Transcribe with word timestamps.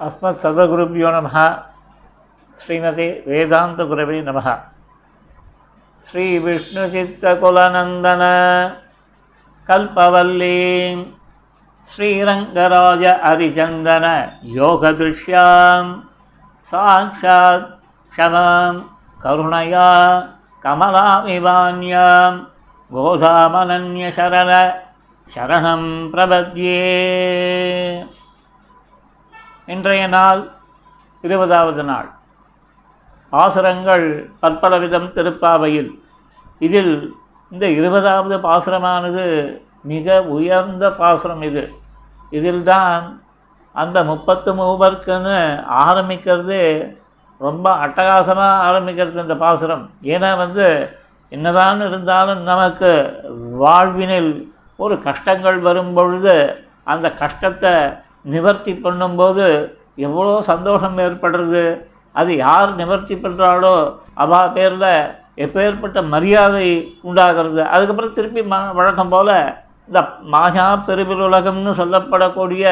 अस्मत् 0.00 0.36
सर्वगुरुभ्यो 0.36 1.10
नमः। 1.10 1.54
श्रीमते 2.66 3.24
वेदान्तगुरवे 3.28 4.22
नमः। 4.22 4.56
श्रीविष्णुचित्तकुलनन्दन 6.10 8.22
कल्पवल्लीं 9.68 11.04
श्रीरङ्गराज 11.88 13.04
हरिचन्दन 13.24 14.06
योगदृश्यां 14.44 15.84
साक्षात् 16.64 17.64
क्षमां 18.10 18.74
करुणया 19.22 19.88
कमलामिवान्यां 20.62 22.32
गोधामनन्यशरण 22.92 24.50
शरणं 25.34 25.82
प्रपद्ये। 26.10 26.82
இன்றைய 29.66 30.06
நாள் 30.06 30.40
இருபதாவது 31.22 31.82
நாள். 31.84 32.08
பாசுரங்கள் 33.30 34.04
பற்பலவிதம் 34.42 35.06
திருப்பாவையில். 35.16 35.90
இதில் 36.58 37.16
இந்த 37.50 37.66
இருபதாவது 37.68 38.36
பாசுரமானது 38.38 39.24
மிக 39.82 40.22
உயர்ந்த 40.36 40.90
பாசுரம் 40.90 41.42
இது. 41.42 41.64
இதில்தான் 42.30 43.22
அந்த 43.72 44.04
முப்பத்து 44.04 44.50
மூவர்க்குன்னு 44.54 45.38
ஆரம்பிக்கிறது 45.86 46.60
ரொம்ப 47.38 47.66
அட்டகாசமாக 47.86 48.62
ஆரம்பிக்கிறது 48.68 49.24
இந்த 49.26 49.36
பாசுரம். 49.36 49.90
ஏன்னா 50.02 50.36
வந்து 50.36 50.66
என்னதான் 51.28 51.80
இருந்தாலும் 51.88 52.42
நமக்கு 52.42 52.92
வாழ்வினில் 53.58 54.32
ஒரு 54.76 55.02
கஷ்டங்கள் 55.02 55.58
வரும் 55.58 55.94
பொழுது 55.94 56.36
அந்த 56.84 57.12
கஷ்டத்தை 57.12 57.72
நிவர்த்தி 58.24 58.72
பண்ணும்போது 58.84 59.46
எவ்வளோ 60.06 60.34
சந்தோஷம் 60.52 60.96
ஏற்படுறது? 61.06 61.64
அது 62.14 62.30
யார் 62.36 62.70
நிவர்த்தி 62.80 63.14
பண்ணுறாளோ 63.22 63.74
அவா 64.22 64.40
பேரில் 64.56 64.90
எப்பேற்பட்ட 65.44 65.98
மரியாதை 66.14 66.66
உண்டாகிறது? 67.08 67.62
அதுக்கப்புறம் 67.74 68.16
திருப்பி 68.18 68.42
ம 68.52 68.58
வழக்கம் 68.78 69.12
போல் 69.14 69.32
இந்த 69.88 70.00
மாயா 70.32 70.66
பெருவிலுலகம்னு 70.88 71.72
சொல்லப்படக்கூடிய 71.80 72.64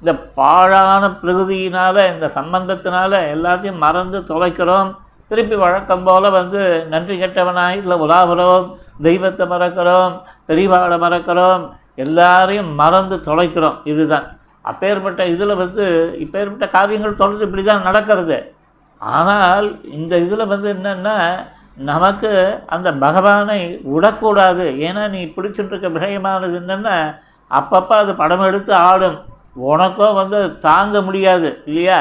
இந்த 0.00 0.12
பாழான 0.38 1.04
பிரகதியினால் 1.22 2.00
இந்த 2.12 2.26
சம்பந்தத்தினால 2.38 3.12
எல்லாத்தையும் 3.34 3.82
மறந்து 3.84 4.18
தொலைக்கிறோம். 4.30 4.90
திருப்பி 5.30 5.56
வழக்கம் 5.64 6.04
போல் 6.08 6.28
வந்து 6.38 6.60
நன்றி 6.92 7.16
கெட்டவனாய் 7.22 7.80
இல்லை 7.82 7.96
உலாபுறோம் 8.04 8.68
தெய்வத்தை 9.06 9.46
மறக்கிறோம் 9.54 10.14
பெரியவாளை 10.48 10.98
மறக்கிறோம் 11.06 11.64
எல்லாரையும் 12.04 12.70
மறந்து 12.82 13.16
தொலைக்கிறோம். 13.28 13.78
இதுதான். 13.92 14.28
அப்பேற்பட்ட 14.64 15.22
இதில் 15.26 15.60
வந்து 15.62 15.84
இப்பேற்பட்ட 16.24 16.66
காரியங்கள் 16.68 17.20
தொடர்ந்து 17.20 17.46
இப்படி 17.48 17.64
தான் 17.64 17.88
நடக்கிறது. 17.88 18.38
ஆனால் 19.00 19.66
இந்த 19.98 20.14
இதில் 20.24 20.50
வந்து 20.52 20.68
என்னென்னா 20.76 21.16
நமக்கு 21.90 22.30
அந்த 22.74 22.88
பகவானை 23.04 23.58
விடக்கூடாது. 23.92 24.64
ஏன்னா 24.86 25.02
நீ 25.14 25.20
பிடிச்சிட்ருக்க 25.36 25.88
விஷயமானது 25.96 26.56
என்னென்னா 26.62 26.96
அப்பப்போ 27.50 27.94
அது 28.02 28.12
படம் 28.22 28.46
எடுத்து 28.48 28.72
ஆடும். 28.88 29.18
உனக்கும் 29.70 30.18
வந்து 30.20 30.40
தாங்க 30.66 30.96
முடியாது 31.02 31.48
இல்லையா? 31.68 32.00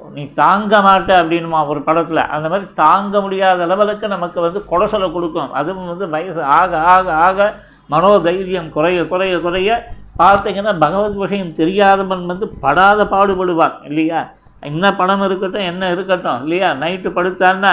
நீ 0.00 0.22
தாங்க 0.40 0.80
மாட்ட 0.86 1.10
அப்படின்மா 1.20 1.60
ஒரு 1.72 1.80
படத்தில். 1.88 2.22
அந்த 2.34 2.46
மாதிரி 2.52 2.66
தாங்க 2.82 3.20
முடியாத 3.20 3.66
லெவலுக்கு 3.70 4.06
நமக்கு 4.14 4.38
வந்து 4.46 4.60
கொடசலை 4.70 5.08
கொடுக்கும். 5.12 5.52
அதுவும் 5.60 5.90
வந்து 5.92 6.08
வயசு 6.08 6.42
ஆக 6.58 6.80
ஆக 6.94 7.06
ஆக 7.28 7.46
மனோதைரியம் 7.90 8.70
குறைய 8.70 9.06
குறைய 9.06 9.34
குறைய 9.40 9.70
பார்த்தீங்கன்னா 10.18 10.78
பகவத் 10.78 11.20
விஷயம் 11.22 11.52
தெரியாதவன் 11.52 12.24
வந்து 12.26 12.46
படாத 12.64 13.00
பாடுபடுவான் 13.04 13.76
இல்லையா? 13.84 14.20
என்ன 14.62 14.94
பணம் 14.94 15.22
இருக்கட்டும் 15.22 15.68
என்ன 15.70 15.90
இருக்கட்டும் 15.90 16.42
இல்லையா? 16.42 16.68
நைட்டு 16.74 17.08
படுத்தான்னா 17.16 17.72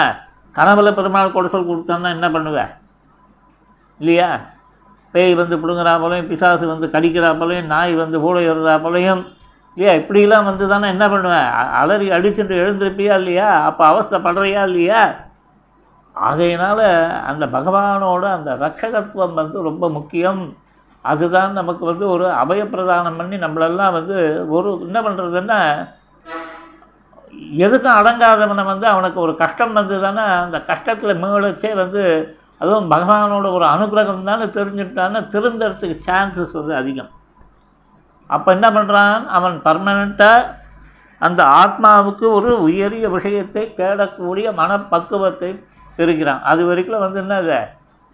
கனவுல 0.56 0.88
பெருமாள் 0.94 1.34
கொடசல் 1.36 1.68
கொடுத்தான்னா 1.68 2.08
என்ன 2.16 2.26
பண்ணுவேன் 2.30 2.72
இல்லையா? 4.00 4.30
பேய் 5.14 5.34
வந்து 5.34 5.56
பிடுங்குறா 5.56 6.00
போலையும் 6.00 6.28
பிசாசு 6.28 6.66
வந்து 6.66 6.86
கடிக்கிறா 6.86 7.38
போலையும் 7.38 7.66
நாய் 7.66 7.94
வந்து 7.94 8.18
ஊழ 8.20 8.36
ஏறுறா 8.50 8.82
போலையும் 8.82 9.22
இல்லையா? 9.76 9.92
இப்படிலாம் 10.00 10.48
வந்து 10.50 10.68
தானே 10.68 10.86
என்ன 10.88 11.04
பண்ணுவேன் 11.08 11.48
அலறி 11.80 12.08
அடிச்சுட்டு 12.10 12.54
எழுந்திருப்பியா 12.62 13.14
இல்லையா? 13.20 13.48
அப்போ 13.68 13.82
அவஸ்தை 13.86 14.18
படுறியா 14.20 14.62
இல்லையா? 14.62 15.02
ஆகையினால் 16.14 16.84
அந்த 17.30 17.44
பகவானோட 17.46 18.24
அந்த 18.36 18.50
ரட்சகத்துவம் 18.54 19.38
வந்து 19.40 19.58
ரொம்ப 19.62 19.84
முக்கியம். 19.90 20.42
அதுதான் 21.04 21.52
நமக்கு 21.52 21.84
வந்து 21.84 22.04
ஒரு 22.08 22.26
அபயப்பிரதானம் 22.42 23.16
பண்ணி 23.16 23.36
நம்மளெல்லாம் 23.36 23.96
வந்து 23.98 24.16
ஒரு 24.56 24.70
என்ன 24.86 24.98
பண்ணுறதுன்னா 25.02 25.58
எதுக்கும் 27.64 27.98
அடங்காதவனை 27.98 28.64
வந்து 28.64 28.86
அவனுக்கு 28.86 29.18
ஒரு 29.20 29.32
கஷ்டம் 29.36 29.72
வந்து 29.72 29.96
தானே 30.00 30.24
அந்த 30.44 30.58
கஷ்டத்தில் 30.70 31.20
மீளச்சே 31.22 31.70
வந்து 31.74 32.02
அதுவும் 32.58 32.90
பகவானோட 32.90 33.46
ஒரு 33.52 33.64
அனுகிரகம் 33.64 34.28
தானே 34.30 34.44
தெரிஞ்சுட்டான்னு 34.58 35.20
திருந்தறதுக்கு 35.28 35.96
சான்சஸ் 36.06 36.52
வந்து 36.52 36.74
அதிகம். 36.74 37.10
அப்போ 38.26 38.48
என்ன 38.52 38.68
பண்ணுறான் 38.70 39.26
அவன் 39.26 39.56
பர்மனெண்ட்டாக 39.64 40.50
அந்த 41.20 41.42
ஆத்மாவுக்கு 41.62 42.26
ஒரு 42.32 42.50
உயரிய 42.62 43.08
விஷயத்தை 43.08 43.64
தேடக்கூடிய 43.76 44.46
மனப்பக்குவத்தை 44.60 45.50
பெறுகிறான் 45.96 46.42
அது 46.50 46.62
வரைக்கும் 46.66 47.04
வந்து 47.04 47.20
என்னது 47.22 47.60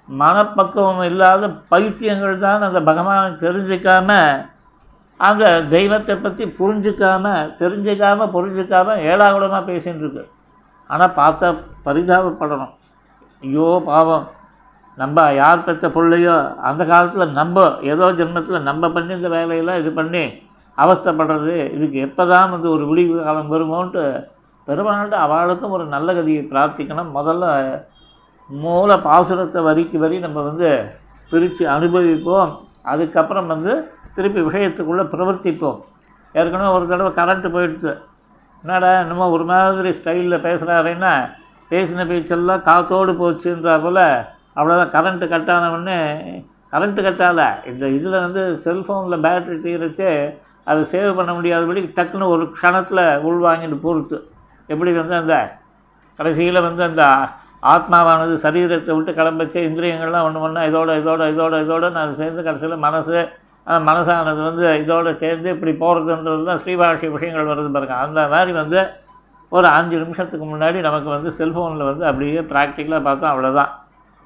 மனப்பக்குவம் 0.09 1.03
இல்லாத 1.11 1.49
பைத்தியங்கள் 1.73 2.37
தான் 2.45 2.67
அந்த 2.69 2.81
பகவானை 2.91 3.31
தெரிஞ்சுக்காமல் 3.45 4.31
அந்த 5.21 5.45
தெய்வத்தை 5.75 6.15
பற்றி 6.17 6.45
புரிஞ்சிக்காம 6.59 7.33
தெரிஞ்சிக்காம 7.61 8.27
புரிஞ்சிக்காம 8.35 8.97
ஏடாகுடமாக 9.11 9.63
பேசின்னு 9.71 10.03
இருக்கு. 10.03 10.23
ஆனால் 10.91 11.17
பார்த்தா 11.21 11.49
பரிதாபப்படணும். 11.87 12.75
ஐயோ 13.43 13.69
பாவம். 13.89 14.27
நம்ம 14.99 15.19
யார் 15.33 15.67
பெற்ற 15.67 15.87
பிள்ளையோ 15.97 16.37
அந்த 16.69 16.83
காலத்தில் 16.85 17.35
நம்ம 17.41 17.67
ஏதோ 17.93 18.07
ஜென்மத்தில் 18.21 18.67
நம்ம 18.71 18.89
பண்ணி 18.95 19.13
இந்த 19.19 19.29
வேலையெல்லாம் 19.35 19.81
இது 19.83 19.91
பண்ணி 19.99 20.23
அவஸ்தைப்படுறது 20.79 21.55
இதுக்கு 21.77 21.99
எப்போ 22.07 22.23
தான் 22.27 22.53
வந்து 22.55 22.69
ஒரு 22.77 22.85
விடிவு 22.91 23.15
காலம் 23.27 23.53
வருமோன்ட்டு 23.55 24.03
பெருமாள்கிட்ட 24.69 25.19
அவளுக்கும் 25.27 25.75
ஒரு 25.77 25.85
நல்ல 25.95 26.09
கதியை 26.19 26.43
பிரார்த்திக்கணும். 26.53 27.11
முதல்ல 27.19 27.45
மூல 28.51 28.97
பாசுரத்தை 29.07 29.61
வரிக்கு 29.69 29.99
வரி 30.03 30.19
நம்ம 30.25 30.43
வந்து 30.49 30.69
பிரித்து 31.31 31.65
அனுபவிப்போம். 31.77 32.53
அதுக்கப்புறம் 32.93 33.51
வந்து 33.55 33.73
திருப்பி 34.17 34.41
விஷயத்துக்குள்ளே 34.49 35.05
பிரவர்த்திப்போம். 35.15 35.79
ஏற்கனவே 36.35 36.71
ஒரு 36.77 36.85
தடவை 36.91 37.11
கரண்ட்டு 37.19 37.49
போயிடுச்சு. 37.55 37.93
என்னடா 38.65 38.91
என்னமோ 39.01 39.27
ஒரு 39.37 39.45
மாதிரி 39.51 39.91
ஸ்டைலில் 39.99 40.45
பேசுகிறாருன்னா 40.47 41.13
பேசின 41.71 42.07
பேச்செல்லாம் 42.11 42.65
காத்தோடு 42.69 43.13
போச்சுன்றா 43.13 43.75
போல் 43.83 44.05
அவ்வளோதான் 44.59 44.95
கரண்ட்டு 44.95 45.27
கட் 45.33 45.51
ஆனவுடனே 45.57 45.99
கரண்ட்டு 46.73 47.03
கட்டால. 47.07 47.41
இந்த 47.71 47.85
இதில் 47.97 48.23
வந்து 48.25 48.43
செல்ஃபோனில் 48.65 49.23
பேட்ரி 49.27 49.57
தீரச்சு 49.67 50.09
அதை 50.71 50.81
சேவ் 50.93 51.19
பண்ண 51.19 51.31
முடியாதபடி 51.35 51.83
டக்குன்னு 51.99 52.33
ஒரு 52.35 52.45
க்ஷணத்தில் 52.57 53.05
உள்வாங்கிட்டு 53.29 53.79
பொறுத்து 53.87 54.19
எப்படி 54.69 54.91
வந்து 55.01 55.17
அந்த? 55.23 55.35
கடைசியில் 56.19 56.67
வந்து 56.69 56.83
அந்த 56.91 57.03
ஆத்மாவானது 57.73 58.35
சரீரத்தை 58.45 58.93
விட்டு 58.97 59.13
கிளம்பிச்சு 59.19 59.59
இந்திரியங்கள்லாம் 59.69 60.27
ஒன்று 60.27 60.45
ஒன்றா 60.47 60.63
இதோட 60.71 60.91
இதோட 61.01 61.23
இதோட 61.33 61.55
இதோட 61.65 61.87
நான் 61.97 62.19
சேர்ந்து 62.21 62.43
கடைசியில் 62.49 62.85
மனசு 62.87 63.17
அந்த 63.67 63.79
மனசானது 63.89 64.43
வந்து 64.49 64.65
இதோட 64.83 65.09
சேர்ந்து 65.23 65.49
இப்படி 65.55 65.73
போகிறதுன்றது 65.83 66.45
தான் 66.51 66.61
ஸ்ரீபாஷி 66.65 67.09
விஷயங்கள் 67.17 67.51
வருது 67.51 67.71
பாருங்க. 67.75 67.97
அந்த 68.05 68.21
மாதிரி 68.35 68.53
வந்து 68.61 68.81
ஒரு 69.53 69.67
அஞ்சு 69.69 69.97
நிமிஷத்துக்கு 70.05 70.47
முன்னாடி 70.53 70.79
நமக்கு 70.87 71.09
வந்து 71.17 71.31
செல்ஃபோனில் 71.39 71.89
வந்து 71.91 72.05
அப்படியே 72.11 72.41
ப்ராக்டிக்கலாக 72.53 73.03
பார்த்தோம் 73.09 73.33
அவ்வளோதான் 73.33 73.73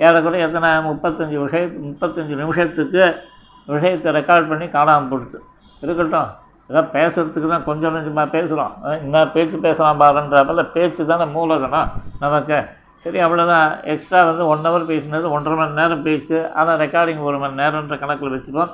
ஏறக்குறைய 0.01 0.47
எத்தனை 0.47 0.69
முப்பத்தஞ்சு 0.91 1.37
விஷய 1.45 1.65
முப்பத்தஞ்சு 1.89 2.37
நிமிஷத்துக்கு 2.43 3.03
விஷயத்தை 3.69 4.13
ரெக்கார்ட் 4.19 4.51
பண்ணி 4.53 4.67
காணாமல் 4.69 5.11
போடுது 5.11 5.39
இருக்கட்டும். 5.83 6.31
ஏதோ 6.73 6.83
பேசுகிறதுக்கு 6.95 7.49
தான் 7.55 7.67
கொஞ்சம் 7.71 7.95
கொஞ்சமாக 7.97 8.29
பேசுகிறோம் 8.37 8.73
என்ன 9.07 9.25
பேச்சு 9.35 9.57
பேசலாம் 9.67 10.01
பாருன்றப்பல 10.03 10.63
பேச்சு 10.77 11.03
தானே 11.11 11.25
மூலதனம். 11.35 11.91
நமக்கு 12.23 12.59
சரி 13.05 13.19
அவ்வளோதான் 13.27 13.69
எக்ஸ்ட்ரா 13.93 14.19
வந்து 14.29 14.45
ஒன் 14.53 14.65
ஹவர் 14.67 14.85
பேசினது 14.91 15.27
ஒன்றரை 15.37 15.55
மணி 15.61 15.79
நேரம் 15.81 16.05
பேச்சு 16.07 16.37
ஆனால் 16.59 16.79
ரெக்கார்டிங் 16.83 17.23
ஒரு 17.29 17.39
மணி 17.43 17.61
நேரம்ன்ற 17.63 17.97
கணக்கில் 18.03 18.35
வச்சுப்போம். 18.35 18.71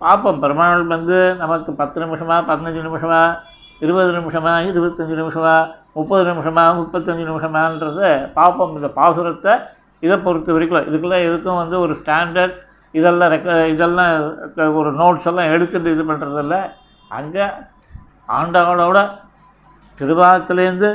பார்ப்போம். 0.00 0.40
பெருமாள் 0.42 0.84
வந்து 0.94 1.18
நமக்கு 1.42 1.70
பத்து 1.80 1.98
நிமிஷமா 2.04 2.36
பதினஞ்சு 2.50 2.82
நிமிஷமா 2.88 3.20
இருபது 3.86 4.10
நிமிஷமா 4.18 4.52
இருபத்தஞ்சி 4.70 5.14
நிமிஷமா 5.22 5.54
முப்பது 5.98 6.24
நிமிஷமா 6.30 6.64
முப்பத்தஞ்சு 6.80 7.24
நிமிஷமான்றது 7.30 8.08
பார்ப்போம். 8.38 8.76
இந்த 8.80 8.90
பாசுரத்தை 8.98 9.54
இதை 10.06 10.16
பொறுத்த 10.26 10.54
வரைக்கும் 10.56 10.86
இதுக்குள்ளே 10.90 11.18
எதுக்கும் 11.28 11.60
வந்து 11.62 11.76
ஒரு 11.84 11.96
ஸ்டாண்டர்ட் 12.02 12.54
இதெல்லாம் 12.98 13.32
ரெக்க 13.34 13.58
இதெல்லாம் 13.74 14.12
ஒரு 14.80 14.90
நோட்ஸ் 15.02 15.28
எல்லாம் 15.30 15.50
எடுத்துகிட்டு 15.54 15.94
இது 15.96 16.04
பண்ணுறதில்ல 16.10 16.56
அங்கே 17.18 17.46
ஆண்டவனோட 18.38 18.98
திருவாக்குலேருந்து 19.98 20.90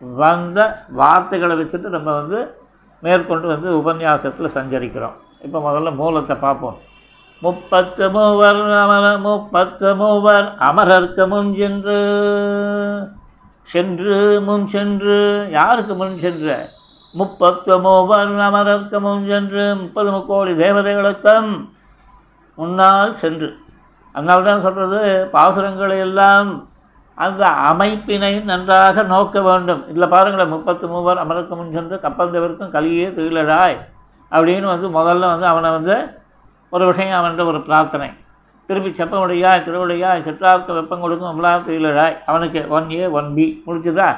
வந்த 0.00 0.58
வார்த்தைகளை 1.00 1.54
வச்சுட்டு 1.60 1.88
நம்ம 1.96 2.08
வந்து 2.20 2.38
மேற்கொண்டு 3.04 3.46
வந்து 3.52 3.68
உபன்யாசத்தில் 3.80 4.54
சஞ்சரிக்கிறோம். 4.58 5.16
இப்போ 5.44 5.58
முதல்ல 5.66 5.90
மூலத்தை 5.94 6.36
பார்ப்போம். 6.36 6.78
முப்பத்து 7.42 8.06
மூவர் 8.14 8.62
அமர 8.82 9.04
முப்பத்து 9.26 9.88
மூவர் 10.00 10.48
அமரர்க்கு 10.68 11.24
முன் 11.32 11.52
சென்று. 13.72 14.40
முன் 14.48 14.66
சென்று. 14.74 15.18
யாருக்கு 15.50 15.94
முன் 15.94 16.18
சென்ற? 16.18 16.56
முப்பத்தமோவர் 17.18 18.34
அமரர்க்கு 18.48 18.98
முன் 19.06 19.24
சென்று. 19.28 19.64
முப்பது 19.82 20.10
முக்கோடி 20.10 20.52
தேவதைகளுக்கும் 20.64 21.50
முன்னால் 22.58 23.14
சென்று. 23.22 23.50
அதனால 24.18 24.44
தான் 24.48 24.64
சொல்கிறது 24.66 25.00
பாசுரங்களை 25.34 25.98
எல்லாம் 26.06 26.50
அந்த 27.18 27.44
அமைப்பினை 27.70 28.32
நன்றாக 28.50 29.02
நோக்க 29.12 29.40
வேண்டும். 29.48 29.82
இதில் 29.90 30.12
பாருங்களேன் 30.14 30.52
முப்பத்து 30.54 30.86
மூவர் 30.92 31.22
அமருக்கு 31.22 31.54
முன் 31.58 31.74
சென்று 31.76 31.96
கப்பந்தவருக்கும் 32.04 32.74
கலியே 32.76 33.06
துயிலழாய் 33.16 33.76
அப்படின்னு 34.32 34.66
வந்து 34.74 34.88
முதல்ல 34.96 35.28
வந்து 35.32 35.46
அவனை 35.52 35.70
வந்து 35.76 35.96
ஒரு 36.72 36.84
விஷயம் 36.90 37.18
அவன்கிட்ட 37.18 37.44
ஒரு 37.52 37.60
பிரார்த்தனை. 37.68 38.08
திருப்பி 38.68 38.90
செப்பமுடையாய் 38.96 39.64
திருவிடையாய் 39.66 40.24
சிற்றார்க்கு 40.26 40.72
வெப்பம் 40.78 41.02
கொடுக்கும் 41.04 41.30
அமலா 41.30 41.52
துயிலழாய் 41.68 42.16
அவனுக்கு 42.30 42.60
ஒன் 42.76 42.88
ஏ 42.96 43.06
ஒன் 43.18 43.30
பி 43.36 43.46
முடிச்சுதா 43.66 44.08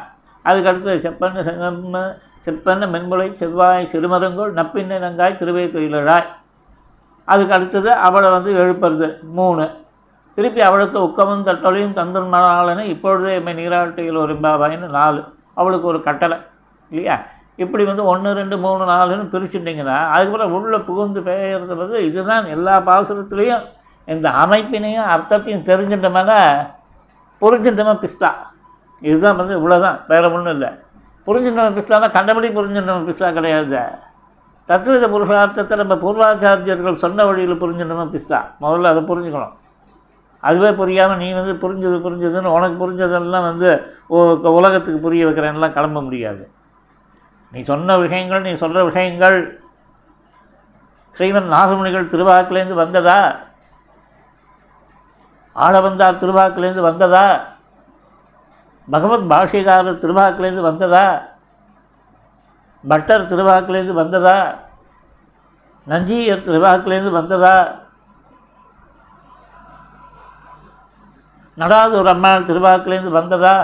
அதுக்கடுத்து 0.45 0.93
செப்பன்னு 1.05 1.43
செம்ம 1.49 2.03
செப்பன்னு 2.47 2.87
மென்முளை 2.95 3.29
செவ்வாய் 3.41 3.91
சிறுமருங்கோள் 3.93 4.53
நப்பின்ன 4.59 4.99
நங்காய் 5.05 5.39
திருவை 5.41 5.65
துயிலழாய் 5.77 6.29
அதுக்கு 7.29 7.55
அடுத்தது 7.57 7.91
அவளை 8.07 8.29
வந்து 8.37 8.51
எழுப்புறது. 8.63 9.09
மூணு. 9.39 9.65
திருப்பி 10.35 10.61
அவளுக்கு 10.61 10.99
உக்கமும் 10.99 11.45
தட்டொழியும் 11.47 11.93
தந்தன் 11.93 12.85
இப்பொழுதே 12.85 13.35
எம்மை 13.35 13.55
நீராட்டியில் 13.55 14.17
ஒரு 14.17 14.35
பாபாயின்னு 14.35 14.89
நாலு. 14.89 15.25
அவளுக்கு 15.55 15.87
ஒரு 15.87 16.03
கட்டளை. 16.03 16.39
இல்லையா? 16.91 17.19
இப்படி 17.57 17.85
வந்து 17.85 18.05
ஒன்று 18.05 18.33
ரெண்டு 18.33 18.59
மூணு 18.59 18.85
நாலுன்னு 18.85 19.29
பிரிச்சுட்டிங்கன்னா 19.33 20.09
அதுக்கப்புறம் 20.09 20.53
உள்ளே 20.53 20.77
புகுந்து 20.77 21.21
பெயர்றது 21.21 21.77
வந்து 21.77 22.07
இதுதான் 22.07 22.47
எல்லா 22.47 22.79
பாசுரத்துலேயும் 22.79 23.65
இந்த 24.05 24.29
அமைப்பினையும் 24.29 25.05
அர்த்தத்தையும் 25.05 25.65
தெரிஞ்சிட்டோம்னா 25.65 26.71
புரிஞ்சிட்டோமா 27.41 28.05
பிஸ்தா. 28.05 28.29
இதுதான் 29.01 29.37
வந்து 29.37 29.59
இவ்வளோதான் 29.59 30.01
வேறு 30.09 30.33
ஒன்றும் 30.33 30.53
இல்லை. 30.53 30.69
புரிஞ்சிட்டோம் 31.27 31.77
பிஸ்தானா 31.77 32.11
கண்டபடி 32.11 32.49
புரிஞ்சிட்டோம் 32.49 33.09
பிஸ்தா 33.09 33.33
கிடையாது. 33.33 33.79
தத்துவித 34.69 35.09
புருஷார்த்தத்தை 35.09 35.85
நம்ம 35.85 35.95
பூர்வாச்சாரியர்கள் 35.95 36.95
சொன்ன 36.95 37.25
வழியில் 37.25 37.63
புரிஞ்சிடணும் 37.63 38.19
பிஸ்தா. 38.19 38.45
முதல்ல 38.61 38.85
அதை 38.85 39.03
புரிஞ்சுக்கணும். 39.03 39.53
அதுவே 40.41 40.73
புரியாமல் 40.73 41.17
நீ 41.17 41.33
வந்து 41.33 41.55
புரிஞ்சது 41.63 41.97
புரிஞ்சதுன்னு 42.05 42.55
உனக்கு 42.57 42.77
புரிஞ்சதெல்லாம் 42.83 43.43
வந்து 43.43 43.71
உலகத்துக்கு 44.51 45.01
புரிய 45.01 45.27
வைக்கிறேன்லாம் 45.27 45.73
கிளம்ப 45.73 46.03
முடியாது. 46.03 46.51
நீ 47.53 47.61
சொன்ன 47.61 47.99
விஷயங்கள் 47.99 48.41
நீ 48.41 48.55
சொல்கிற 48.55 48.85
விஷயங்கள் 48.85 49.39
ஸ்ரீமன் 51.19 51.53
நாகமுனிகள் 51.55 52.11
திருவாக்கிலேருந்து 52.13 52.75
வந்ததா? 52.75 53.21
ஆளவந்தார் 55.57 56.21
திருவாக்கிலேருந்து 56.23 56.81
வந்ததா? 56.81 57.25
பகவத் 58.89 59.31
பாஷிகாரர் 59.31 60.03
திருவாக்கிலேருந்து 60.05 60.61
வந்ததா? 60.61 61.07
பட்டர் 62.85 63.27
திருவாக்கிலேருந்து 63.27 63.93
வந்ததா? 63.93 64.39
நஞ்சியர் 65.87 66.47
திருவாக்கிலேருந்து 66.49 67.11
வந்ததா? 67.11 67.57
நடாதூர் 71.61 72.11
அம்மாள் 72.13 72.49
திருவாக்கிலேருந்து 72.51 73.13
வந்ததா? 73.21 73.57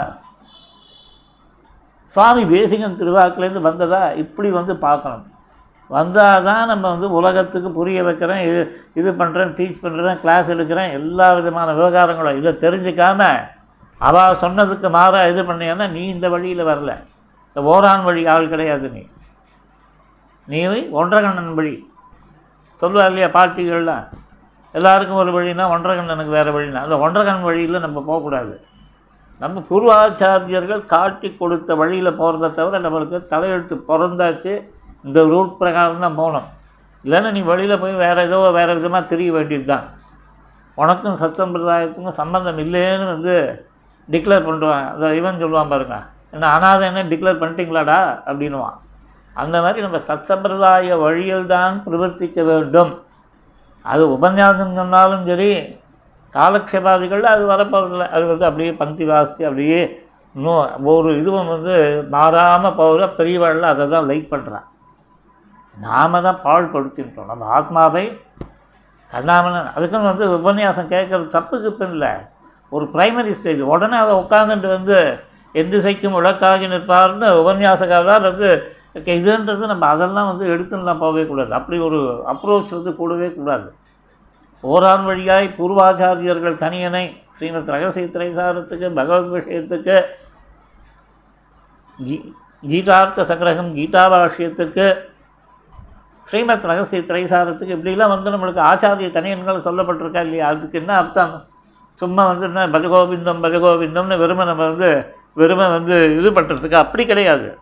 சுவாமி 2.15 2.43
தேசிகன் 2.55 3.01
திருவாக்கிலேருந்து 3.01 3.63
வந்ததா? 3.69 4.03
இப்படி 4.23 4.49
வந்து 4.51 4.75
பார்க்கணும். 4.87 5.25
வந்தால் 5.91 6.45
தான் 6.47 6.71
நம்ம 6.71 6.85
வந்து 6.95 7.09
உலகத்துக்கு 7.19 7.69
புரிய 7.71 7.99
வைக்கிறேன் 8.03 8.41
இது 8.49 8.61
இது 9.01 9.11
பண்ணுறேன் 9.11 9.53
டீச் 9.59 9.83
பண்ணுறேன் 9.83 10.21
கிளாஸ் 10.23 10.49
எடுக்கிறேன் 10.55 10.95
எல்லா 10.99 11.27
விதமான 11.39 11.69
விவகாரங்களும் 11.73 12.39
இதை 12.41 12.53
தெரிஞ்சுக்காம 12.65 13.21
அவள் 14.01 14.41
சொன்னதுக்கு 14.45 14.89
மாறாக 14.97 15.31
இது 15.33 15.43
பண்ணியான்னா 15.43 15.87
நீ 15.91 16.03
இந்த 16.15 16.27
வழியில் 16.29 16.69
வரல. 16.71 16.93
இந்த 17.49 17.61
ஓரான் 17.73 18.05
வழி 18.09 18.23
ஆள் 18.33 18.49
கிடையாது 18.49 18.87
நீ. 18.91 19.03
நீ 20.49 20.59
ஒன்றகண்ணன் 21.01 21.55
வழி. 21.55 21.75
சொல்லுவா 22.83 23.05
இல்லையா 23.11 23.29
பாட்டிகள்லாம்? 23.37 24.05
எல்லாருக்கும் 24.79 25.21
ஒரு 25.23 25.33
வழினா 25.37 25.65
ஒன்றகண்ணனுக்கு 25.75 26.33
வேறு 26.39 26.51
வழினா. 26.57 26.81
அந்த 26.87 26.97
ஒன்றகண்ணன் 27.05 27.49
வழியில் 27.51 27.85
நம்ம 27.85 27.99
போகக்கூடாது. 28.09 28.55
நம்ம 29.41 29.63
பூர்வாச்சாரியர்கள் 29.69 30.83
காட்டி 30.93 31.37
கொடுத்த 31.37 31.75
வழியில் 31.75 32.19
போகிறத 32.21 32.53
தவிர 32.59 32.79
நம்மளுக்கு 32.87 33.19
தலையெழுத்து 33.33 33.77
பிறந்தாச்சு. 33.89 34.53
இந்த 35.05 35.21
ரூட் 35.33 35.59
பிரகாரம் 35.59 36.05
தான் 36.07 36.19
போகணும். 36.21 36.49
இல்லைன்னா 37.05 37.31
நீ 37.37 37.41
வழியில் 37.43 37.81
போய் 37.83 37.93
வேறு 37.93 38.23
ஏதோ 38.23 38.39
வேறு 38.51 38.75
விதமாக 38.75 39.05
தெரிய 39.13 39.33
வேண்டியது 39.33 39.65
தான் 39.65 39.87
உனக்கும் 40.79 41.19
சத் 41.21 41.39
சம்பிரதாயத்துக்கும் 41.41 42.19
சம்பந்தம் 42.21 42.59
இல்லைன்னு 42.59 43.07
வந்து 43.15 43.35
டிக்ளேர் 44.09 44.47
பண்ணுவான் 44.49 44.87
அந்த 44.93 45.15
இவன் 45.15 45.41
சொல்லுவான் 45.43 45.73
பாருங்க. 45.73 45.97
என்ன 46.31 46.49
அனாதை 46.57 46.85
என்ன 46.89 47.05
டிக்ளேர் 47.13 47.41
பண்ணிட்டீங்களாடா? 47.43 48.01
அப்படின்னுவான். 48.29 48.77
அந்த 49.35 49.57
மாதிரி 49.63 49.81
நம்ம 49.81 49.99
சத் 50.09 50.29
சம்பிரதாய 50.31 50.97
வழியில் 51.05 51.47
தான் 51.47 51.83
பிரவர்த்திக்க 51.87 52.45
வேண்டும். 52.45 52.93
அது 53.87 54.03
உபன்யாசம் 54.15 54.79
சொன்னாலும் 54.79 55.27
சரி 55.27 55.51
காலக்ஷேபாதிகளில் 56.35 57.33
அது 57.33 57.45
வரப்போகிறதில்ல 57.51 58.07
அது 58.11 58.25
வந்து 58.27 58.49
அப்படியே 58.49 58.73
பங்கி 58.81 59.05
வாசி 59.11 59.43
அப்படியே 59.45 59.81
இன்னும் 60.35 60.63
ஒரு 60.93 61.11
இதுவும் 61.21 61.53
வந்து 61.53 61.75
மாறாமல் 62.15 62.79
போகிற 62.79 63.07
பெரியவாளில் 63.19 63.71
அதை 63.71 63.85
தான் 63.89 64.09
லைக் 64.09 64.33
பண்ணுறான் 64.33 64.67
நாம 65.77 66.21
தான் 66.21 66.43
பாழ்படுத்திட்டோம் 66.45 67.31
நம்ம 67.31 67.47
ஆத்மாவை 67.57 68.05
கண்ணாமலன் 69.11 69.73
அதுக்குன்னு 69.75 70.11
வந்து 70.11 70.27
உபன்யாசம் 70.37 70.93
கேட்குறது 70.93 71.27
தப்புக்கு 71.35 71.69
இப்போ 71.71 71.87
இல்லை. 71.89 72.13
ஒரு 72.73 72.85
ப்ரைமரி 72.95 73.33
ஸ்டேஜ் 73.33 73.61
உடனே 73.73 73.97
அதை 73.97 74.15
உட்காந்துட்டு 74.23 74.69
வந்து 74.69 74.97
எந்த 75.55 75.71
திசைக்கும் 75.75 76.17
உழக்காகி 76.19 76.67
நிற்பார்னு 76.73 77.29
உபன்யாசக்காக 77.43 78.05
தான் 78.05 78.27
வந்து 78.29 78.49
இதுன்றது 79.05 79.67
நம்ம 79.67 79.87
அதெல்லாம் 79.87 80.27
வந்து 80.27 80.57
எடுத்துலாம் 80.57 80.99
போகவே 80.99 81.27
கூடாது. 81.27 81.53
அப்படி 81.53 81.79
ஒரு 81.79 82.25
அப்ரோச் 82.27 82.71
வந்து 82.71 82.97
கூடவே 82.97 83.33
கூடாது. 83.33 83.73
ஓரான் 84.63 85.05
வழியாய் 85.05 85.55
பூர்வாச்சாரியர்கள் 85.59 86.61
தனியனை 86.63 87.17
ஸ்ரீமத் 87.31 87.69
ரகசிய 87.69 88.07
திரைசாரத்துக்கு 88.07 88.95
பகவத் 88.95 89.33
விஷயத்துக்கு 89.33 90.05
கீ 91.99 92.33
கீதார்த்த 92.69 93.25
சங்கிரகம் 93.29 93.71
கீதாபாஷ்யத்துக்கு 93.75 94.99
ஸ்ரீமத் 96.23 96.65
ரகசிய 96.65 97.03
திரைசாரத்துக்கு 97.03 97.77
இப்படிலாம் 97.77 98.09
வந்து 98.09 98.31
நம்மளுக்கு 98.31 98.61
ஆச்சாரிய 98.61 99.11
தனியன்கள் 99.11 99.65
சொல்லப்பட்டிருக்கா 99.65 100.21
இல்லையா? 100.21 100.49
அதுக்கு 100.49 100.79
என்ன 100.79 100.97
அர்த்தம்? 100.97 101.47
சும்மா 101.95 102.27
வந்து 102.27 102.47
என்ன 102.47 102.67
பஜகோவிந்தம் 102.67 103.43
பஜகோவிந்தம்னு 103.43 104.19
வெறுமை 104.19 104.47
நம்ம 104.47 104.67
வந்து 104.67 105.15
வெறுமை 105.35 105.69
வந்து 105.69 106.17
இது 106.17 106.31
பண்ணுறதுக்கு 106.31 106.75
அப்படி 106.75 107.07
கிடையாது. 107.07 107.59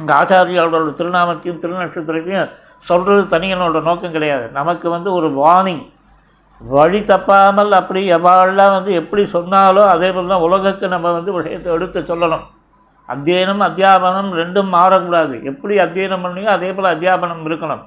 இந்த 0.00 0.10
ஆச்சாரியாளோட 0.18 0.92
திருநாமத்தையும் 1.00 1.60
திருநட்சத்திரத்தையும் 1.62 2.52
சொல்கிறது 2.88 3.22
தனியனோட 3.34 3.80
நோக்கம் 3.88 4.14
கிடையாது. 4.16 4.46
நமக்கு 4.58 4.86
வந்து 4.96 5.08
ஒரு 5.18 5.28
வார்னிங் 5.40 5.84
வழி 6.60 7.00
தப்பாமல் 7.10 7.72
அப்படி 7.78 8.00
எவ்வாறெல்லாம் 8.16 8.74
வந்து 8.76 8.90
எப்படி 9.00 9.22
சொன்னாலோ 9.36 9.82
அதே 9.94 10.08
போல் 10.14 10.32
தான் 10.32 10.44
உலகத்துக்கு 10.48 10.94
நம்ம 10.94 11.12
வந்து 11.16 11.30
விஷயத்தை 11.38 11.70
எடுத்து 11.76 12.00
சொல்லணும். 12.10 12.44
அத்தியனம் 13.08 13.62
அத்தியாபனம் 13.68 14.30
ரெண்டும் 14.40 14.70
மாறக்கூடாது. 14.76 15.34
எப்படி 15.50 15.74
அத்தியனம் 15.86 16.24
பண்ணியோ 16.26 16.50
அதே 16.56 16.68
போல் 16.76 16.92
அத்தியாபனம் 16.94 17.46
இருக்கணும். 17.48 17.82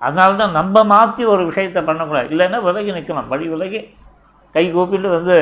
அதனால 0.00 0.36
தான் 0.42 0.54
நம்ம 0.58 0.84
மாற்றி 0.92 1.22
ஒரு 1.32 1.42
விஷயத்தை 1.50 1.80
பண்ணக்கூடாது. 1.88 2.28
இல்லைன்னா 2.34 2.60
விலகி 2.68 2.92
நிற்கணும் 2.98 3.30
வழி 3.32 3.48
விலகி 3.54 3.80
கை 4.54 4.64
கூப்பிட்டு 4.76 5.08
வந்து 5.18 5.36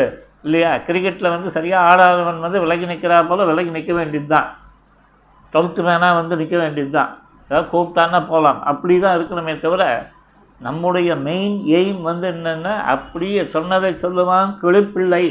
இல்லையா 0.46 0.70
கிரிக்கெட்டில் 0.86 1.34
வந்து 1.34 1.48
சரியாக 1.56 1.86
ஆடாதவன் 1.90 2.44
வந்து 2.46 2.58
விலகி 2.64 2.86
நிற்கிறா 2.90 3.18
போல் 3.30 3.48
விலகி 3.50 3.70
நிற்க 3.76 3.92
வேண்டியது 3.98 4.28
தான் 4.34 4.48
டுவெல்த்து 5.52 5.82
மேனாக 5.82 6.14
வந்து 6.14 6.36
நிற்க 6.36 6.56
வேண்டியது 6.56 6.90
தான் 6.90 7.12
ஏதாவது 7.50 7.68
கூப்பிட்டான்னா 7.72 8.20
போகலாம் 8.26 8.60
அப்படி 8.62 8.94
தான் 8.98 9.16
இருக்கணுமே 9.18 9.54
தவிர 9.58 9.82
நம்முடைய 10.60 11.10
மெயின் 11.28 11.56
எய்ம் 11.78 12.00
வந்து 12.02 12.26
என்னென்னா 12.32 12.74
அப்படியே 12.86 13.42
சொன்னதை 13.48 13.90
சொல்லுவான் 14.04 14.50
கிளிப்பிள்ளை 14.62 15.24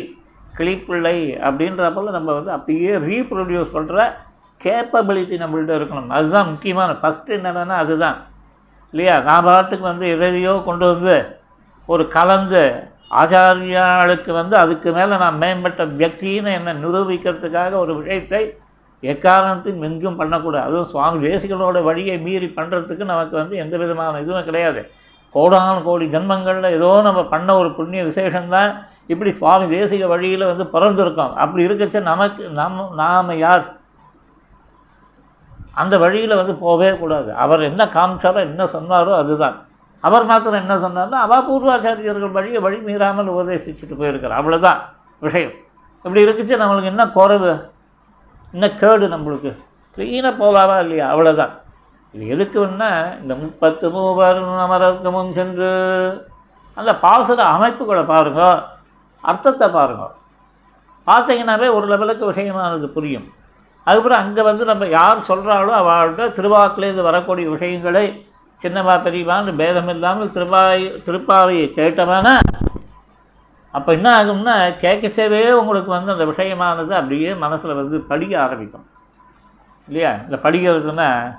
கிளிப்பிள்ளை 0.53 1.17
அப்படின்ற 1.47 1.87
போல் 1.93 2.15
நம்ம 2.17 2.33
வந்து 2.33 2.51
அப்படியே 2.51 2.93
ரீப்ரொடியூஸ் 3.07 3.75
பண்ணுற 3.75 3.97
கேப்பபிலிட்டி 4.61 5.35
நம்மள்கிட்ட 5.41 5.73
இருக்கணும். 5.77 6.09
அதுதான் 6.09 6.49
முக்கியமான 6.49 6.91
ஃபஸ்ட்டு 7.01 7.35
என்னென்னா 7.37 7.75
அதுதான். 7.77 8.17
இல்லையா? 8.93 9.15
நான் 9.19 9.43
பாட்டுக்கு 9.43 9.85
வந்து 9.85 10.07
எதையோ 10.15 10.53
கொண்டு 10.69 10.85
வந்து 10.93 11.15
ஒரு 11.89 12.03
கலந்து 12.07 12.63
ஆச்சாரியாளுக்கு 13.21 14.31
வந்து 14.31 14.55
அதுக்கு 14.57 14.89
மேலே 14.91 15.17
நான் 15.17 15.37
மேம்பட்ட 15.37 15.83
வியக்தின்னு 15.99 16.51
என்னை 16.59 16.73
நிரூபிக்கிறதுக்காக 16.83 17.73
ஒரு 17.83 17.93
விஷயத்தை 17.95 18.41
எக்காரணத்தையும் 19.03 19.81
எங்கும் 19.81 20.15
பண்ணக்கூடாது. 20.15 20.65
அதுவும் 20.67 20.83
சுவாமி 20.83 21.27
தேசிகளோட 21.27 21.83
வழியை 21.83 22.19
மீறி 22.19 22.53
பண்ணுறதுக்கு 22.55 23.05
நமக்கு 23.05 23.35
வந்து 23.35 23.57
எந்த 23.57 23.77
விதமான 23.77 24.19
இதுவும் 24.19 24.43
கிடையாது. 24.43 24.89
கோடான 25.35 25.83
கோடி 25.83 26.05
ஜென்மங்களில் 26.05 26.75
ஏதோ 26.77 27.01
நம்ம 27.01 27.23
பண்ண 27.25 27.57
ஒரு 27.57 27.71
புண்ணிய 27.71 28.03
விசேஷம்தான். 28.03 28.71
இப்படி 29.07 29.31
சுவாமி 29.31 29.77
தேசிக 29.77 30.07
வழியில் 30.07 30.45
வந்து 30.45 30.63
பிறந்திருக்கோம். 30.63 31.33
அப்படி 31.33 31.65
இருக்கச்ச 31.67 32.01
நமக்கு 32.01 32.49
நம்ம 32.49 32.87
நாம் 32.95 33.37
யார்? 33.37 33.75
அந்த 35.73 35.97
வழியில் 35.97 36.35
வந்து 36.35 36.55
போகவே 36.55 36.97
கூடாது. 36.97 37.33
அவர் 37.33 37.61
என்ன 37.61 37.85
காமிச்சாரோ 37.85 38.35
என்ன 38.35 38.63
சொன்னாரோ 38.63 39.13
அதுதான். 39.13 39.65
அவர் 39.99 40.25
மாத்திரம் 40.25 40.61
என்ன 40.61 40.75
சொன்னார்னா 40.75 41.19
அவா 41.25 41.49
பூர்வாச்சாரியர்கள் 41.49 42.31
வழியை 42.31 42.59
வழி 42.61 42.77
மீறாமல் 42.77 43.31
உபதேசிச்சுட்டு 43.33 43.95
போயிருக்கிறார். 43.97 44.39
அவ்வளோதான் 44.41 44.79
விஷயம். 45.19 45.51
இப்படி 46.05 46.25
இருக்குச்சு 46.25 46.61
நம்மளுக்கு 46.63 46.83
என்ன 46.83 47.07
குறைவு 47.07 47.71
இன்னும் 48.53 48.75
கேடு 48.81 49.05
நம்மளுக்கு? 49.13 49.51
க்ளீனாக 49.97 50.33
போகலாமா 50.37 50.75
இல்லையா? 50.79 51.05
அவ்வளோதான் 51.13 51.53
இது 52.13 52.25
எதுக்குன்னா 52.33 52.91
இந்த 53.21 53.33
முப்பத்து 53.35 53.89
மூவர் 53.91 54.41
அமரர்க்கு 54.65 55.33
சென்று 55.39 55.69
அந்த 56.77 56.91
பாசுர 57.03 57.39
அமைப்புகளை 57.55 58.03
பாருங்க 58.13 58.41
அர்த்தத்தை 59.23 59.67
பாருங்க. 59.69 60.05
பார்த்தீங்கன்னாவே 61.07 61.67
ஒரு 61.77 61.85
லெவலுக்கு 61.87 62.31
விஷயமானது 62.31 62.87
புரியும். 62.87 63.27
அதுக்கப்புறம் 63.87 64.21
அங்கே 64.23 64.41
வந்து 64.41 64.63
நம்ம 64.65 64.87
யார் 64.87 65.27
சொல்கிறாளோ 65.27 65.73
அவள்கிட்ட 65.81 66.25
திருவாக்குலேருந்து 66.37 67.07
வரக்கூடிய 67.09 67.49
விஷயங்களை 67.49 68.05
சின்னவா 68.59 68.95
பெரியவான்னு 69.05 69.51
பேதம் 69.55 69.91
இல்லாமல் 69.93 70.31
திருவாய் 70.31 70.85
திருப்பாவையை 71.05 71.67
கேட்டவனா 71.79 72.33
அப்போ 73.71 73.93
என்ன 73.93 74.23
ஆகும்னா 74.23 74.73
கேட்கச்சவே 74.81 75.51
உங்களுக்கு 75.51 75.91
வந்து 75.91 76.11
அந்த 76.11 76.25
விஷயமானது 76.25 76.91
அப்படியே 76.91 77.33
மனசில் 77.33 77.75
வந்து 77.75 78.01
படிக்க 78.01 78.41
ஆரம்பிக்கும். 78.41 78.85
இல்லையா? 79.87 80.11
இந்த 80.11 80.35
படிக்கிறதுன்னா 80.35 81.35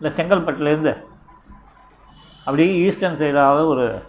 இந்த 0.00 0.22
செங்கல்பட்டுலேருந்து 0.22 1.04
அப்படியே 2.38 2.74
ஈஸ்டர்ன் 2.74 3.14
சைடாக 3.14 3.66
ஒரு 3.66 4.02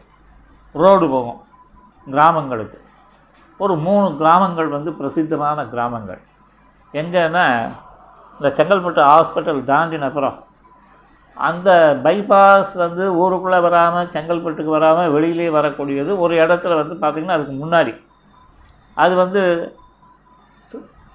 ரோடு 0.73 1.09
போகும் 1.09 1.41
கிராமங்களுக்கு. 2.05 2.81
ஒரு 3.57 3.75
மூணு 3.75 4.17
கிராமங்கள் 4.17 4.67
வந்து 4.67 4.93
பிரசித்தமான 4.93 5.65
கிராமங்கள். 5.65 6.21
எங்கன்னா 6.93 7.71
இந்த 8.39 8.63
செங்கல்பட்டு 8.63 9.01
ஹாஸ்பிட்டல் 9.01 9.63
தாண்டின 9.63 10.01
அப்புறம் 10.01 10.43
அந்த 11.37 11.69
பைபாஸ் 12.05 12.73
வந்து 12.83 13.03
ஊருக்குள்ளே 13.21 13.59
வராமல் 13.65 14.11
செங்கல்பட்டுக்கு 14.13 14.71
வராமல் 14.77 15.13
வெளியிலே 15.15 15.47
வரக்கூடியது 15.57 16.11
ஒரு 16.23 16.33
இடத்துல 16.43 16.75
வந்து 16.81 16.95
பார்த்திங்கன்னா 17.03 17.37
அதுக்கு 17.37 17.55
முன்னாடி. 17.63 17.93
அது 18.97 19.13
வந்து 19.23 19.41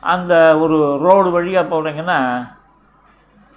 அந்த 0.03 0.33
ஒரு 0.63 0.77
ரோடு 1.05 1.29
வழியாக 1.37 1.71
போனீங்கன்னா 1.73 2.19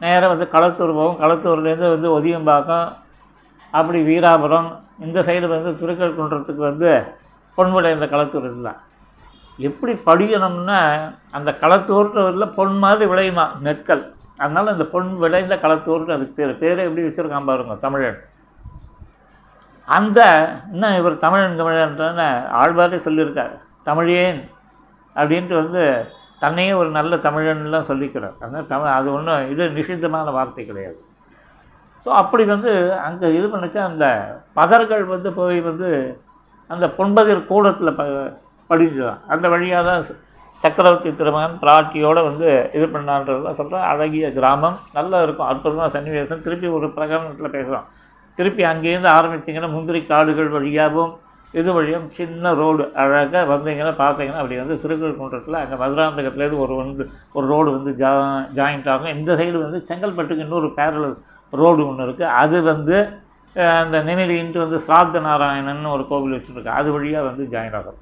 நேராக 0.02 0.30
வந்து 0.34 0.46
களத்தூர் 0.54 0.98
போகும். 1.00 1.20
களத்தூர்லேருந்து 1.24 1.90
வந்து 1.96 2.08
ஒதியம்பாக்கம் 2.18 2.88
அப்படி 3.74 4.00
வீராபுரம் 4.08 4.70
இந்த 5.06 5.20
சைடு 5.28 5.48
வந்து 5.56 5.72
திருக்கல்குன்றத்துக்கு 5.82 6.64
வந்து 6.70 6.90
பொன்முடை 7.58 7.90
இந்த 7.98 8.08
களத்தூர் 8.14 8.48
இருந்தால் 8.50 8.80
எப்படி 9.60 9.94
படிக்கணும்னா 10.08 10.80
அந்த 11.38 11.50
களத்தூர்ன்றதில் 11.64 12.54
பொன் 12.58 12.76
மாதிரி 12.84 13.06
விளையுமா? 13.12 13.46
நெற்கள். 13.66 14.04
அதனால் 14.44 14.74
இந்த 14.76 14.86
பொன் 14.94 15.10
விளைந்த 15.24 15.56
களத்தூர்னு 15.64 16.16
அதுக்கு 16.16 16.38
பேர் 16.38 16.60
பேரை 16.62 16.86
எப்படி 16.88 17.06
வச்சுருக்கான் 17.06 17.50
பாருங்க 17.50 17.76
தமிழன். 17.86 18.20
அந்த 19.88 20.20
இன்னும் 20.74 20.98
இவர் 21.00 21.24
தமிழன் 21.26 21.60
தமிழன்றன்னு 21.60 22.28
ஆழ்வாரே 22.62 23.00
சொல்லியிருக்கார் 23.06 23.54
தமிழேன் 23.90 24.42
அப்படின்ட்டு 25.16 25.56
வந்து 25.62 25.84
தன்னையே 26.44 26.74
ஒரு 26.82 26.90
நல்ல 26.98 27.14
தமிழன்லாம் 27.26 27.90
சொல்லிக்கிறார். 27.90 28.36
அதனால் 28.44 28.70
தமிழ் 28.74 28.98
அது 29.00 29.08
ஒன்றும் 29.18 29.50
இது 29.54 29.64
நிஷித்தமான 29.80 30.32
வார்த்தை 30.38 30.64
கிடையாது. 30.70 31.00
ஸோ 32.06 32.10
அப்படி 32.22 32.44
வந்து 32.54 32.72
அங்கே 33.08 33.28
இது 33.38 33.48
பண்ணிச்சா 33.54 33.82
அந்த 33.90 34.06
பதர்கள் 34.60 35.04
வந்து 35.16 35.32
போய் 35.40 35.60
வந்து 35.70 35.90
அந்த 36.74 36.86
பொன்பதிர் 36.98 37.50
கூடத்தில் 37.52 37.98
ப 38.00 38.04
படிஞ்சுதான். 38.70 39.20
அந்த 39.34 39.46
வழியாக 39.54 39.84
தான் 39.90 40.04
சக்கரவர்த்தி 40.64 41.12
திருமகன் 41.20 41.58
பிராட்டியோடு 41.64 42.22
வந்து 42.30 42.48
இது 42.78 42.86
பண்ணான்றதுலாம் 42.96 43.58
சொல்கிறேன் 43.60 43.88
அழகிய 43.92 44.28
கிராமம் 44.38 44.78
நல்லா 44.98 45.20
இருக்கும். 45.26 45.50
அற்புதமாக 45.52 45.90
சன்னிவேசம். 45.96 46.44
திருப்பி 46.46 46.68
ஒரு 46.78 46.88
பிரகடனத்தில் 46.98 47.56
பேசுகிறோம் 47.58 47.88
திருப்பி 48.38 48.64
அங்கேருந்து 48.72 49.10
ஆரம்பிச்சிங்கன்னா 49.18 49.70
முந்திரி 49.76 50.00
காடுகள் 50.12 50.56
வழியாகவும் 50.58 51.14
இது 51.54 51.70
வழியும் 51.78 52.06
சின்ன 52.18 52.52
ரோடு 52.60 52.84
அழகாக 53.02 53.42
வந்தீங்கன்னா 53.54 53.94
பார்த்தீங்கன்னா 54.02 54.42
அப்படி 54.42 54.58
வந்து 54.62 54.76
திருக்கழுக்குன்றத்தில் 54.84 55.58
அங்கே 55.62 55.78
மதுராந்தகத்துலேருந்து 55.82 56.62
ஒரு 56.66 56.74
வந்து 56.82 57.04
ஒரு 57.38 57.46
ரோடு 57.54 57.70
வந்து 57.78 57.92
ஜா 58.02 58.12
ஜாயிண்ட் 58.60 58.88
ஆகும். 58.94 59.12
இந்த 59.18 59.32
சைடு 59.40 59.58
வந்து 59.66 59.82
செங்கல்பட்டுக்கு 59.90 60.46
இன்னொரு 60.46 60.70
பேரல் 60.78 61.10
ரோடு 61.54 61.82
ஒன்று 61.90 62.06
இருக்குது 62.08 62.32
அது 62.44 62.58
வந்து 62.72 62.98
அந்த 63.82 63.98
நெமிலின்ட்டு 64.10 64.64
வந்து 64.64 64.78
ஸ்ராத்த 64.86 65.22
நாராயணன் 65.28 65.94
ஒரு 65.96 66.06
கோவில் 66.12 66.38
வச்சுருக்கா 66.38 66.78
அது 66.82 66.90
வழியாக 66.96 67.28
வந்து 67.30 67.46
ஜாயின் 67.56 67.78
ஆகும். 67.80 68.00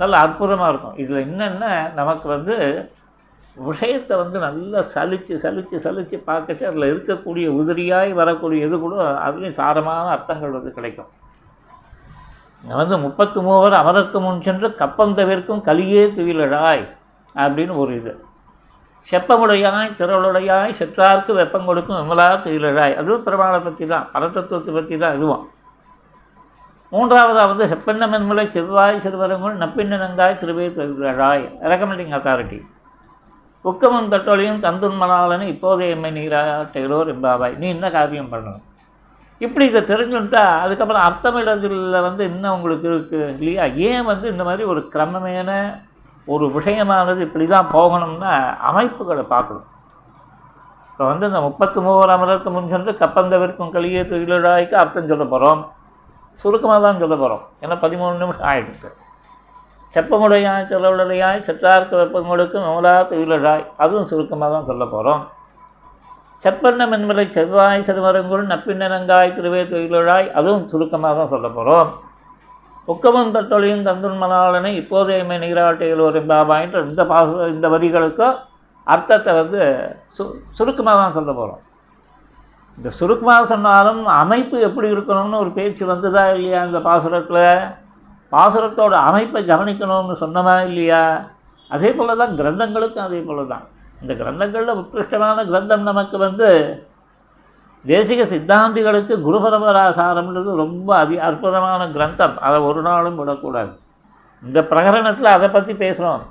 நல்ல 0.00 0.14
அற்புதமாக 0.24 0.70
இருக்கும். 0.72 0.98
இதில் 1.02 1.24
என்னென்ன 1.26 1.64
நமக்கு 2.00 2.26
வந்து 2.34 2.56
விஷயத்தை 3.56 4.14
வந்து 4.20 4.38
நல்லா 4.44 4.80
சலித்து 4.92 5.34
சலித்து 5.44 5.76
சலித்து 5.84 6.16
பார்க்கச்சு 6.28 6.64
அதில் 6.68 6.90
இருக்கக்கூடிய 6.90 7.46
உதிரியாய் 7.60 8.12
வரக்கூடிய 8.20 8.66
இது 8.68 8.76
கூட 8.84 8.94
அதுலேயும் 9.26 9.58
சாரமான 9.58 10.06
அர்த்தங்கள் 10.16 10.56
வந்து 10.56 10.72
கிடைக்கும். 10.78 11.10
வந்து 12.80 12.96
முப்பத்து 13.04 13.38
மூவர் 13.46 13.76
அமரருக்கு 13.80 14.18
முன் 14.24 14.42
சென்று 14.46 14.68
கப்பம் 14.80 15.14
தவிர்க்கும் 15.18 15.62
கலியே 15.68 16.02
துயிலழாய் 16.16 16.84
அப்படின்னு 17.34 17.74
ஒரு 17.82 17.92
இது. 18.00 18.12
செப்பமுடையாய் 19.10 19.94
திரளுடையாய் 19.98 20.76
செற்றார்க்கு 20.80 21.32
வெப்பம் 21.38 21.68
கொடுக்கும் 21.68 22.00
விமலா 22.00 22.26
துயிலழாய். 22.46 22.94
அதுவும் 23.00 23.24
பெருமாளை 23.26 23.60
பற்றி 23.68 23.84
தான் 23.92 24.08
பரதத்துவத்தை 24.14 24.72
பற்றி 24.78 24.96
தான் 25.02 25.16
இதுவும். 25.18 25.44
மூன்றாவதாக 26.92 27.48
வந்து 27.50 27.66
செப்பெண்ணமென்முலை 27.72 28.44
செவ்வாய் 28.54 29.02
சிறுவரங்குள் 29.04 29.60
நப்பின்னங்காய் 29.62 30.40
திருவே 30.42 30.66
தொழிலாய் 30.78 31.44
ரெக்கமெண்டிங் 31.72 32.16
அத்தாரிட்டி 32.18 32.58
உக்கமும் 33.64 34.10
தட்டொழியும் 34.12 34.60
தந்துன் 34.64 34.98
மணாலன்னு 35.00 35.46
இப்போதே 35.54 35.86
எம்மை 35.94 36.10
நீராட்டுகிறோர் 36.16 37.12
எம்பாவாய் 37.14 37.56
நீ 37.60 37.66
என்ன 37.76 37.86
காரியம் 37.96 38.30
பண்ணணும்? 38.32 38.62
இப்படி 39.40 39.64
இதை 39.70 39.80
தெரிஞ்சுட்டா 39.90 40.44
அதுக்கப்புறம் 40.64 41.04
அர்த்தமிடத்தில் 41.08 42.04
வந்து 42.06 42.22
இன்னும் 42.30 42.54
உங்களுக்கு 42.56 42.86
இருக்குது 42.88 43.28
இல்லையா? 43.34 43.64
ஏன் 43.88 44.08
வந்து 44.12 44.26
இந்த 44.32 44.44
மாதிரி 44.44 44.64
ஒரு 44.72 44.80
கிரமமான 44.94 45.50
ஒரு 46.28 46.46
விஷயமானது 46.56 47.20
இப்படி 47.26 47.46
தான் 47.46 47.70
போகணும்னா 47.76 48.32
அமைப்புகளை 48.70 49.24
பார்க்கணும். 49.34 49.66
இப்போ 50.90 51.04
வந்து 51.10 51.26
இந்த 51.30 51.40
முப்பத்து 51.40 51.80
மூவர் 51.86 52.14
அமரருக்கு 52.14 52.50
முன் 52.54 52.72
சென்று 52.72 52.92
கப்பந்தவிற்கும் 53.02 53.74
கலியே 53.76 54.02
தொழிலாய்க்கு 54.10 54.76
அர்த்தம் 54.82 55.10
சொல்ல 55.12 55.24
போகிறோம் 55.24 55.62
சுருக்கமாக 56.42 56.80
தான் 56.80 57.00
சொல்ல 57.00 57.14
போகிறோம் 57.16 57.44
ஏன்னா 57.62 57.76
பதிமூணு 57.82 58.14
நிமிஷம் 58.14 58.48
ஆகிடுச்சு 58.48 58.90
செப்பமுடையாய் 59.94 60.66
திரவுடையாய் 60.66 61.40
செற்றார்க்கு 61.40 61.94
வெப்பங்களுக்கு 61.96 62.58
நூலா 62.60 62.94
தொழிலாய் 63.02 63.64
அதுவும் 63.76 64.08
சுருக்கமாக 64.10 64.50
தான் 64.52 64.68
சொல்ல 64.68 64.84
போகிறோம் 64.86 65.22
செப்பெண்ண 66.40 66.82
மென்மலை 66.86 67.24
செவ்வாய் 67.28 67.86
சிறுமரங்குள் 67.88 68.44
நப்பின்னங்காய் 68.46 69.34
திருவே 69.34 69.62
தொழிலாய் 69.64 70.28
அதுவும் 70.30 70.68
சுருக்கமாக 70.68 71.14
தான் 71.14 71.32
சொல்ல 71.34 71.48
போகிறோம் 71.48 71.90
உக்கமும் 72.88 73.34
தட்டொழியும் 73.34 73.84
தந்துன்மலாளனை 73.84 74.70
இப்போதையமை 74.78 75.36
நீராட்டைகள் 75.38 76.06
ஒரு 76.06 76.22
பாபாயின்ற 76.22 76.80
இந்த 76.86 77.04
பாச 77.04 77.48
இந்த 77.48 77.66
வரிகளுக்கும் 77.68 78.38
அர்த்தத்தை 78.86 79.32
வந்து 79.34 79.60
சு 80.12 80.22
சுருக்கமாக 80.52 80.96
தான் 80.96 81.16
சொல்ல 81.18 81.32
போகிறோம் 81.32 81.60
இந்த 82.80 82.90
சுருக்கமாக 82.98 83.46
சொன்னாலும் 83.50 83.98
அமைப்பு 84.20 84.56
எப்படி 84.66 84.88
இருக்கணும்னு 84.92 85.40
ஒரு 85.44 85.50
பேச்சு 85.56 85.84
வந்ததா 85.90 86.22
இல்லையா 86.36 86.60
இந்த 86.68 86.78
பாசுரத்தில்? 86.86 87.42
பாசுரத்தோட 88.32 88.94
அமைப்பை 89.08 89.40
கவனிக்கணும்னு 89.50 90.14
சொன்னமா 90.22 90.54
இல்லையா? 90.68 91.00
அதே 91.70 91.90
போல் 91.96 92.20
தான் 92.20 92.32
கிரந்தங்களுக்கும் 92.38 93.06
அதே 93.06 93.20
போல் 93.26 93.50
தான் 93.50 93.64
இந்த 94.02 94.12
கிரந்தங்களில் 94.20 94.78
உத்கிருஷ்டமான 94.82 95.44
கிரந்தம் 95.50 95.84
நமக்கு 95.90 96.16
வந்து 96.24 96.48
தேசிக 97.84 98.24
சித்தாந்திகளுக்கு 98.32 99.14
குருபரம்பராசாரம்ன்றது 99.26 100.54
ரொம்ப 100.62 100.88
அதி 101.02 101.18
அற்புதமான 101.28 101.82
கிரந்தம். 101.96 102.34
அதை 102.46 102.58
ஒரு 102.70 102.80
நாளும் 102.88 103.20
விடக்கூடாது. 103.20 103.72
இந்த 104.42 104.58
பிரகரணத்தில் 104.72 105.34
அதை 105.36 105.50
பற்றி 105.58 105.74
பேசுகிறோம் 105.84 106.24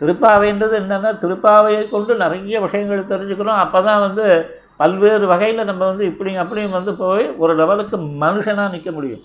திருப்பாவைன்றது 0.00 0.74
என்னென்னா 0.82 1.12
திருப்பாவையை 1.22 1.84
கொண்டு 1.94 2.12
நிறைய 2.24 2.56
விஷயங்கள் 2.66 3.10
தெரிஞ்சுக்கிறோம் 3.12 3.62
அப்போ 3.66 3.80
தான் 3.90 4.02
வந்து 4.06 4.26
பல்வேறு 4.80 5.26
வகையில் 5.32 5.68
நம்ம 5.70 5.82
வந்து 5.90 6.04
இப்படி 6.10 6.30
அப்படியும் 6.42 6.76
வந்து 6.78 6.92
போய் 7.02 7.26
ஒரு 7.42 7.52
லெவலுக்கு 7.60 7.96
மனுஷனாக 8.24 8.72
நிற்க 8.74 8.90
முடியும். 8.96 9.24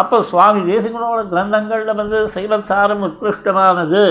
அப்போ 0.00 0.16
சுவாமி 0.30 0.60
தேசிகனோட 0.72 1.20
கிரந்தங்களில் 1.32 1.98
வந்து 2.00 2.18
சைவச்சாரம் 2.34 3.04
உத்கிருஷ்டமானது. 3.08 4.02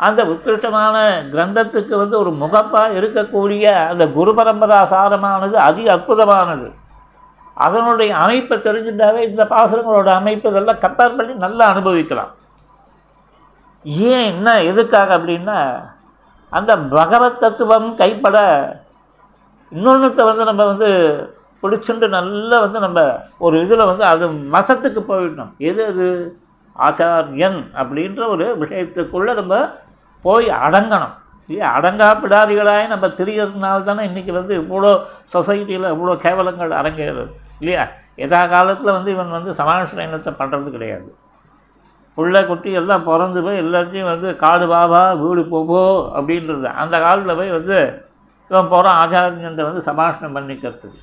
அந்த 0.00 0.20
உத்கிருஷ்டமான 0.32 0.96
கிரந்தத்துக்கு 1.34 1.94
வந்து 2.02 2.16
ஒரு 2.22 2.32
முகப்பாக 2.42 2.96
இருக்கக்கூடிய 3.00 3.64
அந்த 3.92 4.04
குரு 4.16 4.32
பரம்பரா 4.38 4.80
சாரமானது 4.94 5.56
அதி 5.68 5.84
அற்புதமானது. 5.94 6.66
அதனுடைய 7.66 8.10
அமைப்பை 8.24 8.56
தெரிஞ்சுட்டாவே 8.58 9.20
இந்த 9.30 9.42
பாசுரங்களோட 9.52 10.08
அமைப்பு 10.20 10.50
இதெல்லாம் 10.50 10.82
கம்பேர் 10.84 11.16
பண்ணி 11.18 11.34
நல்லா 11.44 11.66
அனுபவிக்கலாம். 11.72 12.32
ஏன் 14.10 14.26
என்ன 14.32 14.48
எதுக்காக 14.70 15.10
அப்படின்னா 15.18 15.58
அந்த 16.48 16.78
பகவத் 16.78 17.40
தத்துவம் 17.40 17.94
கைப்பட 17.94 18.38
இன்னொன்றுத்த 19.72 20.24
வந்து 20.24 20.44
நம்ம 20.44 20.64
வந்து 20.64 20.88
பிடிச்சுண்டு 21.62 22.08
நல்லா 22.08 22.60
வந்து 22.60 22.80
நம்ம 22.80 23.20
ஒரு 23.38 23.62
இதில் 23.62 23.84
வந்து 23.84 24.04
அது 24.04 24.28
மசத்துக்கு 24.28 25.00
போயிடணும். 25.08 25.56
எது 25.58 25.86
அது? 25.86 26.38
ஆச்சாரியன் 26.78 27.64
அப்படின்ற 27.74 28.28
ஒரு 28.28 28.58
விஷயத்துக்குள்ளே 28.58 29.34
நம்ம 29.34 29.70
போய் 30.22 30.48
அடங்கணும். 30.48 31.14
இல்லையா? 31.48 31.78
அடங்கா 31.78 32.08
பிடாரிகளாய் 32.22 32.86
நம்ம 32.86 33.06
திரியறதுனால 33.06 33.82
தானே 33.82 34.06
இன்றைக்கி 34.06 34.32
வந்து 34.32 34.60
இவ்வளோ 34.60 35.04
சொசைட்டியில் 35.32 35.88
இவ்வளோ 35.88 36.16
கேவலங்கள் 36.16 36.70
அரங்கேறுது. 36.70 37.30
இல்லையா? 37.58 37.86
எதா 38.16 38.48
காலத்தில் 38.48 38.92
வந்து 38.92 39.12
இவன் 39.12 39.30
வந்து 39.30 39.50
சமாஷ்ரயணத்தை 39.50 40.34
பண்ணுறது 40.38 40.70
கிடையாது. 40.70 41.14
புள்ள 42.16 42.36
குட்டி 42.48 42.70
எல்லாம் 42.80 43.06
பிறந்து 43.08 43.40
போய் 43.46 43.62
எல்லாத்தையும் 43.64 44.10
வந்து 44.12 44.28
காடு 44.42 44.66
பாபா 44.72 45.00
வீடு 45.22 45.42
போபோ 45.54 45.80
அப்படின்றது. 46.18 46.68
அந்த 46.82 46.96
காலத்தில் 47.04 47.38
போய் 47.40 47.56
வந்து 47.58 47.78
இவன் 48.50 48.70
போகிறான் 48.72 48.98
ஆச்சாரியன்ட்ட 49.02 49.64
வந்து 49.68 49.82
சபாஷணம் 49.88 50.36
பண்ணிக்கிறதுக்கு. 50.36 51.00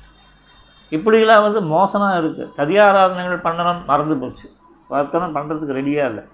இப்படிலாம் 0.96 1.44
வந்து 1.46 1.60
மோசமாக 1.74 2.18
இருக்குது 2.22 2.50
ததியாராதனைகள் 2.58 3.44
பண்ணணும் 3.46 3.82
மறந்து 3.90 4.16
போச்சு. 4.22 4.46
ஒருத்தனம் 4.94 5.36
பண்ணுறதுக்கு 5.36 5.78
ரெடியாக 5.80 6.10
இல்லை. 6.10 6.24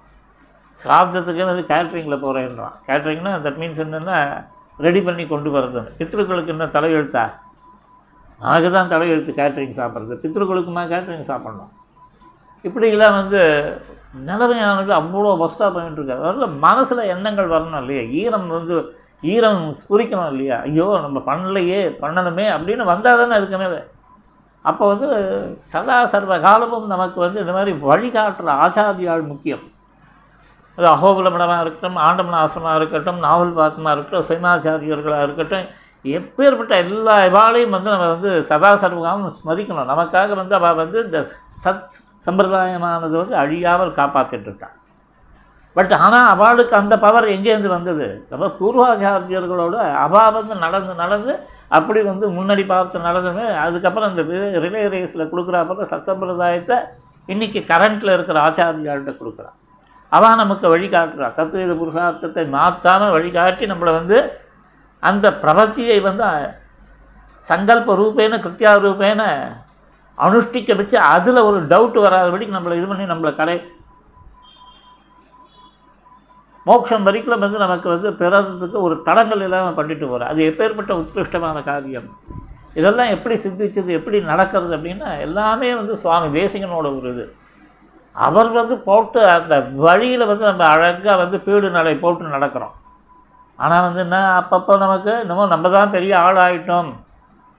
சாப்பிட்டதுக்கு 0.84 1.50
வந்து 1.50 1.64
கேட்ரிங்கில் 1.72 2.22
போகிறேன்றான் 2.24 2.76
கேட்ரிங்னா 2.88 3.32
தட் 3.46 3.60
மீன்ஸ் 3.62 3.82
என்னென்னா 3.84 4.18
ரெடி 4.86 5.00
பண்ணி 5.06 5.24
கொண்டு 5.32 5.50
வரது 5.56 5.80
பித்ருக்களுக்கு 5.98 6.52
என்ன 6.54 6.66
தலையெழுத்தா? 6.76 7.24
நமக்கு 8.42 8.68
தான் 8.76 8.92
தலையெழுத்து 8.94 9.32
கேட்ரிங் 9.40 9.78
சாப்பிட்றது. 9.80 10.14
பித்ருக்களுக்குமா 10.22 10.84
கேட்ரிங் 10.92 11.28
சாப்பிட்ணும்? 11.32 11.72
இப்படிலாம் 12.66 13.18
வந்து 13.20 13.40
நிலைமையானது 14.28 14.92
அவ்வளோ 15.00 15.34
ஒஸ்ட்டாக 15.44 15.70
பண்ணிட்டுருக்காரு 15.74 16.26
அதில் 16.30 16.56
மனசில் 16.64 17.10
எண்ணங்கள் 17.14 17.52
வரணும் 17.54 17.80
இல்லையா? 17.82 18.02
ஈரம் 18.22 18.48
வந்து 18.56 18.76
ஈரம் 19.32 19.64
ஸ்புரிக்கணும் 19.78 20.30
இல்லையா? 20.32 20.56
ஐயோ 20.68 20.86
நம்ம 21.04 21.18
பண்ணலையே 21.30 21.80
பண்ணணுமே 22.02 22.46
அப்படின்னு 22.56 22.84
வந்தால் 22.92 23.20
தானே 23.20 23.36
அதுக்கு 23.38 23.58
மேலே. 23.62 23.80
அப்போ 24.64 24.84
வந்து 24.92 25.08
சதா 25.72 25.98
சர்வ 26.12 26.34
காலமும் 26.46 26.90
நமக்கு 26.94 27.18
வந்து 27.24 27.38
இந்த 27.42 27.52
மாதிரி 27.58 27.72
வழிகாட்டுற 27.90 28.50
ஆச்சாரியால் 28.64 29.30
முக்கியம். 29.32 29.62
அது 30.78 30.86
அகோகுலமடமாக 30.94 31.62
இருக்கட்டும் 31.64 31.98
ஆண்டமனாசமாக 32.08 32.78
இருக்கட்டும் 32.80 33.18
நாவல் 33.26 33.56
பாத்தமாக 33.60 33.94
இருக்கட்டும் 33.94 34.28
சைமாச்சாரியர்களாக 34.30 35.26
இருக்கட்டும் 35.28 35.66
எப்பேற்பட்ட 36.16 36.74
எல்லா 36.84 37.16
இவாளையும் 37.30 37.74
வந்து 37.76 37.90
நம்ம 37.94 38.06
வந்து 38.14 38.30
சதா 38.50 38.70
சர்வகாலம் 38.82 39.34
ஸ்மரிக்கணும். 39.38 39.90
நமக்காக 39.92 40.34
வந்து 40.42 40.54
அவள் 40.58 40.80
வந்து 40.84 40.98
இந்த 41.06 41.18
சத் 41.64 41.98
சம்பிரதாயமானது 42.26 43.16
வந்து 43.22 43.36
அழியாமல் 43.36 43.98
காப்பாற்றிட்டுருக்கான் 44.00 44.76
பட் 45.76 45.92
ஆனால் 45.92 46.28
அவளுக்கு 46.28 46.74
அந்த 46.76 46.98
பவர் 46.98 47.26
எங்கேருந்து 47.28 47.68
வந்தது? 47.68 48.06
நம்ம 48.30 48.46
பூர்வாச்சாரியர்களோட 48.60 49.76
அவா 50.04 50.28
வந்து 50.28 50.54
நடந்து 50.54 50.94
நடந்து 50.94 51.32
அப்படி 51.68 52.00
வந்து 52.02 52.28
முன்னாடி 52.28 52.66
பார்த்து 52.66 52.98
நடந்துமே 52.98 53.44
அதுக்கப்புறம் 53.56 54.08
அந்த 54.10 54.22
ரிலே 54.64 54.82
ரேஸில் 54.94 55.30
கொடுக்குறாப்புல 55.32 55.86
சத்சம்பிரதாயத்தை 55.92 56.78
இன்றைக்கி 57.28 57.60
கரண்ட்டில் 57.70 58.14
இருக்கிற 58.14 58.36
ஆச்சாரியாள்கிட்ட 58.46 59.12
கொடுக்குறான். 59.20 59.56
அவன் 60.12 60.36
நமக்கு 60.36 60.66
வழிகாட்டுறா 60.76 61.28
தத்துவ 61.32 61.74
புருஷார்த்தத்தை 61.82 62.44
மாற்றாமல் 62.48 63.10
வழிகாட்டி 63.10 63.66
நம்மளை 63.66 63.92
வந்து 63.92 64.18
அந்த 65.02 65.26
பிரபத்தியை 65.42 65.98
வந்து 66.02 66.28
சங்கல்ப 67.42 67.94
ரூபேன 68.00 68.40
கிருத்தியா 68.44 68.72
ரூபேன 68.86 69.22
அனுஷ்டிக்க 70.24 70.76
வச்சு 70.78 70.96
அதில் 71.14 71.46
ஒரு 71.48 71.58
டவுட் 71.72 71.98
வராதபடிக்கு 72.06 72.56
நம்மளை 72.56 72.78
இது 72.80 72.88
பண்ணி 72.90 73.04
நம்மளை 73.12 73.32
கடை 73.40 73.56
மோட்சம் 76.66 77.06
வரைக்கும் 77.08 77.44
வந்து 77.44 77.58
நமக்கு 77.64 77.88
வந்து 77.92 78.08
பிறந்ததுக்கு 78.20 78.78
ஒரு 78.86 78.94
தடங்கள் 79.06 79.44
இல்லாமல் 79.46 79.76
பண்ணிட்டு 79.78 80.06
போகிறோம் 80.08 80.30
அது 80.32 80.40
எப்பேற்பட்ட 80.50 80.92
உத்கிருஷ்டமான 81.00 81.58
காரியம்? 81.68 82.08
இதெல்லாம் 82.78 83.12
எப்படி 83.14 83.36
சித்திச்சது 83.44 83.90
எப்படி 83.98 84.18
நடக்கிறது 84.32 84.72
அப்படின்னா 84.76 85.08
எல்லாமே 85.26 85.70
வந்து 85.78 85.94
சுவாமி 86.02 86.28
தேசிகனோட 86.38 86.86
ஒரு 86.98 87.08
இது. 87.14 87.24
அவர் 88.16 88.50
வந்து 88.58 88.76
போட்டு 88.88 89.20
அந்த 89.36 89.54
வழியில் 89.86 90.30
வந்து 90.30 90.44
நம்ம 90.50 90.62
அழகாக 90.74 91.16
வந்து 91.22 91.38
பீடு 91.46 91.70
நடை 91.78 91.94
போட்டு 92.04 92.34
நடக்கிறோம். 92.36 92.74
ஆனால் 93.58 93.84
வந்து 93.86 94.00
என்ன 94.06 94.18
அப்பப்போ 94.40 94.76
நமக்கு 94.84 95.12
இன்னமும் 95.24 95.52
நம்ம 95.54 95.70
தான் 95.76 95.94
பெரிய 95.96 96.12
ஆள் 96.26 96.40
ஆகிட்டோம் 96.46 96.90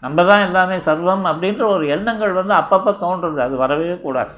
நம்ம 0.03 0.23
தான் 0.29 0.45
எல்லாமே 0.45 0.77
சர்வம் 0.85 1.25
அப்படின்ற 1.31 1.63
ஒரு 1.73 1.87
எண்ணங்கள் 1.87 2.37
வந்து 2.39 2.53
அப்பப்போ 2.53 2.91
தோன்றுறது 3.03 3.39
அது 3.45 3.55
வரவே 3.55 3.95
கூடாது. 4.05 4.33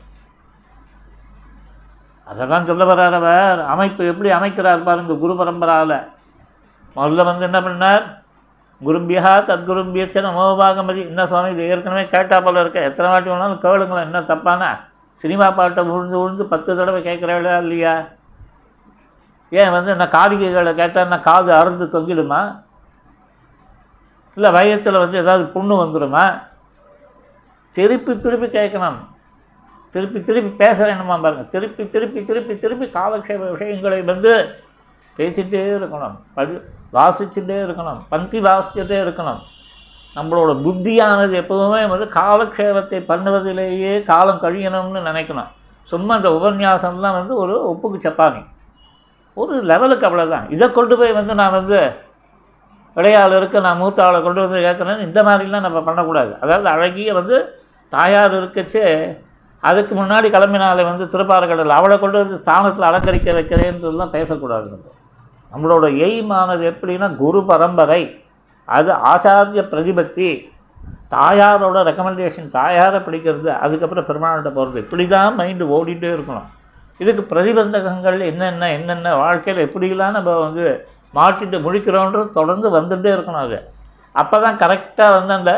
அதை 2.28 2.48
தான் 2.48 2.68
சொல்ல 2.70 2.84
வர்றார் 2.90 3.16
அவர் 3.20 3.60
அமைப்பு 3.74 4.06
எப்படி 4.12 4.30
அமைக்கிறார் 4.30 4.88
பாருங்க 4.90 5.18
குரு 5.18 5.34
பரம்பராவில் 5.40 5.98
முதல்ல 6.96 7.24
வந்து 7.30 7.48
என்ன 7.50 7.60
பண்ணார்? 7.62 8.04
குரும்பியா 8.82 9.32
தத்குரும்பியச்ச 9.50 10.22
நமோபாகமதி 10.26 11.02
என்ன 11.10 11.26
சுவாமி 11.26 11.52
இது 11.54 11.68
ஏற்கனவே 11.68 12.08
கேட்டா 12.08 12.40
போல 12.40 12.60
இருக்க. 12.60 12.80
எத்தனை 12.82 13.10
வாட்டி 13.12 13.30
வேணாலும் 13.30 13.64
கேளுங்களேன் 13.66 14.08
என்ன 14.10 14.22
தப்பானா. 14.32 14.70
சினிமா 15.14 15.52
பாட்டை 15.52 15.84
விழுந்து 15.84 16.20
விழுந்து 16.20 16.46
பத்து 16.46 16.78
தடவை 16.78 17.02
கேட்குறா 17.04 17.58
இல்லையா? 17.64 17.96
ஏன் 19.52 19.72
வந்து 19.72 19.92
என்ன 19.92 20.06
காரிகைகளை 20.18 20.74
கேட்டால் 20.76 21.26
காது 21.30 21.52
அறுந்து 21.54 21.86
தொங்கிடுமா? 21.96 22.42
இல்லை 24.36 24.52
வயத்தில் 24.52 25.02
வந்து 25.04 25.18
ஏதாவது 25.18 25.44
புண்ணு 25.54 25.76
வந்துடுமா 25.84 26.42
திருப்பி 27.72 28.20
திருப்பி 28.20 28.48
கேட்கணும். 28.48 29.00
திருப்பி 29.92 30.24
திருப்பி 30.24 30.66
பேசுகிறேன்னுமா 30.66 31.16
பாருங்கள் 31.22 31.48
திருப்பி 31.48 31.90
திருப்பி 31.90 32.24
திருப்பி 32.24 32.58
திருப்பி 32.58 32.86
காலக்ஷேப 32.86 33.52
விஷயங்களை 33.52 34.02
வந்து 34.02 34.50
பேசிகிட்டே 35.18 35.64
இருக்கணும். 35.80 36.18
படி 36.34 36.52
வாசிச்சுட்டே 36.94 37.58
இருக்கணும். 37.66 38.02
பந்தி 38.10 38.42
வாசிச்சுட்டே 38.42 38.98
இருக்கணும். 39.06 39.40
நம்மளோட 40.16 40.52
புத்தியானது 40.62 41.36
எப்போவுமே 41.42 41.88
வந்து 41.88 42.06
காலக்ஷேபத்தை 42.06 43.00
பண்ணுவதிலேயே 43.12 44.04
காலம் 44.04 44.42
கழியணும்னு 44.42 45.08
நினைக்கணும். 45.10 45.48
சும்மா 45.84 46.16
இந்த 46.16 46.30
உபன்யாசம்லாம் 46.30 47.18
வந்து 47.20 47.36
ஒரு 47.36 47.56
ஒப்புக்கு 47.72 48.08
சப்பானி. 48.08 48.46
ஒரு 49.34 49.62
லெவலுக்கு 49.64 50.08
அவ்வளோதான் 50.08 50.52
இதை 50.52 50.72
கொண்டு 50.72 50.98
போய் 50.98 51.12
வந்து 51.12 51.36
நான் 51.36 51.52
வந்து 51.52 51.80
விடையாள் 52.96 53.36
இருக்க 53.40 53.60
நான் 53.68 53.82
மூத்த 53.82 54.00
ஆளை 54.06 54.20
கொண்டு 54.22 54.42
வந்து 54.46 54.58
ஏற்றுறேன்னு 54.70 55.06
இந்த 55.08 55.20
மாதிரிலாம் 55.28 55.66
நம்ம 55.68 55.80
பண்ணக்கூடாது. 55.88 56.32
அதாவது 56.44 56.68
அழகிய 56.76 57.14
வந்து 57.20 57.38
தாயார் 57.94 58.34
இருக்கச்சே 58.40 58.86
அதுக்கு 59.64 59.94
முன்னாடி 60.00 60.28
கிளம்பினாலே 60.36 60.84
வந்து 60.92 61.06
திருப்பாறுகடல் 61.14 61.78
அவளை 61.78 61.96
கொண்டு 62.00 62.18
வந்து 62.22 62.40
ஸ்தானத்தில் 62.42 62.90
அலங்கரிக்க 62.90 63.36
வைக்கிறேன்றதுலாம் 63.38 64.16
பேசக்கூடாது 64.18 64.66
நம்ம. 64.74 64.88
நம்மளோட 65.52 65.86
எய்மானது 66.08 66.64
எப்படின்னா 66.72 67.08
குரு 67.22 67.40
பரம்பரை. 67.52 68.02
அது 68.68 68.92
ஆச்சாரிய 69.12 69.62
பிரதிபத்தி 69.72 70.28
தாயாரோட 71.14 71.78
ரெக்கமெண்டேஷன் 71.88 72.54
தாயாரை 72.60 73.00
பிடிக்கிறது 73.08 73.50
அதுக்கப்புறம் 73.66 74.08
பெருமாள்கிட்ட 74.10 74.52
போகிறது 74.58 74.80
இப்படி 74.86 75.06
தான் 75.08 75.38
மைண்டு 75.40 75.66
ஓடிட்டே 75.78 76.10
இருக்கணும். 76.16 76.48
இதுக்கு 77.02 77.24
பிரதிபந்தகங்கள் 77.32 78.20
என்னென்ன 78.32 78.70
என்னென்ன 78.78 79.16
வாழ்க்கையில் 79.24 79.66
எப்படிலாம் 79.68 80.16
நம்ம 80.18 80.32
வந்து 80.46 80.66
மாட்டிட்டு 81.18 81.58
முழிக்கிறோன்றது 81.66 82.30
தொடர்ந்து 82.40 82.68
வந்துகிட்டே 82.78 83.12
இருக்கணும் 83.16 83.46
அது. 83.48 83.58
அப்போ 84.22 84.38
தான் 84.46 84.60
கரெக்டாக 84.64 85.16
வந்து 85.18 85.34
அந்த 85.40 85.52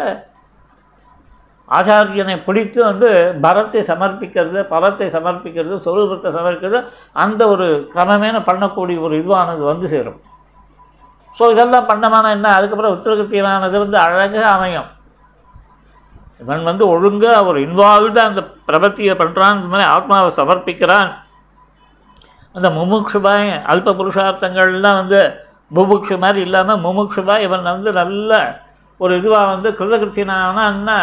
ஆச்சாரியனை 1.78 2.36
பிடித்து 2.48 2.80
வந்து 2.88 3.08
பரத்தை 3.44 3.82
சமர்ப்பிக்கிறது 3.92 4.60
பரத்தை 4.74 5.08
சமர்ப்பிக்கிறது 5.16 5.76
சொரூபத்தை 5.86 6.30
சமர்ப்பிக்கிறது 6.38 6.80
அந்த 7.24 7.42
ஒரு 7.54 7.68
கிரமமேன 7.94 8.42
பண்ணக்கூடிய 8.50 8.98
ஒரு 9.06 9.16
இதுவானது 9.22 9.64
வந்து 9.72 9.88
சேரும். 9.94 10.20
ஸோ 11.38 11.46
இதெல்லாம் 11.54 11.88
பண்ணமான 11.92 12.26
என்ன? 12.36 12.48
அதுக்கப்புறம் 12.58 12.96
உத்திரகத்தியமானது 12.98 13.78
வந்து 13.84 13.98
அழகாக 14.04 14.46
அமையும். 14.58 14.90
இவன் 16.44 16.70
வந்து 16.70 16.84
ஒழுங்காக 16.94 17.50
ஒரு 17.50 17.60
இன்வால்வ்டாக 17.68 18.30
அந்த 18.30 18.42
பிரபத்தியை 18.70 19.14
பண்ணுறான் 19.22 19.58
இந்த 19.58 19.70
மாதிரி 19.74 19.88
ஆத்மாவை 19.96 20.30
சமர்ப்பிக்கிறான். 20.40 21.10
அந்த 22.56 22.68
முமுட்சுபாய் 22.78 23.50
அல்ப 23.72 23.94
புருஷார்த்தங்கள்லாம் 24.00 25.00
வந்து 25.02 25.22
முமுட்சு 25.72 26.16
மாதிரி 26.20 26.42
இல்லாமல் 26.42 26.82
முமுட்சுபாய் 26.86 27.46
இவன் 27.48 27.62
வந்து 27.62 27.92
நல்ல 27.92 28.64
ஒரு 28.98 29.14
இதுவாக 29.20 29.52
வந்து 29.54 29.70
கிருதகிருத்தினானா 29.72 30.98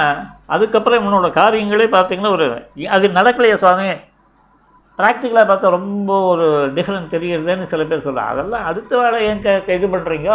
அதுக்கப்புறம் 0.46 1.00
இவனோட 1.00 1.28
காரியங்களே 1.40 1.86
பார்த்திங்கன்னா 1.94 2.30
ஒரு 2.30 2.46
அது 2.96 3.08
நடக்கலையே 3.08 3.54
சுவாமி. 3.54 3.90
ப்ராக்டிக்கலாக 4.98 5.50
பார்த்தா 5.50 5.68
ரொம்ப 5.70 6.20
ஒரு 6.22 6.46
டிஃப்ரெண்ட் 6.74 7.14
தெரியுறதுன்னு 7.14 7.70
சில 7.72 7.84
பேர் 7.84 8.06
சொல்கிறாங்க 8.06 8.32
அதெல்லாம் 8.32 8.64
அடுத்த 8.64 8.98
வேலை 8.98 9.18
ஏன் 9.28 9.42
க 9.42 9.72
இது 9.78 9.86
பண்ணுறீங்க 9.86 10.30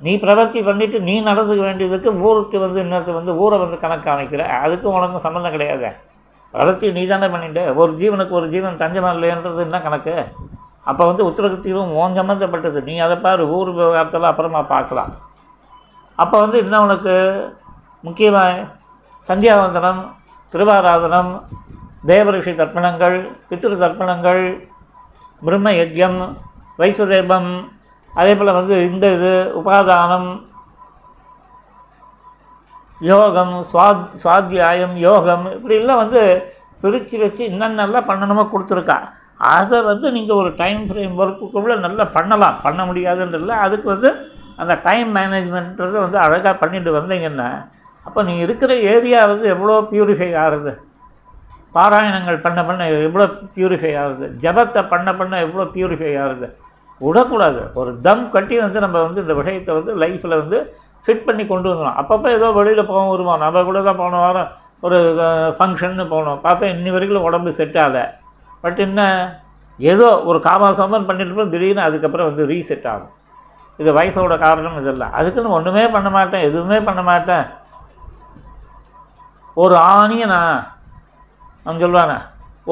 நீ 0.00 0.12
பிரவர்த்தி 0.16 0.60
பண்ணிவிட்டு 0.68 1.00
நீ 1.00 1.22
நடந்துக்க 1.22 1.60
வேண்டியதுக்கு 1.60 2.20
ஊருக்கு 2.28 2.58
வந்து 2.58 2.82
இன்னொருத்த 2.82 3.12
வந்து 3.12 3.36
ஊரை 3.36 3.58
வந்து 3.58 3.78
கணக்கு 3.78 4.10
காமிக்கிற. 4.10 4.44
அதுக்கும் 4.64 4.96
உனக்கும் 4.98 5.24
சம்மந்தம் 5.26 5.50
கிடையாது. 5.50 5.90
பிரவர்த்தி 6.54 6.92
நீ 6.92 7.06
தானே 7.06 7.28
பண்ணிட்டு. 7.28 7.74
ஒரு 7.74 7.92
ஜீவனுக்கு 7.92 8.30
ஒரு 8.30 8.48
ஜீவன் 8.48 8.80
தஞ்சமாக 8.82 9.16
இல்லைன்றது 9.16 9.58
என்ன 9.58 9.80
கணக்கு. 9.80 10.14
அப்போ 10.86 11.02
வந்து 11.08 11.26
உத்தரகத்தீவும் 11.28 11.90
ஓன் 12.00 12.16
சம்மந்தப்பட்டது 12.18 12.78
நீ 12.88 12.94
அதை 13.06 13.16
பாரு 13.24 13.42
ஊர் 13.56 13.70
விவகாரத்தில் 13.78 14.30
அப்புறமா 14.30 14.60
பார்க்கலாம். 14.74 15.12
அப்போ 16.18 16.36
வந்து 16.44 16.58
இன்னும் 16.64 16.86
உனக்கு? 16.86 17.14
முக்கியமாக 18.04 18.64
சந்தியாவந்தனம் 19.24 20.00
திருவாராதனம் 20.54 21.32
தேவரிஷி 22.10 22.52
தர்ப்பணங்கள் 22.60 23.16
பித்திரு 23.48 23.76
தர்ப்பணங்கள் 23.82 24.42
பிரம்ம 25.42 25.68
யஜ்யம் 25.80 26.18
வைஸ்வதேபம் 26.80 27.50
அதே 28.12 28.32
போல் 28.38 28.58
வந்து 28.58 28.76
இந்த 28.90 29.04
இது 29.16 29.32
உபாதானம் 29.60 30.28
யோகம் 33.00 33.54
சுவாத் 33.70 34.10
சுவாத்தியாயம் 34.22 34.96
யோகம் 35.08 35.46
இப்படிலாம் 35.54 36.02
வந்து 36.02 36.22
பிரித்து 36.82 37.16
வச்சு 37.22 37.42
இன்னென்னலாம் 37.52 38.08
பண்ணணுமோ 38.10 38.44
கொடுத்துருக்கா. 38.52 38.98
அதை 39.56 39.78
வந்து 39.90 40.06
நீங்கள் 40.16 40.38
ஒரு 40.42 40.50
டைம் 40.62 40.82
ஃப்ரேம் 40.88 41.14
ஒர்க்குக்குள்ளே 41.22 41.76
நல்லா 41.86 42.04
பண்ணலாம். 42.16 42.56
பண்ண 42.64 42.80
முடியாதுன்றதில்ல 42.88 43.56
அதுக்கு 43.66 43.88
வந்து 43.94 44.10
அந்த 44.62 44.74
டைம் 44.86 45.10
மேனேஜ்மெண்ட்ன்றதை 45.18 45.98
வந்து 46.04 46.18
அழகாக 46.24 46.54
பண்ணிட்டு 46.62 46.90
வந்தீங்கன்னா 46.98 47.50
அப்போ 48.06 48.20
நீங்கள் 48.28 48.44
இருக்கிற 48.46 48.72
ஏரியா 48.92 49.20
வந்து 49.32 49.46
எவ்வளோ 49.54 49.74
ப்யூரிஃபை 49.90 50.30
ஆகுது? 50.44 50.72
பாராயணங்கள் 51.74 52.38
பண்ண 52.46 52.60
பண்ண 52.68 52.86
எவ்வளோ 53.06 53.26
பியூரிஃபை 53.56 53.92
ஆகுது? 54.02 54.26
ஜபத்தை 54.44 54.80
பண்ண 54.92 55.08
பண்ண 55.20 55.34
எவ்வளோ 55.46 55.64
பியூரிஃபை 55.74 56.12
ஆகுது? 56.24 56.48
விடக்கூடாது. 57.00 57.62
ஒரு 57.80 57.90
தம் 58.06 58.24
கட்டி 58.34 58.56
வந்து 58.64 58.80
நம்ம 58.84 58.96
வந்து 59.06 59.22
இந்த 59.24 59.34
விஷயத்தை 59.38 59.72
வந்து 59.78 59.92
லைஃப்பில் 60.02 60.40
வந்து 60.42 60.58
ஃபிட் 61.06 61.24
பண்ணி 61.28 61.44
கொண்டு 61.52 61.68
வந்துடும் 61.70 61.98
அப்பப்போ 62.00 62.28
ஏதோ 62.38 62.48
வெளியில் 62.58 62.88
போவோம் 62.90 63.12
வருவோம். 63.12 63.40
நம்ம 63.44 63.62
கூட 63.68 63.78
தான் 63.88 64.00
போன 64.02 64.18
வாரம் 64.24 64.50
ஒரு 64.86 64.98
ஃபங்க்ஷன்னு 65.58 66.04
போனோம். 66.14 66.42
பார்த்தா 66.46 66.66
இன்னி 66.74 66.92
வரைக்கும் 66.96 67.28
உடம்பு 67.28 67.52
செட் 67.60 67.78
ஆகலை. 67.84 68.04
பட் 68.62 68.80
என்ன 68.86 69.00
ஏதோ 69.78 70.08
ஒரு 70.30 70.38
காமாசமன் 70.48 71.06
பண்ணிட்டு 71.08 71.30
இருப்போம் 71.30 71.52
திடீர்னு 71.54 71.86
அதுக்கப்புறம் 71.88 72.28
வந்து 72.30 72.44
ரீசெட் 72.52 72.88
ஆகும். 72.92 73.14
இது 73.80 73.90
வயசோட 73.98 74.34
காரணம் 74.44 74.78
இதெல்லாம். 74.80 75.14
அதுக்குன்னு 75.18 75.56
ஒன்றுமே 75.58 75.84
பண்ண 75.94 76.08
மாட்டேன் 76.16 76.46
எதுவுமே 76.48 76.78
பண்ண 76.88 77.00
மாட்டேன். 77.10 77.46
ஒரு 79.62 79.76
ஆணியை 79.94 80.26
நான் 80.34 80.52
அவன் 81.64 81.82
சொல்லுவானே 81.84 82.18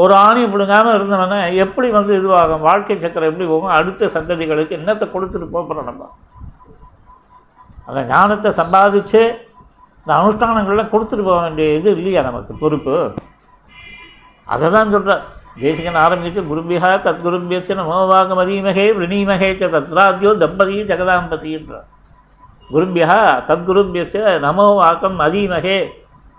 ஒரு 0.00 0.12
ஆணி 0.24 0.42
பிடுங்காமல் 0.50 0.96
இருந்தவனே 0.96 1.38
எப்படி 1.64 1.88
வந்து 1.96 2.12
இதுவாகும்? 2.20 2.64
வாழ்க்கை 2.66 2.96
சக்கரம் 3.04 3.30
எப்படி 3.30 3.46
போகும்? 3.52 3.74
அடுத்த 3.78 4.10
சந்ததிகளுக்கு 4.16 4.78
என்னத்தை 4.78 5.06
கொடுத்துட்டு 5.14 5.48
போகிறோம் 5.56 5.88
நம்ம? 5.90 6.02
அந்த 7.88 8.00
ஞானத்தை 8.12 8.50
சம்பாதிச்சு 8.60 9.22
இந்த 10.02 10.12
அனுஷ்டானங்கள்லாம் 10.18 10.92
கொடுத்துட்டு 10.92 11.24
போக 11.28 11.40
வேண்டிய 11.46 11.78
இது 11.78 11.90
இல்லையா 11.98 12.22
நமக்கு 12.28 12.52
பொறுப்பு? 12.62 12.94
அதை 14.54 14.68
தான் 14.76 14.94
சொல்கிறேன் 14.96 15.24
தேசிகன் 15.56 16.02
ஆரம்பித்து 16.02 16.40
குருபியா 16.42 16.90
தத் 16.98 17.22
குருபியச்ச 17.22 17.74
நமோவாக 17.74 18.34
மதீமகே 18.34 18.84
விரணீமகே 18.96 19.48
ச 19.54 19.70
தத்ராத்யோ 19.70 20.30
தம்பதி 20.38 20.76
ஜெகதாம்பதின்றார் 20.90 21.88
குருபியா 22.70 23.16
தத்குருபியச்ச 23.48 24.16
நமோ 24.40 24.66
வாக்கம் 24.74 25.16
மதீமகே 25.20 25.78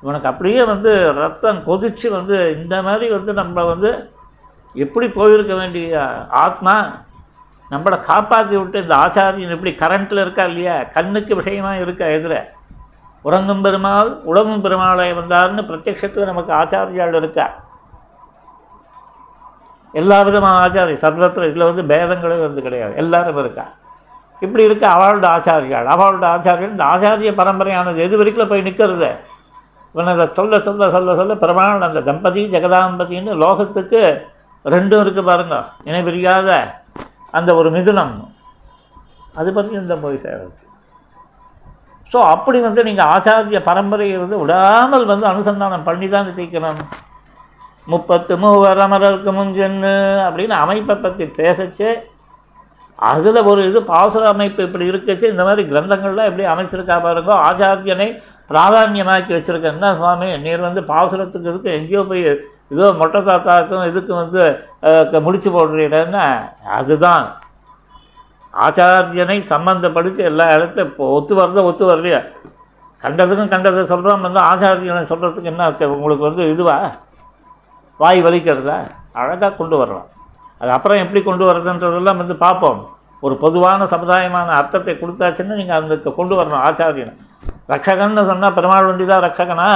இவனுக்கு 0.04 0.28
அப்படியே 0.28 0.62
வந்து 0.66 0.92
ரத்தம் 1.18 1.60
கொதிச்சு 1.66 2.08
வந்து 2.10 2.38
இந்த 2.56 2.76
மாதிரி 2.82 3.08
வந்து 3.10 3.32
நம்மளை 3.34 3.66
வந்து 3.66 3.92
எப்படி 4.76 5.08
போயிருக்க 5.08 5.54
வேண்டிய 5.54 6.02
ஆத்மா 6.42 6.76
நம்மளை 7.72 7.98
காப்பாற்றி 8.02 8.56
விட்டு 8.58 8.78
இந்த 8.82 8.96
ஆச்சாரியன் 8.96 9.56
எப்படி 9.56 9.72
கரண்ட்டில் 9.74 10.22
இருக்கா 10.22 10.44
இல்லையா 10.44 10.84
கண்ணுக்கு 10.84 11.36
விஷயமாக 11.36 11.84
இருக்கா 11.84 12.06
எதிர 12.06 12.36
உறங்கும் 13.26 13.62
பெருமாள் 13.62 14.10
உடம்பும் 14.24 14.64
பெருமாளை 14.66 15.10
வந்தார்னு 15.14 15.64
பிரத்யக்ஷத்தில் 15.64 16.30
நமக்கு 16.32 16.54
ஆச்சாரியால் 16.54 17.20
இருக்கா 17.20 17.46
எல்லா 20.00 20.18
விதமான 20.28 20.56
ஆச்சாரியம். 20.66 21.04
சர்வத்தில் 21.06 21.48
இதில் 21.50 21.70
வந்து 21.70 21.84
பேதங்களே 21.92 22.38
வந்து 22.48 22.62
கிடையாது. 22.66 22.94
எல்லாரும் 23.04 23.40
இருக்கா? 23.44 23.66
இப்படி 24.46 24.64
இருக்க 24.68 24.86
அவளோட 24.96 25.26
ஆச்சாரியாள். 25.36 25.88
அவளோட 25.94 26.26
ஆச்சாரியன் 26.36 26.74
இந்த 26.76 26.86
ஆச்சாரிய 26.92 27.32
பரம்பரையானது 27.42 28.00
எது 28.06 28.20
வரைக்கும் 28.22 28.52
போய் 28.52 28.68
நிற்கிறது 28.68 29.10
இவன் 29.96 30.12
அதை 30.14 30.26
சொல்ல 30.38 30.60
சொல்ல 30.68 30.90
சொல்ல 30.96 31.16
சொல்ல 31.20 31.34
பிரமாணம் 31.44 31.88
அந்த 31.88 32.02
தம்பதி 32.10 32.42
ஜெகதாம்பதின்னு 32.54 33.32
லோகத்துக்கு 33.44 34.02
ரெண்டும் 34.66 35.02
இருக்குது 35.04 35.30
பாருங்க. 35.30 35.56
இணை 35.90 36.02
பிரியாத 36.08 36.50
அந்த 37.38 37.50
ஒரு 37.60 37.70
மிதுனம். 37.78 38.16
அது 39.40 39.50
பற்றி 39.56 39.74
இந்த 39.82 39.96
போய் 40.04 40.24
சேரச்சு 40.26 40.66
ஸோ 42.12 42.20
அப்படி 42.34 42.60
வந்து 42.68 42.82
நீங்கள் 42.88 43.10
ஆச்சாரிய 43.14 43.60
பரம்பரையை 43.68 44.16
வந்து 44.24 44.40
விடாமல் 44.42 45.06
வந்து 45.12 45.26
அனுசந்தானம் 45.32 45.86
பண்ணி 45.90 46.08
தான் 46.14 46.36
தீக்கணும் 46.40 46.82
முப்பத்து 47.88 48.34
மூவர் 48.38 48.82
அமரருக்கு 48.84 49.32
முன்ஜென்னு 49.32 49.94
அப்படின்னு 50.26 50.56
அமைப்பை 50.56 50.96
பற்றி 50.98 51.26
பேசச்சு 51.38 51.90
அதில் 53.00 53.48
ஒரு 53.48 53.62
இது 53.68 53.80
பாசுர 53.84 54.24
அமைப்பு 54.30 54.62
இப்படி 54.64 54.86
இருக்கச்சு 54.90 55.26
இந்த 55.30 55.44
மாதிரி 55.44 55.62
கிரந்தங்கள்லாம் 55.70 56.28
எப்படி 56.28 56.46
அமைச்சிருக்கா 56.50 56.96
பாருங்க 57.02 57.32
ஆச்சாரியனை 57.46 58.08
பிராதானியமாக்கி 58.50 59.34
வச்சுருக்கேன்னா 59.34 59.90
சுவாமி 59.96 60.28
நீர் 60.38 60.68
வந்து 60.68 60.82
பாசுரத்துக்கு 60.90 61.52
இதுக்கு 61.52 61.70
எங்கேயோ 61.72 62.04
போய் 62.04 62.24
ஏதோ 62.72 62.92
மொட்டை 63.00 63.20
தாத்தாக்கும் 63.22 63.88
இதுக்கு 63.88 64.14
வந்து 64.16 64.42
முடிச்சு 65.26 65.50
போடுறீங்கன்னா 65.50 66.26
அதுதான். 66.78 67.26
ஆச்சாரியனை 68.54 69.38
சம்மந்தப்படுத்தி 69.52 70.22
எல்லா 70.24 70.46
இடத்தையும் 70.54 70.90
இப்போ 70.90 71.06
ஒத்து 71.18 71.34
வர்றதோ 71.36 71.62
ஒத்து 71.66 71.86
வரலையா 71.86 72.22
கண்டதுக்கும் 73.04 73.52
கண்டதை 73.54 73.84
சொல்கிறோம் 73.86 74.26
வந்து 74.28 74.42
ஆச்சாரியனை 74.48 75.04
சொல்கிறதுக்கு 75.12 75.52
என்ன 75.54 75.70
உங்களுக்கு 75.96 76.24
வந்து 76.24 76.44
இதுவா? 76.52 76.78
வாய் 78.02 78.20
வலிக்கிறதா 78.26 78.78
அழகாக 79.22 79.54
கொண்டு 79.60 79.76
வரலாம். 79.82 80.08
அது 80.62 80.72
அப்புறம் 80.78 81.02
எப்படி 81.04 81.22
கொண்டு 81.28 81.44
வர்றதுன்றதெல்லாம் 81.48 82.22
வந்து 82.22 82.36
பார்ப்போம். 82.46 82.80
ஒரு 83.26 83.36
பொதுவான 83.44 83.86
சமுதாயமான 83.94 84.54
அர்த்தத்தை 84.60 84.94
கொடுத்தாச்சுன்னு 85.02 85.58
நீங்கள் 85.60 85.80
அந்த 85.80 86.14
கொண்டு 86.20 86.34
வரணும் 86.40 86.64
ஆச்சாரியன். 86.68 87.14
ரக்ஷகன்னு 87.74 88.24
சொன்னால் 88.30 88.56
பெருமாள் 88.58 88.88
வண்டி 88.88 89.06
தான் 89.12 89.24
ரக்ஷகனா 89.28 89.68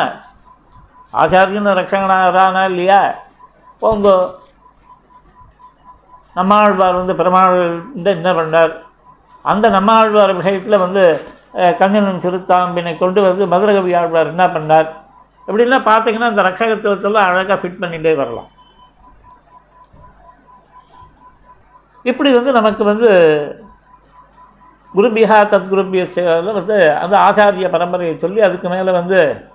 ஆச்சாரியன் 1.22 1.70
ரக்ஷகனாரானா 1.80 2.64
இல்லையா? 2.72 3.02
போங்க. 3.82 4.08
நம்மாழ்வார் 6.40 7.00
வந்து 7.02 7.14
பெருமாள் 7.20 7.60
என்ன 8.18 8.32
பண்ணார்? 8.40 8.74
அந்த 9.52 9.66
நம்மாழ்வார் 9.78 10.40
விஷயத்தில் 10.40 10.84
வந்து 10.86 11.04
கண்ணனின் 11.82 12.24
சிறுத்தாம்பினை 12.24 12.94
கொண்டு 13.02 13.20
வந்து 13.28 13.44
மதுரகவி 13.52 13.92
ஆழ்வார் 14.00 14.32
என்ன 14.34 14.46
பண்ணார்? 14.56 14.90
இப்படிலாம் 15.48 15.88
பார்த்தீங்கன்னா 15.90 16.30
இந்த 16.30 16.42
ரக்ஷகத்துவத்தெல்லாம் 16.42 17.28
அழகாக 17.30 17.68
ஃபிட் 17.68 17.82
பண்ணிகிட்டே 17.82 18.16
வரலாம். 18.16 18.50
இப்படி 22.04 22.34
வந்து 22.34 22.52
நமக்கு 22.52 22.84
வந்து 22.84 23.10
குருபிஹா 24.96 25.38
தத்குருபியில் 25.48 26.54
வந்து 26.54 26.98
அந்த 26.98 27.18
ஆச்சாரிய 27.18 27.70
பரம்பரையை 27.70 28.18
சொல்லி 28.18 28.42
அதுக்கு 28.42 28.70
மேலே 28.70 28.92
வந்து 28.92 29.48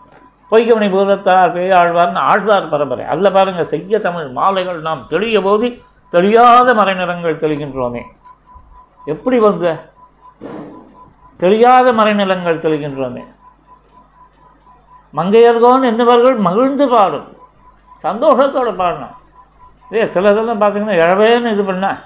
பொய்கமணி 0.51 0.89
பூதத்தார் 0.95 1.53
பெய் 1.53 1.75
ஆழ்வார்னு 1.75 2.19
ஆழ்வார் 2.19 2.69
பரம்பரை. 2.69 3.05
அதில் 3.05 3.33
பாருங்கள் 3.33 3.65
செய்ய 3.65 3.99
தமிழ் 3.99 4.29
மாலைகள் 4.29 4.81
நாம் 4.81 5.07
தெளிய 5.07 5.43
போது 5.43 5.79
தெளியாத 6.13 6.75
மறைநிறங்கள் 6.75 7.43
தெளிகின்றோமே. 7.45 8.03
எப்படி 9.05 9.39
வந்து? 9.39 9.79
தெளியாத 11.39 11.93
மறைநிலங்கள் 11.93 12.63
தெளிகின்றோமே. 12.65 13.23
மங்கையர்கோன் 15.17 15.83
என்னவர்கள் 15.83 16.37
மகிழ்ந்து 16.37 16.89
பாடும். 16.89 17.27
சந்தோஷத்தோடு 18.03 18.75
பாடணும். 18.75 19.15
இதே 19.91 20.05
சிலதெல்லாம் 20.05 20.61
பார்த்தீங்கன்னா 20.61 20.95
இழவேன்னு 20.95 21.51
இது 21.51 21.65
பண்ண 21.65 22.03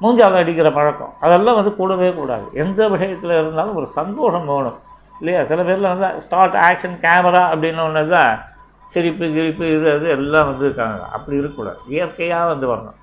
மூஞ்சால் 0.00 0.34
அடிக்கிற 0.34 0.72
பழக்கம். 0.72 1.12
அதெல்லாம் 1.20 1.54
வந்து 1.54 1.76
கூடவே 1.76 2.12
கூடாது. 2.12 2.48
எந்த 2.52 2.88
விஷயத்தில் 2.88 3.30
இருந்தாலும் 3.30 3.74
ஒரு 3.74 3.86
சந்தோஷம் 3.86 4.46
வேணும். 4.46 4.78
இல்லையா? 5.18 5.44
சில 5.44 5.62
பேரில் 5.62 5.96
வந்து 5.96 6.20
ஸ்டார்ட் 6.20 6.54
ஆக்ஷன் 6.54 7.04
கேமரா 7.04 7.42
அப்படின்னு 7.52 7.84
ஒன்று 7.84 8.08
தான் 8.08 8.42
சிரிப்பு 8.84 9.24
கிரிப்பு 9.24 9.76
இது 9.76 9.92
அது 9.92 10.08
எல்லாம் 10.08 10.44
வந்து 10.44 10.64
இருக்காங்க. 10.64 11.04
அப்படி 11.04 11.36
இருக்கக்கூடாது. 11.36 11.78
இயற்கையாக 11.88 12.46
வந்து 12.46 12.74
வரணும். 12.74 12.94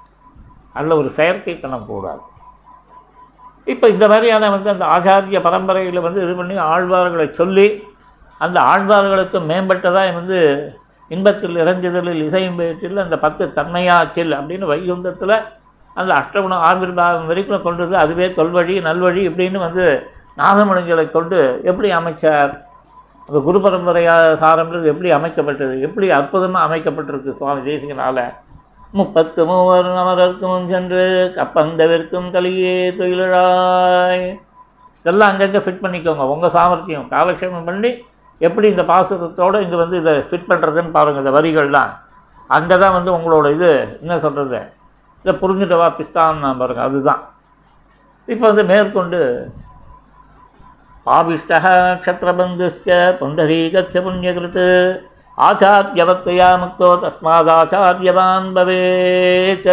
அதில் 0.74 0.92
ஒரு 0.92 1.12
செயற்கைத்தனம் 1.18 1.86
கூடாது. 1.86 2.20
இப்போ 3.66 3.88
இந்த 3.88 4.08
மாதிரியான 4.08 4.50
வந்து 4.50 4.70
அந்த 4.70 4.86
ஆச்சாரிய 4.86 5.42
பரம்பரையில் 5.42 6.00
வந்து 6.00 6.24
இது 6.24 6.36
பண்ணி 6.36 6.58
ஆழ்வார்களை 6.58 7.30
சொல்லி 7.30 7.84
அந்த 8.46 8.58
ஆழ்வார்களுக்கு 8.72 9.38
மேம்பட்டதாக 9.50 10.14
வந்து 10.20 10.40
இன்பத்தில் 11.12 11.60
இறைஞ்சுதலில் 11.64 12.22
இசையும் 12.28 12.60
பேற்றில் 12.60 13.04
அந்த 13.06 13.16
பத்து 13.26 13.44
தன்மையாக்கில் 13.58 14.34
அப்படின்னு 14.40 14.66
வைகுந்தத்தில் 14.72 15.36
அந்த 15.96 16.12
அஷ்டகுணம் 16.20 16.64
ஆவிர்வாதம் 16.70 17.30
வரைக்கும் 17.32 17.66
கொண்டு 17.66 17.82
வந்து 17.86 17.98
அதுவே 18.04 18.28
தொல்வழி 18.38 18.76
நல்வழி 18.88 19.24
இப்படின்னு 19.30 19.60
வந்து 19.68 19.86
நாதமணிகளை 20.42 21.04
கொண்டு 21.12 21.40
எப்படி 21.70 21.90
அமைச்சார்? 21.98 22.54
அந்த 23.28 23.40
குரு 23.48 23.60
பரம்பரையாக 23.66 24.32
சாரம்ன்றது 24.44 24.88
எப்படி 24.94 25.10
அமைக்கப்பட்டது? 25.18 25.76
எப்படி 25.88 26.08
அற்புதமாக 26.20 26.66
அமைக்கப்பட்டிருக்கு 26.68 27.38
சுவாமி 27.40 27.62
தேசிகனால்? 27.70 28.24
முப்பத்து 29.00 29.42
மூவர் 29.50 29.92
அமரர்க்கும் 30.02 30.66
சென்று 30.72 31.04
கப்பந்தவிற்கும் 31.38 32.28
கலியே 32.36 32.74
தொழிலாய் 33.00 34.26
இதெல்லாம் 35.06 35.32
அங்கங்கே 35.32 35.62
ஃபிட் 35.64 35.84
பண்ணிக்கோங்க. 35.86 36.26
உங்கள் 36.34 36.54
சாமர்த்தியம். 36.58 37.08
காலக்ஷேபம் 37.16 37.70
பண்ணி 37.70 37.92
எப்படி 38.48 38.68
இந்த 38.74 38.84
பாசுரத்தோடு 38.92 39.64
இங்கே 39.66 39.78
வந்து 39.84 39.98
இதை 40.04 40.14
ஃபிட் 40.30 40.50
பண்ணுறதுன்னு 40.52 40.96
பாருங்கள் 40.98 41.24
இந்த 41.24 41.34
வரிகள்லாம். 41.38 41.92
அங்கே 42.50 42.76
தான் 42.84 42.96
வந்து 42.98 43.12
உங்களோட 43.18 43.46
இது 43.58 43.70
என்ன 44.02 44.18
சொல்கிறது 44.24 44.62
இதை 45.26 45.34
புரிஞ்சுட்டவா 45.44 45.90
பிஸ்தான் 46.00 46.42
பாருங்கள் 46.62 46.88
அதுதான். 46.88 47.22
இப்போ 48.28 48.46
வந்து 48.50 48.64
மேற்கொண்டு 48.72 49.22
பாபிஷ்டः 51.08 51.66
க்ஷத்ரபந்துश्च 52.04 52.86
புண்டரீகச்ச 53.20 53.96
புண்ணியகிருத் 54.06 54.62
ஆச்சாரியவத்தையா 55.48 56.50
முக்தோ 56.62 56.90
தஸ்மாதாச்சாரியவான் 57.02 58.48
பவேத். 58.58 59.72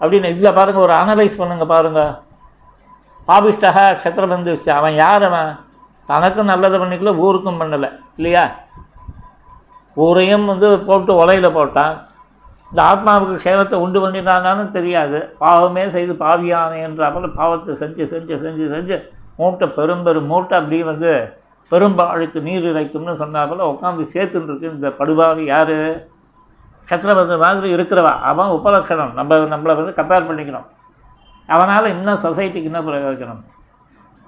அப்படின்னு 0.00 0.30
இதில் 0.34 0.56
பாருங்கள் 0.58 0.84
ஒரு 0.86 0.94
அனலைஸ் 1.00 1.38
பண்ணுங்கள் 1.40 1.72
பாருங்க. 1.74 2.02
பாபிஷ்டா 3.28 3.70
க்ஷத்ரபந்துச்ச 4.00 4.68
அவன் 4.78 4.96
யார் 5.04 5.26
அவன்? 5.28 5.50
தனக்கும் 6.10 6.50
நல்லது 6.52 6.76
பண்ணிக்கல 6.82 7.12
ஊருக்கும் 7.26 7.60
பண்ணலை. 7.60 7.88
இல்லையா? 8.16 8.44
ஊரையும் 9.96 10.46
வந்து 10.52 10.68
போட்டு 10.88 11.12
உலையில் 11.14 11.56
போட்டான். 11.56 11.94
இந்த 12.70 12.80
ஆத்மாவுக்கு 12.90 13.36
க்ஷேமத்தை 13.44 13.76
உண்டு 13.84 13.98
பண்ணிட்டானான்னு 14.02 14.64
தெரியாது. 14.70 15.18
பாவமே 15.38 15.84
செய்து 15.94 16.12
பாவியானே 16.24 16.78
என்றாமல் 16.88 17.34
பாவத்தை 17.40 17.74
செஞ்சு 17.80 18.04
செஞ்சு 18.12 18.34
செஞ்சு 18.44 18.66
செஞ்சு 18.74 18.96
மூட்டை 19.36 19.66
பெரும்பெரும் 19.76 20.30
மூட்டை 20.32 20.54
அப்படியே 20.58 20.84
வந்து 20.90 21.12
பெரும்பாளுக்கு 21.72 22.38
நீர் 22.46 22.68
இறைக்கும்னு 22.70 23.14
போல் 23.50 23.68
உட்காந்து 23.72 24.04
சேர்த்துருக்கு 24.14 24.72
இந்த 24.74 24.88
படுபாவி 25.00 25.44
யார்? 25.44 25.76
சத்திரபதி 26.90 27.34
மாதிரி 27.42 27.68
இருக்கிறவா. 27.74 28.12
அவன் 28.30 28.54
உபலட்சணம். 28.56 29.12
நம்ம 29.18 29.36
நம்மளை 29.52 29.74
வந்து 29.80 29.96
கம்பேர் 30.00 30.28
பண்ணிக்கணும். 30.28 30.68
அவனால் 31.48 31.92
இன்னும் 31.94 32.22
சொசைட்டிக்கு 32.22 32.70
என்ன 32.70 32.80
பிரயோஜனம். 32.80 33.42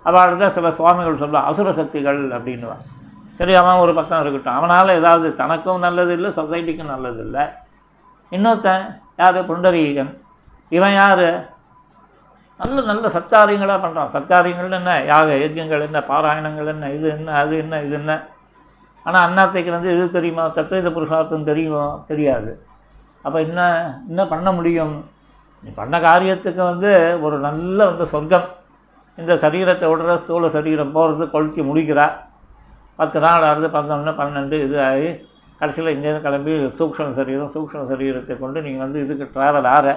அவள் 0.03 0.37
தான் 0.37 0.51
சில 0.51 0.71
சுவாமிகள் 0.71 1.21
சொல்லுவாள் 1.23 1.49
அசுர 1.51 1.73
சக்திகள் 1.73 2.31
அப்படின்னுவான் 2.31 2.83
சரி 3.39 3.55
அவன் 3.55 3.75
ஒரு 3.75 3.95
பக்கம் 3.95 4.21
இருக்கட்டும். 4.21 4.55
அவனால் 4.55 4.89
ஏதாவது 4.89 5.35
தனக்கும் 5.35 5.79
நல்லது 5.79 6.13
இல்லை 6.13 6.31
சொசைட்டிக்கும் 6.31 6.93
நல்லது 6.95 7.21
இல்லை 7.21 7.41
இன்னொருத்தன் 8.33 9.01
யார்? 9.17 9.39
புண்டரீகன். 9.45 10.19
இவன் 10.69 10.93
யார்? 10.93 11.51
நல்ல 12.57 12.81
நல்ல 12.81 13.09
சத்காரியங்களாக 13.09 13.81
பண்ணுறான் 13.85 14.13
சத்காரியங்கள் 14.13 14.71
என்ன? 14.71 15.05
யாக 15.05 15.27
யஜ்யங்கள் 15.27 15.81
என்ன? 15.81 16.01
பாராயணங்கள் 16.01 16.67
என்ன? 16.67 16.91
இது 16.91 17.09
என்ன? 17.09 17.33
அது 17.33 17.59
என்ன? 17.59 17.83
இது 17.83 17.95
என்ன? 17.95 18.29
ஆனால் 19.03 19.25
அண்ணாத்தைக்கு 19.29 19.71
வந்து 19.71 19.95
இது 19.97 20.11
தெரியுமா? 20.11 20.49
தத்துவ 20.49 20.91
புருஷார்த்தம் 20.91 21.45
தெரியுமோ? 21.45 22.03
தெரியாது. 22.07 22.67
அப்போ 23.23 23.41
என்ன 23.41 23.61
என்ன 24.09 24.27
பண்ண 24.27 24.53
முடியும்? 24.53 25.11
நீ 25.61 25.71
பண்ண 25.75 25.99
காரியத்துக்கு 25.99 26.63
வந்து 26.63 27.19
ஒரு 27.21 27.39
நல்ல 27.39 27.87
வந்து 27.87 28.07
சொர்க்கம். 28.07 28.49
இந்த 29.21 29.33
சரீரத்தை 29.45 29.87
விடுற 29.91 30.13
ஸ்தூல 30.23 30.49
சரீரம் 30.57 30.95
போகிறது 30.97 31.25
கொளுத்தி 31.35 31.61
முடிக்கிறா. 31.71 32.07
பத்து 33.01 33.19
நாள் 33.25 33.45
ஆகுது 33.51 33.69
பதினொன்று 33.77 34.13
பன்னெண்டு 34.21 34.57
இது 34.67 34.77
ஆகி 34.89 35.11
கடைசியில் 35.61 35.93
இங்கேருந்து 35.95 36.25
கிளம்பி 36.27 36.55
சூக்ஷ்ம 36.79 37.13
சரீரம் 37.19 37.53
சூக்ஷ்ம 37.55 37.83
சரீரத்தை 37.93 38.35
கொண்டு 38.43 38.59
நீங்கள் 38.67 38.85
வந்து 38.85 39.03
இதுக்கு 39.05 39.27
ட்ராவல் 39.35 39.69
ஆகிற 39.75 39.95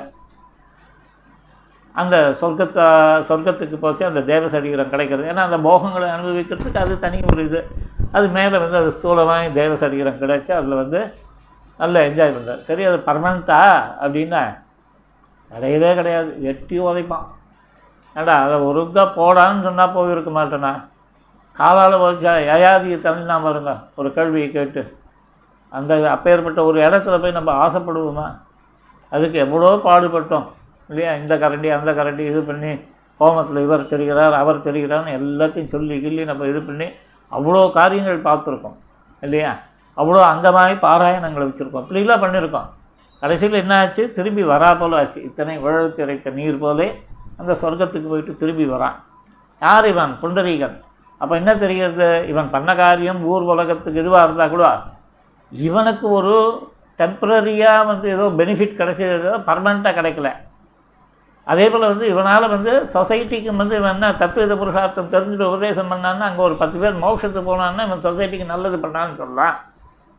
அந்த 2.01 2.15
சொர்க்கத்தை 2.39 2.85
சொர்க்கத்துக்கு 3.29 3.77
போச்சு 3.83 4.03
அந்த 4.09 4.21
தேவ 4.31 4.47
சரீரம் 4.55 4.91
கிடைக்கிறது. 4.93 5.27
ஏன்னா 5.31 5.43
அந்த 5.47 5.57
போகங்களை 5.67 6.07
அனுபவிக்கிறதுக்கு 6.15 6.79
அது 6.83 6.95
தனி 7.05 7.19
ஒரு 7.31 7.43
இது. 7.49 7.61
அது 8.17 8.27
மேலே 8.37 8.57
வந்து 8.63 8.77
அது 8.81 8.89
ஸ்தூலமாக 8.97 9.53
தேவ 9.59 9.75
சரீரம் 9.83 10.19
கிடைச்சி 10.23 10.51
அதில் 10.57 10.81
வந்து 10.81 10.99
நல்லா 11.79 12.01
என்ஜாய் 12.07 12.35
பண்ணுறார் 12.35 12.61
சரி 12.67 12.83
அது 12.89 12.97
பர்மனண்ட்டா 13.07 13.61
அப்படின்னா 14.03 14.43
கிடையவே 15.51 15.91
கிடையாது. 15.99 16.29
எட்டி 16.51 16.75
உதைப்பான். 16.87 17.25
ஏடா 18.15 18.35
அதை 18.45 18.57
ஒருக்கா 18.67 19.03
போடான்னு 19.19 19.65
சொன்னால் 19.67 19.95
போயிருக்க 19.95 20.29
மாட்டேனா? 20.37 20.73
காலால் 21.57 21.95
வச்சா 22.03 22.33
யயாதியை 22.49 22.97
தள்ளினா 23.05 23.35
பாருங்க 23.45 23.71
ஒரு 23.99 24.09
கேள்வியை 24.13 24.47
கேட்டு. 24.51 24.81
அந்த 25.71 26.11
அப்பேற்பட்ட 26.15 26.59
ஒரு 26.69 26.77
இடத்துல 26.87 27.15
போய் 27.21 27.37
நம்ம 27.37 27.51
ஆசைப்படுவோமா? 27.65 28.27
அதுக்கு 29.11 29.37
எவ்வளோ 29.45 29.71
பாடுபட்டோம் 29.87 30.45
இல்லையா? 30.89 31.11
இந்த 31.21 31.33
கரண்டி 31.43 31.69
அந்த 31.77 31.91
கரண்டி 31.91 32.23
இது 32.31 32.41
பண்ணி 32.43 32.71
கோமத்தில் 33.19 33.61
இவர் 33.65 33.91
தெரிகிறார் 33.93 34.35
அவர் 34.41 34.65
தெரிகிறார்னு 34.67 35.11
எல்லாத்தையும் 35.19 35.73
சொல்லி 35.73 35.95
கிள்ளி 36.01 36.23
நம்ம 36.25 36.47
இது 36.47 36.61
பண்ணி 36.61 36.87
அவ்வளோ 37.31 37.61
காரியங்கள் 37.71 38.25
பார்த்துருக்கோம் 38.29 38.77
இல்லையா? 39.23 39.51
அவ்வளோ 39.97 40.21
அங்கமாகி 40.31 40.75
பாராயணங்களை 40.87 41.45
வச்சுருக்கோம். 41.49 41.85
இப்படிலாம் 41.85 42.23
பண்ணியிருக்கோம் 42.23 42.67
கடைசியில் 43.21 43.61
என்ன 43.61 43.73
ஆச்சு? 43.81 44.03
திரும்பி 44.17 44.43
வரா 44.43 44.79
போல 44.79 44.97
ஆச்சு. 44.97 45.19
இத்தனை 45.23 45.53
உழவுக்கு 45.57 46.03
இறைத்த 46.05 46.33
நீர் 46.39 46.61
போலே 46.63 46.87
அந்த 47.37 47.53
சொர்க்கத்துக்கு 47.61 48.07
போயிட்டு 48.07 48.35
திரும்பி 48.35 48.65
வரான். 48.69 48.97
யார் 49.61 49.87
இவன்? 49.87 50.13
புண்டரீகன். 50.21 50.77
அப்போ 51.21 51.35
என்ன 51.35 51.51
தெரிகிறது? 51.55 52.27
இவன் 52.27 52.49
பண்ண 52.49 52.75
காரியம் 52.75 53.21
ஊர் 53.25 53.41
உலகத்துக்கு 53.41 54.01
இதுவாக 54.01 54.23
இருந்தால் 54.23 54.49
கூட 54.49 54.65
இவனுக்கு 55.51 56.09
ஒரு 56.09 56.35
டெம்ப்ரரியாக 56.99 57.85
வந்து 57.85 58.09
ஏதோ 58.09 58.25
பெனிஃபிட் 58.39 58.79
கிடைச்சது 58.79 59.29
பர்மனெண்ட்டாக 59.49 59.97
கிடைக்கல. 59.99 60.29
அதே 61.43 61.69
போல் 61.69 61.87
வந்து 61.87 62.05
இவனால் 62.07 62.47
வந்து 62.49 62.71
சொசைட்டிக்கு 62.93 63.55
வந்து 63.55 63.75
இவன் 63.77 63.93
என்ன 63.93 64.11
தத்துவித 64.11 64.53
புருஷார்த்தம் 64.57 65.11
தெரிஞ்சுட்டு 65.15 65.49
உபதேசம் 65.49 65.91
பண்ணான்னா 65.91 66.25
அங்கே 66.29 66.41
ஒரு 66.41 66.55
பத்து 66.55 66.79
பேர் 66.79 67.01
மோட்சத்துக்கு 67.03 67.49
போனான்னா 67.51 67.85
இவன் 67.85 68.05
சொசைட்டிக்கு 68.07 68.45
நல்லது 68.45 68.77
பண்ணான்னு 68.77 69.13
சொல்லலாம் 69.13 69.57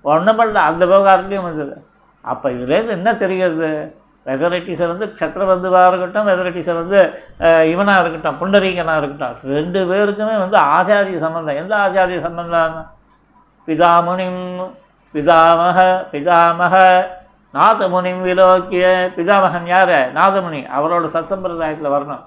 ஒன்றும் 0.02 0.38
பண்ணல. 0.40 0.64
அந்த 0.70 0.86
விவகாரத்துலேயும் 0.86 1.48
வந்தது. 1.50 1.86
அப்போ 2.24 2.50
இதுலேருந்து 2.50 2.96
என்ன 2.98 3.14
தெரிகிறது? 3.16 3.70
வெதரைட்டிஸை 4.26 4.86
வந்து 4.92 5.06
க்ஷத்ரபந்துவாக 5.18 5.88
இருக்கட்டும் 5.90 6.28
வெதரைட்டிஸை 6.30 6.74
வந்து 6.74 7.00
இவனாக 7.72 8.02
இருக்கட்டும் 8.02 8.38
புண்டரீகனாக 8.40 9.00
இருக்கட்டும் 9.02 9.54
ரெண்டு 9.58 9.80
பேருக்குமே 9.90 10.36
வந்து 10.44 10.58
ஆச்சாரிய 10.76 11.18
சம்பந்தம். 11.26 11.60
எந்த 11.62 11.74
ஆச்சாரிய 11.84 12.20
சம்பந்தம்? 12.20 12.78
பிதாமுனிம் 13.68 14.42
பிதாமக 15.14 15.78
பிதாமக 16.12 16.74
நாதமுனிம் 17.54 18.22
விலோக்கிய 18.22 18.86
பிதாமகன் 19.16 19.68
யார்? 19.74 19.98
நாதமுனி 20.16 20.60
அவரோட 20.78 21.04
சத்சம்பிரதாயத்தில் 21.16 21.94
வரணும். 21.96 22.24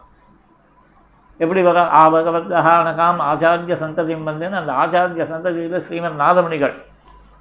எப்படி 1.38 1.62
வர 1.64 1.80
ஆ 2.00 2.02
பகவத்காம் 2.14 3.20
ஆச்சாரிய 3.30 3.76
சந்ததியும் 3.84 4.28
வந்துன்னு 4.30 4.60
அந்த 4.62 4.72
ஆச்சாரிய 4.84 5.26
சந்ததியில் 5.34 5.84
ஸ்ரீமன் 5.86 6.22
நாதமுனிகள். 6.24 6.76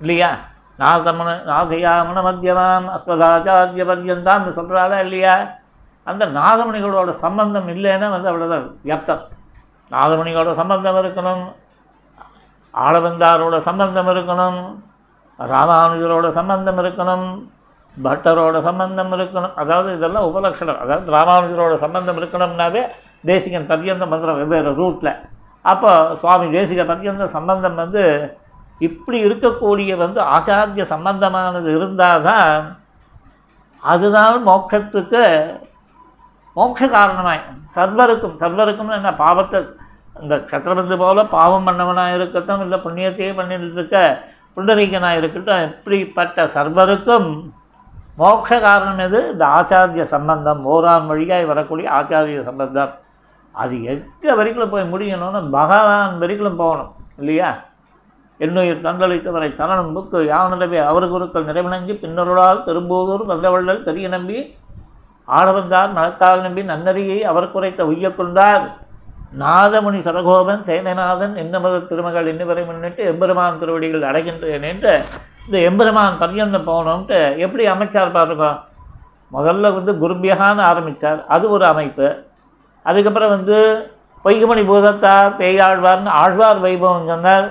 இல்லையா? 0.00 0.30
நாதமன 0.78 1.28
நாதயாமுன 1.50 2.18
மத்தியமாம் 2.26 2.86
அஸ்மதாச்சாரிய 2.96 3.84
பர்யந்தான்னு 3.90 4.56
சொல்கிறாளா 4.58 4.98
இல்லையா? 5.06 5.34
அந்த 6.06 6.24
நாதமணிகளோட 6.38 7.10
சம்பந்தம் 7.24 7.68
இல்லைன்னா 7.74 8.08
வந்து 8.14 8.30
அவ்வளோதான் 8.30 8.66
வியப்தம் 8.86 9.24
நாதமணிகளோட 9.90 10.52
சம்பந்தம் 10.60 10.98
இருக்கணும் 11.02 11.42
ஆளவந்தாரோட 12.74 13.56
சம்பந்தம் 13.68 14.10
இருக்கணும் 14.14 14.60
ராமானுஜரோட 15.38 16.28
சம்பந்தம் 16.38 16.80
இருக்கணும் 16.82 17.26
பட்டரோட 17.96 18.56
சம்பந்தம் 18.66 19.12
இருக்கணும். 19.16 19.54
அதாவது 19.62 19.88
இதெல்லாம் 19.96 20.26
உபலட்சணம். 20.30 20.80
அதாவது 20.84 21.14
ராமானுஜரோட 21.16 21.74
சம்பந்தம் 21.84 22.18
இருக்கணும்னாவே 22.20 22.82
தேசிகன் 23.30 23.68
பர்யந்தம் 23.70 24.12
வந்துடும் 24.12 24.40
வெவ்வேறு 24.40 24.72
ரூட்டில் 24.80 25.12
அப்போ 25.64 25.90
சுவாமி 26.20 26.46
தேசிக 26.58 26.80
பர்யந்த 26.90 27.24
சம்பந்தம் 27.36 27.80
வந்து 27.82 28.02
இப்படி 28.78 29.18
இருக்கக்கூடிய 29.28 29.96
வந்து 29.96 30.20
ஆச்சாரிய 30.34 30.84
சம்பந்தமானது 30.94 31.70
இருந்தால் 31.76 32.24
தான் 32.28 32.52
அதுதான் 33.82 34.36
மோட்சத்துக்கு 34.48 35.22
மோட்ச 36.56 36.80
காரணமாய். 36.96 37.42
சர்வருக்கும் 37.76 38.36
சர்வருக்கும் 38.42 38.96
என்ன 38.98 39.10
பாவத்தை 39.14 39.58
இந்த 40.22 40.36
க்ஷத்ரபந்து 40.48 40.96
போல 40.96 41.24
பாவம் 41.36 41.66
பண்ணவனாக 41.68 42.16
இருக்கட்டும் 42.18 42.62
இல்லை 42.64 42.78
புண்ணியத்தையே 42.86 43.32
பண்ணிட்டு 43.34 43.76
இருக்க 43.78 43.96
புண்டரீகனாக 44.56 45.18
இருக்கட்டும் 45.20 45.64
இப்படிப்பட்ட 45.68 46.46
சர்வருக்கும் 46.56 47.28
மோட்ச 48.20 48.50
காரணம் 48.60 49.02
எது? 49.04 49.18
இந்த 49.32 49.44
ஆச்சாரிய 49.58 50.04
சம்பந்தம். 50.14 50.62
ஓரான் 50.64 51.06
வழியாக 51.10 51.46
வரக்கூடிய 51.50 51.86
ஆச்சாரிய 51.98 52.40
சம்பந்தம். 52.48 52.92
அது 53.54 53.74
எங்கே 53.92 54.32
வரைக்கும் 54.38 54.72
போய் 54.72 54.90
முடியணும்னு 54.92 55.40
பகவான் 55.58 56.18
வரைக்கும் 56.22 56.60
போகணும் 56.62 56.92
இல்லையா? 57.20 57.50
என்னுயிர் 58.40 58.84
தந்தளித்தவரை 58.86 59.48
சரணம் 59.60 59.92
புக்கு 59.94 60.18
யாவனிடவே 60.32 60.80
அவர் 60.90 61.06
குருக்கள் 61.12 61.48
நிறைவணங்கி 61.48 61.94
பின்னருளால் 62.02 62.60
பெரும்போதூர் 62.66 63.24
வந்தவள்ளல் 63.30 63.86
தெரிய 63.88 64.08
நம்பி 64.14 64.38
ஆடவந்தார் 65.28 65.90
மனத்தால் 65.96 66.44
நம்பி 66.44 66.62
நன்னறியை 66.72 67.18
அவர் 67.30 67.52
குறைத்த 67.54 67.80
உய்ய 67.90 68.08
கொண்டார். 68.18 68.64
நாதமுனி 69.42 69.98
சரகோபன் 70.06 70.62
சேனநாதன் 70.68 71.34
என்னமத 71.42 71.80
திருமகள் 71.88 72.30
இன்னுவரை 72.32 72.62
முன்னிட்டு 72.68 73.02
எம்பெருமான் 73.10 73.58
திருவடிகள் 73.62 74.08
அடைகின்றேன் 74.10 74.64
என்று 74.70 74.92
இந்த 75.46 75.58
எம்பெருமான் 75.68 76.18
பரியந்தம் 76.22 76.66
போகணுன்ட்டு 76.70 77.18
எப்படி 77.44 77.64
அமைச்சார் 77.74 78.16
பாருங்க 78.16 78.46
முதல்ல 79.30 79.72
வந்து 79.76 79.92
குருபியகான்னு 80.02 80.62
ஆரம்பித்தார் 80.70 81.20
அது 81.34 81.44
ஒரு 81.54 81.64
அமைப்பு. 81.72 82.06
அதுக்கப்புறம் 82.86 83.34
வந்து 83.36 83.56
பொய்கமணி 84.24 84.62
பூதத்தார் 84.70 85.32
பேயாழ்வார்னு 85.40 86.10
ஆழ்வார் 86.22 86.62
வைபவம் 86.64 87.10
சொன்னார். 87.12 87.48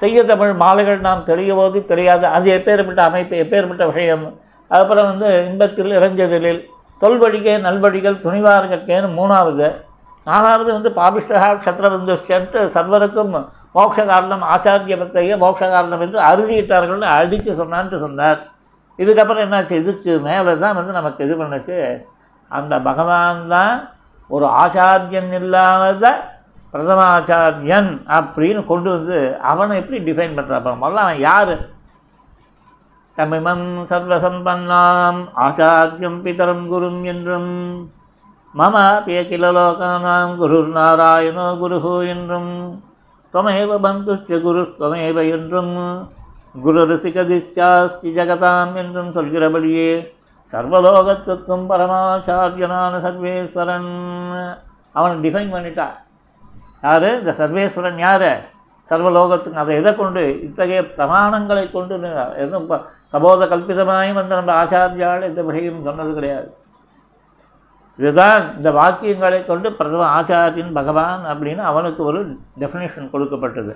செய்ய 0.00 0.24
தமிழ் 0.30 0.52
மாலைகள் 0.62 1.00
நாம் 1.06 1.26
தெளியபோது 1.30 1.78
தெரியாது 1.92 2.26
அது 2.36 2.48
எப்பேற்பட்ட 2.58 3.00
அமைப்பு 3.08 3.36
எப்பேற்பட்ட 3.44 3.84
விஷயம். 3.92 4.24
அதுக்கப்புறம் 4.70 5.08
வந்து 5.10 5.28
இன்பத்தில் 5.48 5.92
இறஞ்சதிலில் 5.98 6.60
தொல்வழிகே 7.02 7.54
நல்வழிகள் 7.66 8.22
துணிவார்கேன்னு 8.24 9.08
மூணாவது. 9.18 9.68
நாலாவது 10.26 10.70
வந்து 10.76 10.90
பாபிஷ்டகா 10.98 11.48
க்ஷத்ரபந்துஷ்டன்ட்டு 11.62 12.62
சர்வருக்கும் 12.74 13.34
மோட்ச 13.76 13.98
காரணம் 14.10 14.42
ஆச்சாரியபத்தைய 14.54 15.36
மோட்ச 15.44 15.62
காரணம் 15.74 16.02
என்று 16.06 16.18
அறுதியிட்டார்கள்னு 16.30 17.08
அடித்து 17.18 17.52
சொன்னான்ட்டு 17.60 17.98
சொன்னார். 18.04 18.40
இதுக்கப்புறம் 18.98 19.44
என்னாச்சு? 19.46 19.74
இதுக்கு 19.82 20.12
மேலே 20.28 20.52
தான் 20.64 20.76
வந்து 20.78 20.92
நமக்கு 20.98 21.20
இது 21.26 21.34
பண்ணுச்சு. 21.40 21.76
அந்த 22.50 22.74
பகவான் 22.88 23.40
தான் 23.54 23.74
ஒரு 24.30 24.46
ஆச்சாரியன் 24.62 25.32
இல்லாத 25.40 26.04
பிரதமாச்சாரியன் 26.72 28.02
அப்படின்னு 28.06 28.64
கொண்டு 28.64 28.90
வந்து 28.90 29.38
அவனை 29.40 29.76
எப்படி 29.76 30.12
டிஃபைன் 30.12 30.36
பண்ணுறான் 30.38 30.82
முதல்ல 30.82 31.04
அவன் 31.04 31.18
யார்? 31.18 31.54
தமிமம் 33.16 33.84
சர்வசம்பன்னாம் 33.90 35.20
ஆச்சாரியம் 35.36 36.18
பிதரம் 36.22 36.66
குரும் 36.72 37.04
என்றும் 37.04 37.52
மம 38.54 38.76
பியகில 39.06 39.50
லோகானாம் 39.52 40.34
குருர் 40.40 40.68
நாராயணோ 40.68 41.46
குருஹு 41.62 42.06
என்றும் 42.06 42.52
துவமேவ 43.34 43.70
பந்துஷ்ட 43.86 44.40
குரு 44.40 44.62
துவமேவ 44.78 45.30
என்றும் 45.30 45.74
குரு 46.62 46.82
ரிசிகதிச்சாஸ்தி 46.86 48.10
ஜகதாம் 48.16 48.74
என்றும் 48.74 49.12
சொல்கிறபடியே 49.12 49.88
சர்வலோகத்துக்கும் 50.52 51.66
பரமாச்சாரியனான 51.70 53.00
சர்வேஸ்வரன் 53.06 53.90
அவனை 54.92 55.16
டிஃபைன் 55.16 55.52
பண்ணிட்டான். 55.54 55.96
யார்? 56.82 57.08
இந்த 57.20 57.32
சர்வேஸ்வரன் 57.40 58.00
யார்? 58.06 58.30
சர்வலோகத்துக்கு 58.90 59.62
அதை 59.62 59.72
எதை 59.80 59.90
கொண்டு 59.96 60.22
இத்தகைய 60.46 60.82
பிரமாணங்களை 60.98 61.64
கொண்டு 61.72 61.94
எதுவும் 62.42 62.68
கபோத 63.14 63.48
கல்பிதமாயும் 63.52 64.18
வந்து 64.20 64.38
நம்ம 64.38 64.52
ஆச்சாரியால் 64.62 65.28
இந்த 65.30 65.42
வகையும் 65.48 65.84
சொன்னது 65.88 66.12
கிடையாது. 66.18 66.48
இதுதான் 67.98 68.40
இந்த 68.56 68.70
வாக்கியங்களை 68.78 69.40
கொண்டு 69.46 69.68
பிரதம 69.78 70.08
ஆச்சாரியன் 70.16 70.72
பகவான் 70.78 71.22
அப்படின்னு 71.30 71.62
அவனுக்கு 71.70 72.00
ஒரு 72.10 72.20
டெஃபினேஷன் 72.62 73.12
கொடுக்கப்பட்டது. 73.14 73.72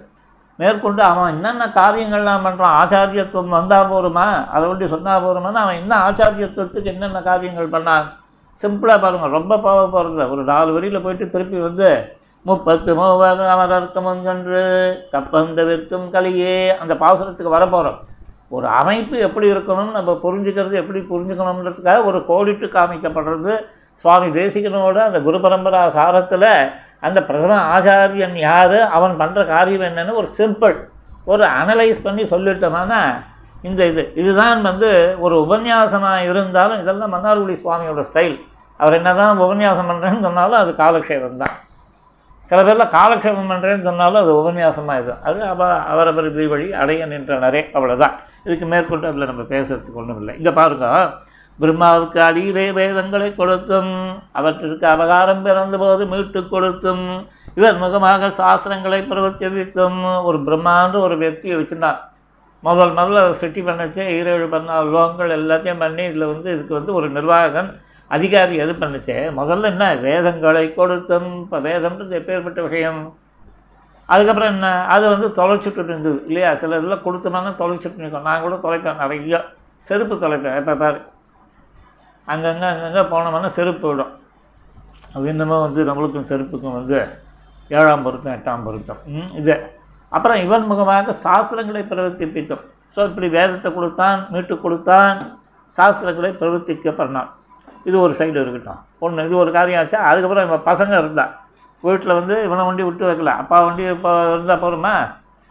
மேற்கொண்டு 0.59 1.03
அவன் 1.11 1.31
என்னென்ன 1.35 1.67
காரியங்கள்லாம் 1.81 2.45
பண்ணுறான் 2.47 2.75
ஆச்சாரியத்துவம் 2.81 3.57
வந்தால் 3.59 3.91
போருமா? 3.93 4.27
அதை 4.55 4.65
ஒட்டி 4.71 4.89
சொன்னால் 4.95 5.23
போருமான்னு 5.25 5.63
அவன் 5.65 5.81
என்ன 5.83 5.93
ஆச்சாரியத்துவத்துக்கு 6.09 6.93
என்னென்ன 6.95 7.23
காரியங்கள் 7.31 7.75
பண்ணான்? 7.77 8.07
சிம்பிளாக 8.63 9.01
பாருங்கள் 9.05 9.37
ரொம்ப 9.39 9.59
போக 9.67 9.79
போகிறது 9.95 10.31
ஒரு 10.35 10.43
நாலு 10.51 10.71
வரியில் 10.77 11.05
போயிட்டு 11.05 11.27
திருப்பி 11.35 11.61
வந்து 11.69 11.89
முப்பத்து 12.45 12.93
மூவர் 12.99 13.43
அமரர்க்கும் 13.55 14.09
ஒன்றென்று 14.13 14.63
கப்பந்தவிற்கும் 15.13 16.07
கலியே 16.15 16.55
அந்த 16.83 16.95
பாசுரத்துக்கு 17.03 17.57
வரப்போகிறோம் 17.57 18.01
ஒரு 18.51 18.67
அமைப்பு 18.81 19.17
எப்படி 19.27 19.47
இருக்கணும்னு 19.53 19.97
நம்ம 19.99 20.17
புரிஞ்சுக்கிறது 20.25 20.75
எப்படி 20.81 21.01
புரிஞ்சுக்கணுன்றதுக்காக 21.13 22.01
ஒரு 22.05 22.19
கோடிட்டு 22.31 22.67
காமிக்கப்படுறது. 22.75 23.53
சுவாமி 24.05 24.29
தேசிகனோட 24.39 24.99
அந்த 25.09 25.19
குரு 25.23 25.39
பரம்பரா 25.39 25.81
சாரத்தில் 25.97 26.49
அந்த 27.07 27.19
பிரதம 27.29 27.61
ஆச்சாரியன் 27.75 28.37
யார் 28.49 28.79
அவன் 28.97 29.15
பண்ணுற 29.23 29.41
காரியம் 29.55 29.89
என்னன்னு 29.89 30.19
ஒரு 30.21 30.29
சிம்பிள் 30.39 30.77
ஒரு 31.33 31.45
அனலைஸ் 31.61 32.05
பண்ணி 32.07 32.23
சொல்லிட்டோம்னா 32.35 33.03
இந்த 33.69 33.81
இது. 33.91 34.03
இதுதான் 34.21 34.61
வந்து 34.63 34.89
ஒரு 35.25 35.35
உபன்யாசமாக 35.45 36.29
இருந்தாலும் 36.31 36.81
இதெல்லாம் 36.83 37.15
மன்னார்குடி 37.17 37.57
சுவாமியோட 37.65 38.03
ஸ்டைல் 38.11 38.37
அவர் 38.81 38.99
என்ன 39.01 39.11
தான் 39.15 39.43
உபன்யாசம் 39.47 39.91
பண்ணுறேன்னு 39.91 40.27
சொன்னாலும் 40.29 40.63
அது 40.63 40.73
காலக்ஷேபம் 40.85 41.43
தான் 41.45 41.55
சில 42.51 42.61
பேரில் 42.67 42.93
காலக்ஷேபம் 42.97 43.51
பண்ணுறேன்னு 43.53 43.87
சொன்னாலும் 43.89 44.21
அது 44.23 44.33
உபன்யாசமாக 44.41 45.03
இது 45.03 45.13
அது 45.29 45.39
அவ 45.53 45.69
அவரவர் 45.93 46.29
இது 46.31 46.47
வழி 46.53 46.67
அடைய 46.83 47.07
நின்றனரே 47.13 47.61
அவ்வளோதான் 47.77 48.15
இதுக்கு 48.47 48.67
மேற்கொண்டு 48.73 49.09
அதில் 49.11 49.31
நம்ம 49.31 49.45
பேசுகிறதுக்கு 49.53 50.01
ஒன்றும் 50.03 50.21
இல்லை. 50.23 50.35
இங்கே 50.41 50.53
பாருங்க 50.61 50.89
பிரம்மாவுக்கு 51.59 52.19
அடியிலே 52.27 52.65
வேதங்களை 52.79 53.29
கொடுத்தும் 53.35 53.91
அவற்றிற்கு 54.39 54.87
அவகாரம் 54.93 55.45
பிறந்த 55.47 55.77
போது 55.83 56.03
மீட்டு 56.13 56.41
கொடுத்தும் 56.55 57.05
இவர் 57.59 57.83
முகமாக 57.83 58.31
சாஸ்திரங்களை 58.39 59.01
பிரவர்த்தித்தும் 59.11 60.01
ஒரு 60.29 60.39
பிரம்மாண்ட 60.49 60.97
ஒரு 61.07 61.17
வெத்தியை 61.23 61.57
வச்சுருந்தான். 61.59 62.01
முதல் 62.63 62.93
முதல்ல 62.99 63.21
சிட்டி 63.41 63.61
பண்ணச்சு 63.69 64.03
ஈரேழு 64.17 64.47
பண்ண 64.51 64.81
லோகங்கள் 64.95 65.37
எல்லாத்தையும் 65.39 65.83
பண்ணி 65.85 66.03
இதில் 66.11 66.31
வந்து 66.33 66.49
இதுக்கு 66.55 66.75
வந்து 66.79 66.93
ஒரு 66.99 67.09
நிர்வாகன் 67.17 67.71
அதிகாரி 68.15 68.55
எது 68.65 68.73
பண்ணுச்சு? 68.83 69.17
முதல்ல 69.41 69.69
என்ன? 69.73 69.85
வேதங்களை 70.07 70.75
கொடுத்தும். 70.75 71.31
இப்போ 71.45 71.59
வேதம்ன்றது 71.69 72.15
எப்பேற்பட்ட 72.21 72.61
விஷயம்? 72.69 73.01
அதுக்கப்புறம் 74.09 74.53
என்ன? 74.55 74.87
அது 74.95 75.05
வந்து 75.15 75.29
தொலைச்சுட்டு 75.41 75.91
இருந்தது 75.91 76.19
இல்லையா? 76.29 76.55
சில 76.63 76.79
இதில் 76.81 77.05
கொடுத்தோம்னா 77.05 77.53
தொலைச்சிட்டு 77.63 78.03
நிற்கும். 78.05 78.27
நான் 78.29 78.45
கூட 78.45 78.57
தொலைப்பேன் 78.65 79.01
நிறைய 79.03 79.39
செருப்பு 79.89 80.17
தொலைப்பேன். 80.25 80.59
எப்போ 80.61 80.75
பாரு. 80.83 80.99
அங்கங்கே 82.29 82.67
அங்கங்கே 82.73 83.05
போனோம்னா 83.13 83.51
செருப்பு 83.59 83.87
விடும். 83.89 84.13
அது 85.15 85.55
வந்து 85.67 85.85
நம்மளுக்கும் 85.91 86.29
செருப்புக்கும் 86.33 86.77
வந்து 86.79 86.99
ஏழாம் 87.71 88.05
பொருத்தம் 88.07 88.35
எட்டாம் 88.37 88.67
பொருத்தம். 88.67 89.01
இது. 89.41 89.55
அப்புறம் 90.09 90.41
இவன் 90.47 90.67
முகமாக 90.71 91.15
சாஸ்திரங்களை 91.25 91.83
பிரவர்த்திப்பித்தோம். 91.93 92.65
ஸோ 92.97 93.01
இப்படி 93.09 93.29
வேதத்தை 93.39 93.69
கொடுத்தான் 93.73 94.19
மீட்டு 94.33 94.55
கொடுத்தான் 94.65 95.19
சாஸ்திரங்களை 95.77 96.31
பிரவர்த்திக்க 96.41 96.93
இது 97.89 97.97
ஒரு 98.01 98.15
சைடு 98.19 98.39
இருக்கட்டும். 98.43 98.81
ஒன்று 99.05 99.27
இது 99.29 99.37
ஒரு 99.37 99.51
காரியம் 99.53 99.81
ஆச்சா? 99.81 100.01
அதுக்கப்புறம் 100.11 100.47
இவன் 100.49 100.69
பசங்க 100.71 100.93
இருந்தா. 101.03 101.25
வீட்டில் 101.83 102.19
வந்து 102.21 102.35
இவனை 102.47 102.65
வண்டி 102.67 102.83
விட்டு 102.87 103.05
வைக்கல. 103.09 103.33
அப்பா 103.43 103.57
வண்டி 103.65 103.85
இப்போ 103.97 104.11
இருந்தால் 104.33 104.63
போருமா 104.65 104.95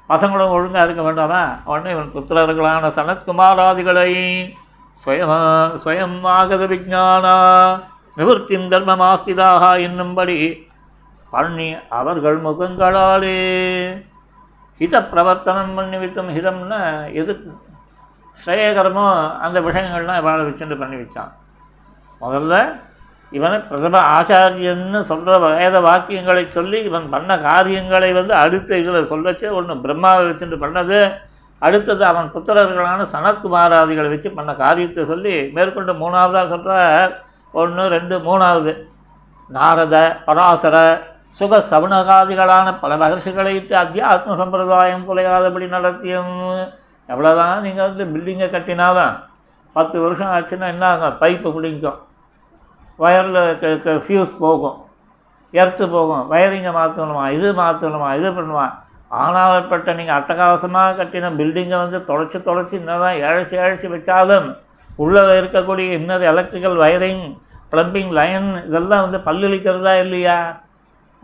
பசங்களும் 0.09 0.53
ஒழுங்காக 0.55 0.85
இருக்க 0.85 1.01
வேண்டாமா? 1.01 1.41
உடனே 1.71 1.89
இவன் 1.95 2.13
புத்திரர்களான 2.15 2.91
சனத்குமாராதிகளை 2.97 4.11
ஸ்வயம் 5.01 5.33
ஸ்வயம் 5.83 6.15
ஆகத 6.35 6.63
விஜானா 6.71 7.35
நிவர்த்தின் 8.19 8.65
தர்மமாஸ்திதாக 8.73 9.63
என்னும்படி 9.87 10.37
பண்ணி 11.33 11.67
அவர்கள் 11.99 12.37
முகங்களாலே 12.45 13.37
ஹித 14.81 15.01
பிரவர்த்தனம் 15.11 15.75
பண்ணி 15.77 15.97
வைத்தும் 16.01 16.31
ஹிதம்னா 16.37 16.79
எது 17.21 17.33
ஸ்ரேயகரமோ 18.37 19.05
அந்த 19.45 19.57
விஷயங்கள்லாம் 19.67 20.25
வாழ 20.27 20.39
வச்சுட்டு 20.47 20.77
பண்ணி 20.81 20.97
வச்சான். 21.01 21.31
முதல்ல 22.21 22.55
இவனை 23.31 23.57
பிரதம 23.67 23.99
ஆச்சாரியன்னு 24.15 24.99
சொல்கிற 25.09 25.35
வேத 25.43 25.75
வாக்கியங்களை 25.87 26.43
சொல்லி 26.55 26.79
இவன் 26.89 27.05
பண்ண 27.09 27.37
காரியங்களை 27.45 28.09
வந்து 28.17 28.33
அடுத்த 28.43 28.79
இதில் 28.81 29.09
சொல்லச்சு. 29.11 29.45
ஒன்று 29.57 29.75
பிரம்மாவை 29.83 30.23
வச்சுட்டு 30.29 30.57
பண்ணது 30.63 30.99
அடுத்தது 31.61 32.03
அவன் 32.09 32.27
புத்திரர்களான 32.33 33.05
சனத்குமாராதிகளை 33.13 34.09
வச்சு 34.13 34.29
பண்ண 34.31 34.51
காரியத்தை 34.63 35.05
சொல்லி 35.11 35.35
மேற்கொண்டு 35.55 35.93
மூணாவதாக 36.01 36.47
சொல்கிற 36.53 36.75
ஒன்று 37.53 37.83
ரெண்டு 37.95 38.17
மூணாவது. 38.27 38.73
நாரத 39.49 39.95
பராசர 40.27 40.75
சுக 41.39 41.57
சவுனகாதிகளான 41.71 42.67
பல 42.79 42.95
மகர்ஷிகளை 43.01 43.51
இட்டு 43.59 43.75
அத்தியாத்ம 43.81 44.37
சம்பிரதாயம் 44.41 45.07
குலையாதபடி 45.09 45.67
நடத்தியும். 45.75 46.37
எவ்வளோதான் 47.09 47.59
நீங்கள் 47.65 47.87
வந்து 47.89 48.05
பில்டிங்கை 48.13 48.47
கட்டினாலும் 48.51 49.15
பத்து 49.75 49.97
வருஷம் 50.03 50.31
ஆச்சுன்னா 50.35 50.67
என்ன 50.75 50.85
ஆகும்? 50.93 51.17
பைப்பு 51.21 51.49
ஒயரில் 52.99 53.39
வயரில் 53.39 54.01
ஃபியூஸ் 54.05 54.33
போகும். 54.39 54.77
எர்த்து 55.53 55.85
போகும். 55.89 56.23
வயரிங்கை 56.31 56.71
மாற்றணுமா 56.79 57.23
இது 57.37 57.47
மாற்றணுமா 57.53 58.09
இது 58.19 58.29
பண்ணுவான் 58.31 58.73
ஆனால்பட்ட 59.11 59.93
நீங்கள் 59.93 60.17
அட்டகாசமாக 60.19 60.95
கட்டின 60.99 61.31
பில்டிங்கை 61.39 61.77
வந்து 61.77 61.99
தொலைச்சி 62.09 62.39
தொலைச்சி 62.49 62.77
தான் 62.85 63.17
இழைச்சி 63.23 63.55
இழைச்சி 63.55 63.87
வச்சாலும் 63.87 64.47
உள்ளே 64.99 65.21
இருக்கக்கூடிய 65.39 65.97
இன்னொரு 65.99 66.25
எலக்ட்ரிக்கல் 66.33 66.77
வயரிங் 66.83 67.25
ப்ளம்பிங் 67.73 68.11
லைன் 68.11 68.47
இதெல்லாம் 68.67 69.03
வந்து 69.05 69.19
பல்லளிக்கிறதா 69.27 69.93
இல்லையா? 70.03 70.37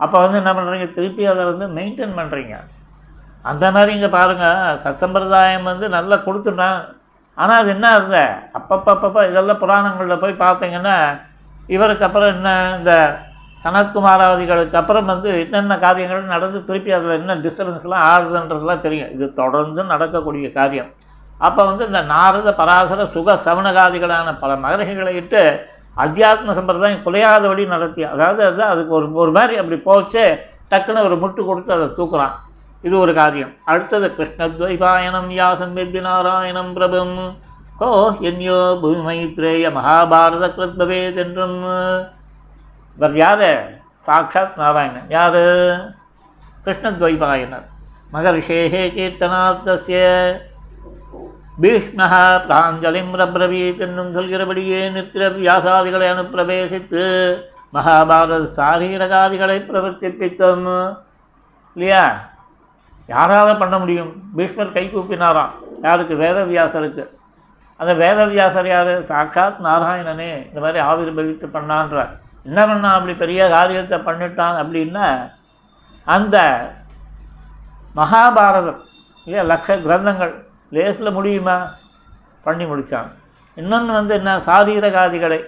அப்போ 0.00 0.16
வந்து 0.20 0.38
என்ன 0.38 0.52
பண்ணுறீங்க 0.54 0.92
திருப்பி 0.92 1.22
அதை 1.26 1.44
வந்து 1.44 1.66
மெயின்டைன் 1.68 2.18
பண்ணுறீங்க 2.18 2.54
அந்த 3.44 3.70
மாதிரி 3.70 3.90
இங்கே 3.96 4.08
பாருங்கள் 4.08 4.76
சத்சம்பிரதாயம் 4.76 5.62
வந்து 5.62 5.88
நல்லா 5.88 6.16
கொடுத்துட்டான் 6.26 6.78
ஆனால் 7.38 7.60
அது 7.62 7.70
என்ன 7.70 7.88
இருந்த 7.96 8.20
அப்பப்பப்பப்போ 8.58 9.20
இதெல்லாம் 9.30 9.60
புராணங்களில் 9.62 10.22
போய் 10.22 10.42
பார்த்தீங்கன்னா 10.44 10.96
இவருக்கு 11.74 12.06
அப்புறம் 12.08 12.32
என்ன 12.34 12.50
இந்த 12.78 12.92
சனத்குமாராவதிகளுக்கு 13.64 14.76
அப்புறம் 14.80 15.08
வந்து 15.12 15.30
என்னென்ன 15.44 15.78
காரியங்கள் 15.84 16.32
நடந்து 16.34 16.58
திருப்பி 16.68 16.90
அதில் 16.98 17.18
என்ன 17.20 17.36
டிஸ்டர்பன்ஸ்லாம் 17.44 18.04
ஆகுதுன்றதுலாம் 18.10 18.84
தெரியும். 18.86 19.10
இது 19.16 19.26
தொடர்ந்து 19.40 19.80
நடக்கக்கூடிய 19.92 20.48
காரியம். 20.58 20.90
அப்போ 21.46 21.62
வந்து 21.70 21.84
இந்த 21.90 22.00
நாரத 22.12 22.52
பராசர 22.60 23.06
சுக 23.14 23.34
சவனகாதிகளான 23.46 24.28
பல 24.42 24.52
மகரிகளை 24.64 25.12
இட்டு 25.20 25.42
அத்தியாத்ம 26.04 26.54
சம்பிரதாயம் 26.58 27.04
குலையாதபடி 27.06 27.62
நடத்தி 27.74 28.02
அதாவது 28.12 28.42
அது 28.50 28.62
அதுக்கு 28.72 28.92
ஒரு 28.98 29.06
ஒரு 29.22 29.32
மாதிரி 29.36 29.56
அப்படி 29.60 29.78
போச்சு 29.88 30.24
டக்குன்னு 30.70 31.06
ஒரு 31.08 31.16
முட்டு 31.22 31.42
கொடுத்து 31.48 31.72
அதை 31.76 31.86
தூக்குறான். 31.98 32.34
இது 32.86 32.94
ஒரு 33.04 33.12
காரியம். 33.20 33.52
அடுத்தது 33.70 34.06
கிருஷ்ணத்வைபாயனம் 34.16 35.30
யாசம் 35.40 35.76
வெத்தி 35.78 36.00
நாராயணம் 36.08 36.72
பிரபம் 36.76 37.14
ஹோ 37.80 38.10
என்யோ 38.20 38.54
பூமைத்ரேய 38.82 39.66
மகாபாரத 39.72 40.46
கிருத்பவே 40.54 41.14
என்றும் 41.14 41.62
இவர் 42.96 43.16
யார்? 43.16 43.70
சாட்சாத் 43.96 44.56
நாராயணன். 44.56 45.06
யார்? 45.08 45.36
கிருஷ்ணத்வைபாயனர். 46.64 47.66
மகர்ஷேகே 48.12 48.82
கீர்த்தனார்த்தசிய 48.96 49.98
பீஷ்மஹ 51.62 52.14
பிராஞ்சலிம் 52.48 53.12
ரப்ரவீத் 53.14 53.80
என்னும் 53.80 54.12
சொல்கிறபடியே 54.12 54.90
நிற்கிற 54.90 55.28
வியாசாதிகளை 55.28 56.08
அனுப்பிரவேசித்து 56.14 57.04
மகாபாரத 57.72 58.46
சாரீரகாதிகளை 58.56 59.58
பிரவர்த்திப்பித்தோம். 59.68 60.98
இல்லையா? 61.74 62.30
யாரால் 63.06 63.58
பண்ண 63.58 63.78
முடியும்? 63.78 64.12
பீஷ்மர் 64.36 64.72
கை 64.72 64.90
கூப்பினாராம். 64.94 65.54
யாருக்கு? 65.82 66.14
வேதவியாசருக்கு. 66.14 67.16
அந்த 67.80 67.92
வேதவியாசர் 67.94 68.66
யார் 68.66 69.02
சாட்சாத் 69.02 69.60
நாராயணனே 69.62 70.30
இந்த 70.48 70.60
மாதிரி 70.60 70.80
ஆவிர்பவித்து 70.84 71.46
பண்ணான்றார். 71.52 72.12
என்ன 72.44 72.66
பண்ணான்? 72.66 72.96
அப்படி 72.98 73.14
பெரிய 73.14 73.48
காரியத்தை 73.48 73.98
பண்ணிட்டான் 73.98 74.58
அப்படின்னா 74.62 75.06
அந்த 76.04 76.36
மகாபாரதம் 77.96 78.80
இல்லையா 79.24 79.44
லட்ச 79.50 79.76
கிரந்தங்கள் 79.86 80.34
லேசில் 80.70 81.12
முடியுமா? 81.12 81.56
பண்ணி 82.42 82.64
முடித்தான் 82.64 83.08
இன்னொன்று 83.54 83.92
வந்து 83.92 84.14
என்ன? 84.14 84.38
சாரீரகாதிகளை 84.38 85.40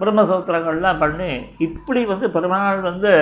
பிரம்மசூத்திரங்கள்லாம் 0.00 0.98
பண்ணி 0.98 1.30
இப்படி 1.58 2.06
வந்து 2.06 2.30
பெருமாள் 2.30 2.80
வந்து 2.80 3.12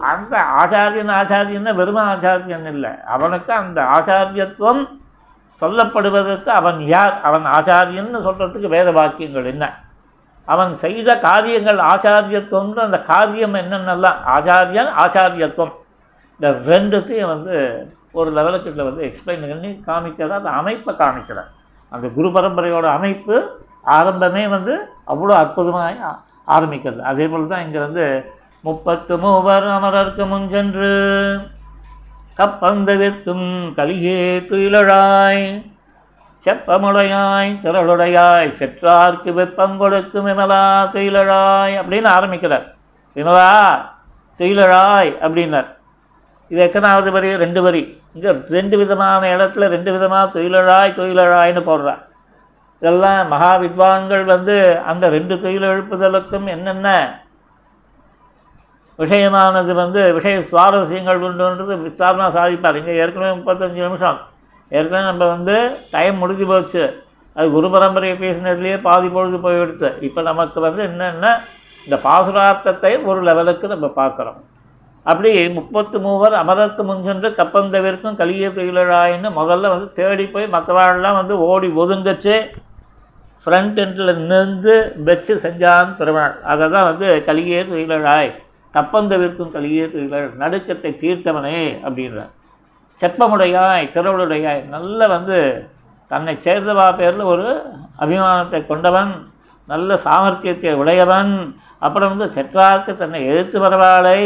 அந்த 0.00 0.34
ஆச்சாரியன் 0.60 1.12
ஆச்சாரியன்னா 1.20 1.72
வெறும 1.74 1.98
ஆச்சாரியன் 2.14 2.66
இல்லை. 2.66 2.90
அவனுக்கு 3.06 3.52
அந்த 3.52 3.80
ஆச்சாரியத்துவம் 3.82 4.82
சொல்லப்படுவதற்கு 5.58 6.50
அவன் 6.60 6.78
யார்? 6.94 7.14
அவன் 7.28 7.46
ஆச்சாரியன்னு 7.56 8.20
சொல்கிறதுக்கு 8.26 8.68
வேத 8.76 8.88
வாக்கியங்கள் 8.98 9.50
என்ன? 9.52 9.64
அவன் 10.48 10.72
செய்த 10.84 11.18
காரியங்கள் 11.28 11.80
ஆச்சாரியத்துவம்னு 11.92 12.82
அந்த 12.86 12.98
காரியம் 13.12 13.56
என்னென்னலாம்? 13.62 14.18
ஆச்சாரியன் 14.36 14.90
ஆச்சாரியத்துவம். 15.02 15.74
இந்த 16.36 16.50
ரெண்டுத்தையும் 16.70 17.32
வந்து 17.34 17.54
ஒரு 18.18 18.30
லெவலுக்கு 18.36 18.70
இதில் 18.70 18.88
வந்து 18.88 19.02
எக்ஸ்பிளைன் 19.08 19.42
பண்ணி 19.50 19.70
காமிக்கிறதா 19.88 20.38
அந்த 20.40 20.52
அமைப்பை 20.60 20.92
காமிக்கிறார். 21.02 21.50
அந்த 21.94 22.06
குரு 22.16 22.28
பரம்பரையோட 22.36 22.86
அமைப்பு 22.98 23.36
ஆரம்பமே 23.98 24.42
வந்து 24.56 24.74
அவ்வளோ 25.12 25.34
அற்புதமாக 25.42 26.10
ஆரம்பிக்கிறது. 26.56 27.00
அதே 27.10 27.26
போல் 27.28 27.52
தான் 27.52 27.64
இங்கே 27.66 27.80
வந்து 27.86 28.04
முப்பத்து 28.68 29.14
மூவர் 29.18 29.66
அமரர்க்கு 29.76 30.24
முன்சென்று 30.32 30.90
கப்பந்தவிற்கும் 32.36 33.74
கலியே 33.76 34.20
துயிலழாய் 34.48 35.62
செப்பமுடையாய் 36.44 37.50
திரளுடையாய் 37.62 38.50
செற்றார்க்கு 38.58 39.32
வெப்பம் 39.32 39.78
கொடுக்கும் 39.78 40.26
விமலா 40.26 40.64
துயிலழாய் 40.92 41.74
அப்படின்னு 41.80 42.08
ஆரம்பிக்கிறார். 42.08 42.66
விமலா 43.16 43.50
துயிலழாய் 44.38 45.10
அப்படின்னார். 45.22 45.68
இது 46.48 46.60
எத்தனாவது 46.60 47.10
வரி? 47.12 47.36
ரெண்டு 47.36 47.62
வரி. 47.62 47.82
இங்கே 48.14 48.30
ரெண்டு 48.48 48.76
விதமான 48.76 49.36
இடத்துல 49.36 49.66
ரெண்டு 49.68 49.92
விதமாக 49.92 50.38
துயிலழாய் 50.38 50.96
துயிலழாய்னு 50.96 51.62
போடுறார். 51.70 52.00
இதெல்லாம் 52.82 53.28
மகா 53.28 53.56
வித்வான்கள் 53.56 54.24
வந்து 54.24 54.80
அந்த 54.86 55.08
ரெண்டு 55.08 55.40
துயில் 55.40 55.62
எழுப்புதலுக்கும் 55.62 56.46
என்னென்ன 56.46 56.88
விஷயமானது 59.02 59.72
வந்து 59.82 60.00
விஷய 60.16 60.40
சுவாரஸ்யங்கள் 60.48 61.22
உண்டுன்றது 61.26 61.76
விஸ்தாரமாக 61.84 62.30
சாதிப்பார். 62.38 62.78
இங்கே 62.80 62.94
ஏற்கனவே 63.02 63.30
முப்பத்தஞ்சு 63.38 63.80
நிமிஷம். 63.86 64.18
ஏற்கனவே 64.76 65.04
நம்ம 65.10 65.22
வந்து 65.34 65.54
டைம் 65.94 66.20
முடிஞ்சு 66.22 66.46
போச்சு. 66.50 66.82
அது 67.36 67.46
குரு 67.56 67.68
பரம்பரையை 67.74 68.16
பேசினதுலேயே 68.24 68.76
பாதி 68.86 69.08
பொழுது 69.16 69.38
போயிடுத்து. 69.46 69.88
இப்போ 70.08 70.20
நமக்கு 70.28 70.58
வந்து 70.66 70.82
என்னென்ன? 70.90 71.26
இந்த 71.86 71.96
பாசுரார்த்தத்தை 72.06 72.92
ஒரு 73.10 73.20
லெவலுக்கு 73.28 73.66
நம்ம 73.74 73.86
பார்க்குறோம். 74.00 74.40
அப்படி 75.10 75.30
முப்பத்து 75.58 75.96
மூவர் 76.06 76.34
அமரத்து 76.40 76.82
முன்சென்று 76.88 77.28
கப்பந்தவிற்கும் 77.38 78.18
கலிய 78.20 78.48
துயிலழாயின்னு 78.56 79.28
முதல்ல 79.38 79.70
வந்து 79.74 79.88
தேடி 79.98 80.26
போய் 80.34 80.52
மற்றவாழெல்லாம் 80.56 81.18
வந்து 81.20 81.34
ஓடி 81.48 81.68
ஒதுங்கச்சு. 81.82 82.36
ஃப்ரண்ட் 83.44 83.80
எண்டில் 83.84 84.12
நின்று 84.30 84.76
வச்சு 85.08 85.34
செஞ்சான் 85.44 85.90
பெருமாள். 86.00 86.34
அதை 86.52 86.64
தான் 86.76 86.88
வந்து 86.90 87.08
கலியே 87.28 87.60
துயிலழாய் 87.70 88.30
கப்பந்தவிற்கும் 88.74 89.54
கலியே 89.54 89.84
துயிலழ் 89.84 90.28
நடுக்கத்தை 90.34 90.90
தீர்த்தவனே 91.00 91.60
அப்படின்றார். 91.84 92.32
செப்பமுடையாய் 92.98 93.92
திறவுடையாய் 93.94 94.62
நல்ல 94.68 95.06
வந்து 95.06 95.38
தன்னை 96.10 96.34
சேர்ந்தவா 96.36 96.86
பேரில் 96.96 97.30
ஒரு 97.32 97.48
அபிமானத்தை 97.98 98.66
கொண்டவன் 98.66 99.12
நல்ல 99.68 99.98
சாமர்த்தியத்தை 100.04 100.72
உடையவன் 100.74 101.32
அப்புறம் 101.78 102.10
வந்து 102.12 102.26
செற்றார்க்கு 102.32 102.92
தன்னை 102.94 103.20
எழுத்து 103.26 103.58
வரவாளை 103.60 104.20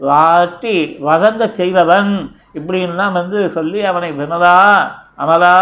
வாட்டி 0.00 0.76
வதங்க 1.00 1.44
செய்பவன் 1.52 2.12
இப்படின்லாம் 2.54 3.12
வந்து 3.12 3.50
சொல்லி 3.50 3.80
அவனை 3.82 4.10
விமலா 4.12 4.56
அமலா 5.18 5.54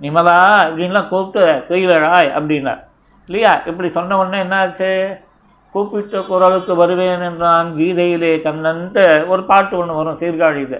நிமலா 0.00 0.38
இப்படின்லாம் 0.68 1.08
கூப்பிட்டு 1.08 1.44
தொய்வழாய் 1.68 2.28
அப்படின்னார் 2.36 2.82
இல்லையா? 3.28 3.52
இப்படி 3.66 3.88
சொன்ன 3.88 4.16
உடனே 4.18 4.38
என்னாச்சு? 4.42 4.90
கூப்பிட்ட 5.72 6.20
குரலுக்கு 6.20 6.74
வருவேன் 6.74 7.22
என்றான். 7.22 7.68
கீதையிலே 7.76 8.32
கண்ணன்ட்டு 8.46 9.04
ஒரு 9.26 9.44
பாட்டு 9.44 9.78
ஒன்று 9.78 9.94
வரும் 9.94 10.18
சீர்காழி 10.20 10.56
இது. 10.56 10.78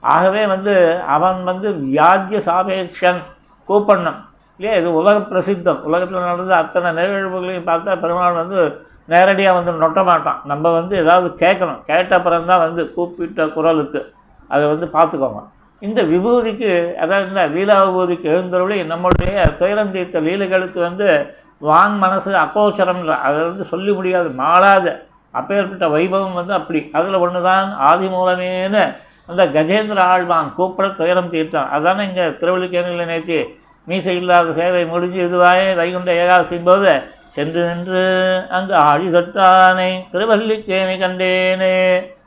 ஆகவே 0.00 0.46
வந்து 0.46 1.00
அவன் 1.06 1.44
வந்து 1.44 1.70
வியாஜ்ய 1.70 2.40
சாபேக்ஷன் 2.46 3.20
கூப்பண்ணம். 3.68 4.20
இல்லையா? 4.56 4.80
இது 4.80 4.94
உலக 4.94 5.18
பிரசித்தம். 5.18 5.80
உலகத்தில் 5.80 6.18
நடந்த 6.18 6.56
அத்தனை 6.56 7.04
நிகழ்வுகளையும் 7.04 7.68
பார்த்தா 7.70 8.00
பெருமாள் 8.00 8.32
வந்து 8.32 8.58
நேரடியாக 9.06 9.56
வந்து 9.58 9.72
நொட்ட 9.82 10.04
மாட்டான். 10.04 10.40
நம்ம 10.44 10.70
வந்து 10.70 10.96
ஏதாவது 10.96 11.28
கேட்கணும். 11.38 11.80
கேட்ட 11.86 12.20
பிறந்தான் 12.20 12.58
வந்து 12.58 12.94
கூப்பிட்ட 12.94 13.46
குரலுக்கு. 13.46 14.14
அதை 14.48 14.64
வந்து 14.66 14.86
பார்த்துக்கோங்க. 14.86 15.42
இந்த 15.80 16.02
விபூதிக்கு 16.02 16.94
அதாவது 16.94 17.28
இந்த 17.28 17.46
லீலா 17.46 17.76
விபூதிக்கு 17.84 18.26
எழுந்தருளி 18.34 18.76
நம்மளுடைய 18.82 19.56
துயரம் 19.56 19.92
தீர்த்த 19.92 20.20
லீலைகளுக்கு 20.20 20.78
வந்து 20.78 21.08
வாங் 21.68 21.96
மனசு 22.04 22.30
அக்கோச்சரம்ன்ற 22.44 23.14
அதை 23.26 23.38
வந்து 23.48 23.64
சொல்லி 23.72 23.92
முடியாது 23.98 24.28
மாளாத 24.42 24.86
அப்பேற்பட்ட 25.38 25.84
வைபவம் 25.94 26.38
வந்து 26.40 26.54
அப்படி. 26.58 26.80
அதில் 26.98 27.22
ஒன்று 27.24 27.40
தான் 27.50 27.68
ஆதி 27.88 28.06
மூலமேனு 28.14 28.82
அந்த 29.30 29.42
கஜேந்திர 29.56 29.98
ஆழ்வான் 30.12 30.48
கூப்பிட 30.56 30.86
துயரம் 31.00 31.32
தீர்த்தான். 31.34 31.68
அதானே 31.76 32.02
இங்கே 32.08 32.24
திருவள்ளிக்கேணியில் 32.40 33.10
நேற்று 33.10 33.38
மீசை 33.86 34.14
இல்லாத 34.20 34.52
சேவை 34.58 34.82
முடிஞ்சு 34.92 35.20
இதுவாயே 35.26 35.68
வைகுண்ட 35.78 36.10
ஏகாசின் 36.22 36.66
போது 36.68 36.90
சென்று 37.36 37.60
நின்று 37.68 38.02
அங்கு 38.56 38.74
ஆழி 38.88 39.06
தொட்டானை 39.14 39.90
திருவல்லிக்கேணி 40.12 40.96
கண்டேனே. 41.04 41.76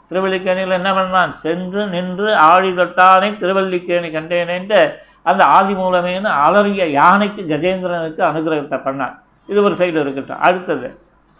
திருவல்லிக்கேணியில் 0.10 0.78
என்ன 0.80 0.92
பண்ணான் 0.98 1.34
சென்று 1.44 1.84
நின்று 1.94 2.30
ஆழி 2.50 2.72
தொட்டானை 2.80 3.30
திருவல்லிக்கேணி 3.42 4.10
கண்டேனேன்ட்டு 4.18 4.82
அந்த 5.32 5.42
ஆதி 5.58 5.76
மூலமேனு 5.82 6.32
அலறிய 6.46 6.86
யானைக்கு 7.00 7.44
கஜேந்திரனுக்கு 7.52 8.22
அனுகிரகத்தை 8.30 8.80
பண்ணான். 8.88 9.16
இது 9.48 9.64
ஒரு 9.64 9.76
சைடு 9.76 10.00
இருக்கட்டும். 10.04 10.39
அடுத்தது 10.39 10.88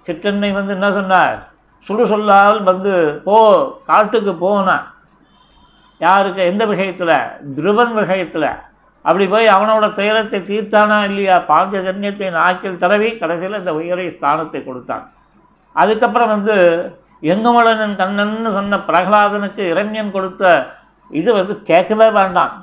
சிற்றன்னை 0.08 0.49
வந்து 0.53 0.74
என்ன 0.74 0.91
சொன்னார்? 0.91 1.38
சுடு 1.88 2.08
சொல்லால் 2.08 2.64
வந்து 2.64 3.22
போ 3.24 3.36
காட்டுக்கு 3.86 4.34
போனா 4.36 4.93
யாருக்கு? 5.97 6.41
எந்த 6.45 6.66
விஷயத்தில்? 6.66 7.16
துருவன் 7.58 7.93
விஷயத்தில். 7.93 8.49
அப்படி 9.01 9.28
போய் 9.28 9.47
அவனோட 9.47 9.93
துயரத்தை 9.93 10.39
தீர்த்தானா 10.41 11.03
இல்லையா? 11.03 11.36
பாஞ்சஜன்யத்தை 11.47 12.32
நாக்கில் 12.32 12.78
தடவி 12.78 13.18
கடைசியில் 13.18 13.60
இந்த 13.60 13.74
உயரிய 13.76 14.12
ஸ்தானத்தை 14.22 14.64
கொடுத்தான். 14.64 15.12
அதுக்கப்புறம் 15.74 16.28
வந்து 16.28 16.56
எங்குமலனன் 17.22 17.95
கண்ணன்னு 17.95 18.51
சொன்ன 18.53 18.78
பிரகலாதனுக்கு 18.78 19.64
இரண்யன் 19.74 20.12
கொடுத்த 20.12 20.74
இது 21.10 21.34
வந்து 21.34 21.62
கேட்கவே 21.62 22.10
வேண்டாம். 22.10 22.56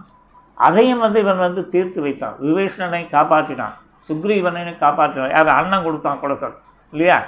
அதையும் 0.55 0.99
வந்து 0.99 1.21
இவன் 1.21 1.45
வந்து 1.47 1.69
தீர்த்து 1.69 2.01
வைத்தான். 2.03 2.37
விபீஷணனை 2.41 3.03
காப்பாற்றினான். 3.17 3.77
சுக்ரீவனை 4.09 4.63
காப்பாற்றினான் 4.85 5.35
யார் 5.37 5.57
அண்ணன் 5.59 5.87
கொடுத்தான் 5.87 6.21
குடசல் 6.23 6.57
இல்லையா? 6.93 7.19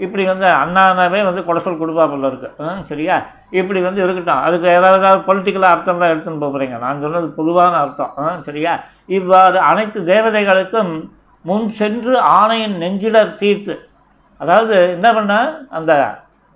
இப்படி 0.00 0.24
வந்து 0.26 0.46
அண்ணானாவே 0.62 1.20
வந்து 1.26 1.42
குடசல் 1.48 1.80
கொடுப்பா 1.80 2.04
போல 2.10 2.28
இருக்கு. 2.30 2.48
ம், 2.66 2.80
சரியா? 2.84 3.16
இப்படி 3.50 3.80
வந்து 3.80 4.00
இருக்கட்டும். 4.04 4.42
அதுக்கு 4.46 4.68
ஏதாவது 4.68 5.24
பொலிட்டிக்கலாக 5.28 5.74
அர்த்தம் 5.74 6.00
தான் 6.02 6.12
எடுத்துன்னு 6.12 6.42
போகிறீங்க 6.44 6.78
நான் 6.78 7.02
சொன்னது 7.04 7.28
பொதுவான 7.38 7.74
அர்த்தம். 7.84 8.12
ம், 8.24 8.40
சரியா? 8.42 8.72
இவ்வாறு 9.08 9.58
அனைத்து 9.70 10.00
தேவதைகளுக்கும் 10.12 10.92
முன் 11.44 11.68
சென்று 11.80 12.14
ஆணையின் 12.38 12.76
நெஞ்சிடர் 12.82 13.36
தீர்த்து. 13.36 13.74
அதாவது 14.40 14.76
என்ன 14.96 15.08
பண்ண? 15.12 15.34
அந்த 15.70 15.92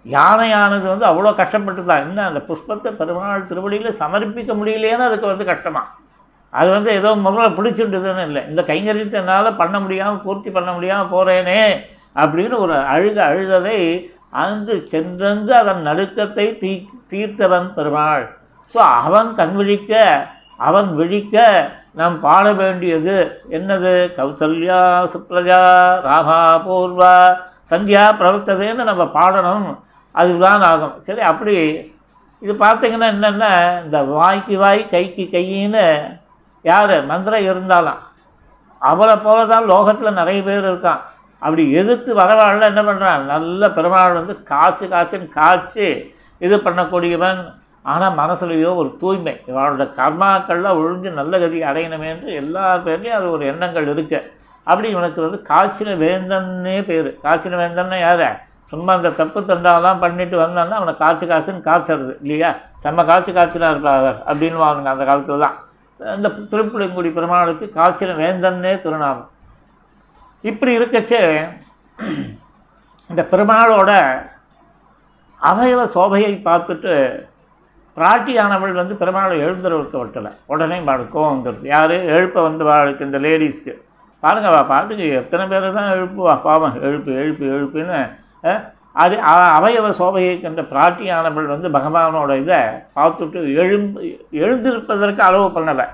யானையானது 0.05 0.87
வந்து 0.89 1.07
அவ்வளோ 1.07 1.31
கஷ்டப்பட்டு 1.35 1.85
தான் 1.85 2.05
என்ன? 2.07 2.19
அந்த 2.27 2.41
புஷ்பத்தை 2.49 2.91
பெருமாள் 2.93 3.49
திருவடியில் 3.49 3.99
சமர்ப்பிக்க 4.03 4.53
முடியலையேன்னு 4.55 5.09
அதுக்கு 5.09 5.27
வந்து 5.27 5.45
கஷ்டமாக 5.45 5.87
அது 6.59 6.69
வந்து 6.77 6.91
ஏதோ 6.99 7.11
முதல்ல 7.27 7.49
பிடிச்சிட்டுதுன்னு 7.59 8.25
இல்லை. 8.29 8.43
இந்த 8.51 8.63
கைங்கரியத்தை 8.71 9.19
என்னால் 9.23 9.59
பண்ண 9.61 9.77
முடியாமல் 9.85 10.23
பூர்த்தி 10.27 10.51
பண்ண 10.57 10.71
முடியாமல் 10.77 11.13
போகிறேனே 11.15 11.63
அப்படின்னு 12.23 12.57
ஒரு 12.65 12.77
அழுக 12.95 13.19
அழுததை 13.31 13.79
அந்து 14.45 14.75
சென்றந்து 14.93 15.53
அதன் 15.61 15.83
நடுக்கத்தை 15.89 16.47
தீ 16.63 16.73
தீர்த்தவன் 17.13 17.69
பெருமாள். 17.77 18.25
ஸோ 18.73 18.79
அவன் 19.07 19.29
கண் 19.41 19.57
விழிக்க 19.61 20.01
அவன் 20.69 20.89
விழிக்க 21.01 21.37
நாம் 21.99 22.17
பாட 22.25 22.47
வேண்டியது 22.61 23.17
என்னது? 23.57 23.93
கௌசல்யா 24.17 24.81
சுப்ரஜா 25.13 25.61
ராமா 26.07 26.41
பூர்வா 26.67 27.15
சந்தியா 27.73 28.05
பிரவர்த்ததேன்னு 28.21 28.85
நம்ம 28.91 29.05
பாடணும். 29.19 29.69
அதுதான் 30.15 30.63
ஆகும். 30.71 30.95
சரி 31.07 31.23
அப்படி 31.31 31.55
இது 32.43 32.55
பார்த்திங்கன்னா 32.65 33.09
என்னென்னா 33.15 33.53
இந்த 33.85 33.99
வாய்க்கு 34.17 34.57
வாய் 34.63 34.83
கைக்கு 34.95 35.25
கையின்னு 35.35 35.87
யார்? 36.71 36.95
மந்திரம் 37.11 37.47
இருந்தாலும். 37.51 38.01
அவளை 38.83 39.15
போல 39.27 39.39
தான் 39.53 39.69
லோகத்தில் 39.73 40.19
நிறைய 40.21 40.41
பேர் 40.49 40.71
இருக்கான். 40.71 41.03
அப்படி 41.43 41.63
எதிர்த்து 41.81 42.11
வரவாழ்ல 42.21 42.71
என்ன 42.73 42.83
பண்ணுறான் 42.89 43.25
நல்ல 43.33 43.69
பெருமாள் 43.77 44.19
வந்து 44.21 44.35
காய்ச்சி 44.51 44.87
காய்ச்சின்னு 44.93 45.29
காய்ச்சி 45.39 45.87
இது 46.41 46.57
பண்ணக்கூடியவன். 46.67 47.41
ஆனால் 47.93 48.17
மனசுலையோ 48.21 48.71
ஒரு 48.83 48.91
தூய்மை. 49.01 49.35
இவனோட 49.51 49.85
கர்மாக்கள்லாம் 49.99 50.79
ஒழிஞ்சு 50.81 51.11
நல்ல 51.21 51.39
கதி 51.43 51.59
அடையணுமே 51.71 52.09
என்று 52.15 52.31
எல்லா 52.43 52.65
பேர்லேயும் 52.87 53.19
அது 53.19 53.27
ஒரு 53.37 53.45
எண்ணங்கள் 53.53 53.91
இருக்குது 53.93 54.25
அப்படி 54.67 54.89
இவனுக்கு 54.95 55.21
வந்து 55.27 55.39
காய்ச்சின 55.51 55.95
வேந்தன்னே 56.05 56.77
பேர். 56.89 57.11
காய்ச்சின 57.25 57.59
வேந்தன்னா 57.63 57.99
யார்? 58.07 58.27
சும்மா 58.73 58.93
அந்த 58.99 59.11
தப்பு 59.21 59.41
தண்டாலாம் 59.51 60.03
பண்ணிட்டு 60.05 60.37
வந்தான்னா 60.45 60.79
அவனை 60.81 60.95
காய்ச்சி 61.03 61.27
காய்ச்சின்னு 61.27 61.67
காய்ச்சறது 61.69 62.13
இல்லையா? 62.25 62.51
செம்ம 62.85 63.05
காய்ச்சி 63.11 63.33
காய்ச்சினா 63.37 63.69
இருப்பார் 63.75 64.09
அப்படின்னு 64.31 64.59
வாங்க 64.65 64.91
அந்த 64.95 65.05
காலத்தில் 65.11 65.45
தான் 65.45 65.57
இந்த 66.01 66.29
திருப்புளிங்குடி 66.51 67.11
பெருமாளுக்கு 67.13 67.67
காய்ச்சல் 67.71 68.19
வேந்தன்னே 68.19 68.73
திருநாமம் 68.83 69.31
இப்படி 70.45 70.73
இருக்கச்சே 70.79 71.21
இந்த 73.11 73.23
பெருமாளோட 73.31 73.91
அவயவ 75.41 75.81
சோபையை 75.95 76.33
பார்த்துட்டு 76.45 76.93
பிராட்டியானவள் 77.97 78.73
வந்து 78.73 78.95
பெருமாளை 78.95 79.35
எழுந்துறவுக்கு 79.41 79.97
விட்டலை 80.01 80.33
உடனே 80.47 80.79
பாடுக்கும் 80.81 81.31
வந்துடுது 81.31 81.67
யார்? 81.71 81.95
எழுப்ப 82.15 82.43
வந்து 82.43 82.65
வாழ்க்கை 82.65 83.07
இந்த 83.07 83.19
லேடிஸ்க்கு. 83.19 83.73
பாருங்க 84.23 84.49
வா 84.51 84.61
பாட்டுக்கு 84.65 85.07
எத்தனை 85.21 85.45
பேரை 85.47 85.69
தான் 85.73 85.93
எழுப்புவா? 85.95 86.35
பாவம் 86.43 86.77
எழுப்பு 86.83 87.11
எழுப்பு 87.23 87.45
எழுப்புன்னு 87.55 88.01
அது 89.03 89.17
அவையவ 89.17 89.55
அவயவ 89.57 89.87
சோபையை 89.99 90.35
கண்ட 90.43 90.63
பிராட்டியானவள் 90.63 91.47
வந்து 91.53 91.69
பகவானோட 91.69 92.31
இதை 92.41 92.61
பார்த்துட்டு 92.97 93.39
எழும்பு 93.63 93.99
எழுந்திருப்பதற்கு 94.43 95.19
அளவு 95.19 95.47
பண்ணலை. 95.57 95.87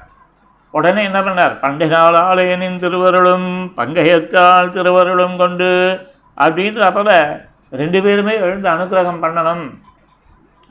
உடனே 0.71 1.03
என்ன 1.03 1.21
பண்ணார்? 1.21 1.55
பண்டிகால் 1.63 2.19
ஆலயனின் 2.29 2.79
திருவருளும் 2.79 3.49
பங்கையத்தால் 3.77 4.69
திருவருளும் 4.69 5.37
கொண்டு 5.37 5.71
அப்படின்ற 6.37 6.81
அப்பல 6.91 7.11
ரெண்டு 7.71 8.03
பேருமே 8.03 8.35
எழுந்து 8.35 8.69
அனுக்கிரகம் 8.69 9.23
பண்ணணும். 9.25 9.65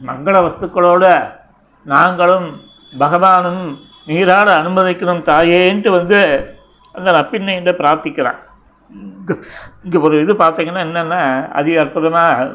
மங்கள 0.08 0.38
வஸ்துக்களோடு 0.46 1.14
நாங்களும் 1.84 2.50
பகவானும் 3.00 3.64
நீராட 4.06 4.50
அனுமதிக்கணும் 4.62 5.26
தாயேன்ட்டு 5.32 5.90
வந்து 5.90 6.22
அந்த 6.94 7.12
நப்பின்னை 7.12 7.56
பிரார்த்திக்கிறான். 7.82 8.40
இங்கே 9.86 10.00
ஒரு 10.08 10.16
இது 10.24 10.34
பார்த்தீங்கன்னா 10.44 10.82
என்னென்னா 10.88 11.22
அதி 11.60 11.72
அற்புதமாக 11.84 12.48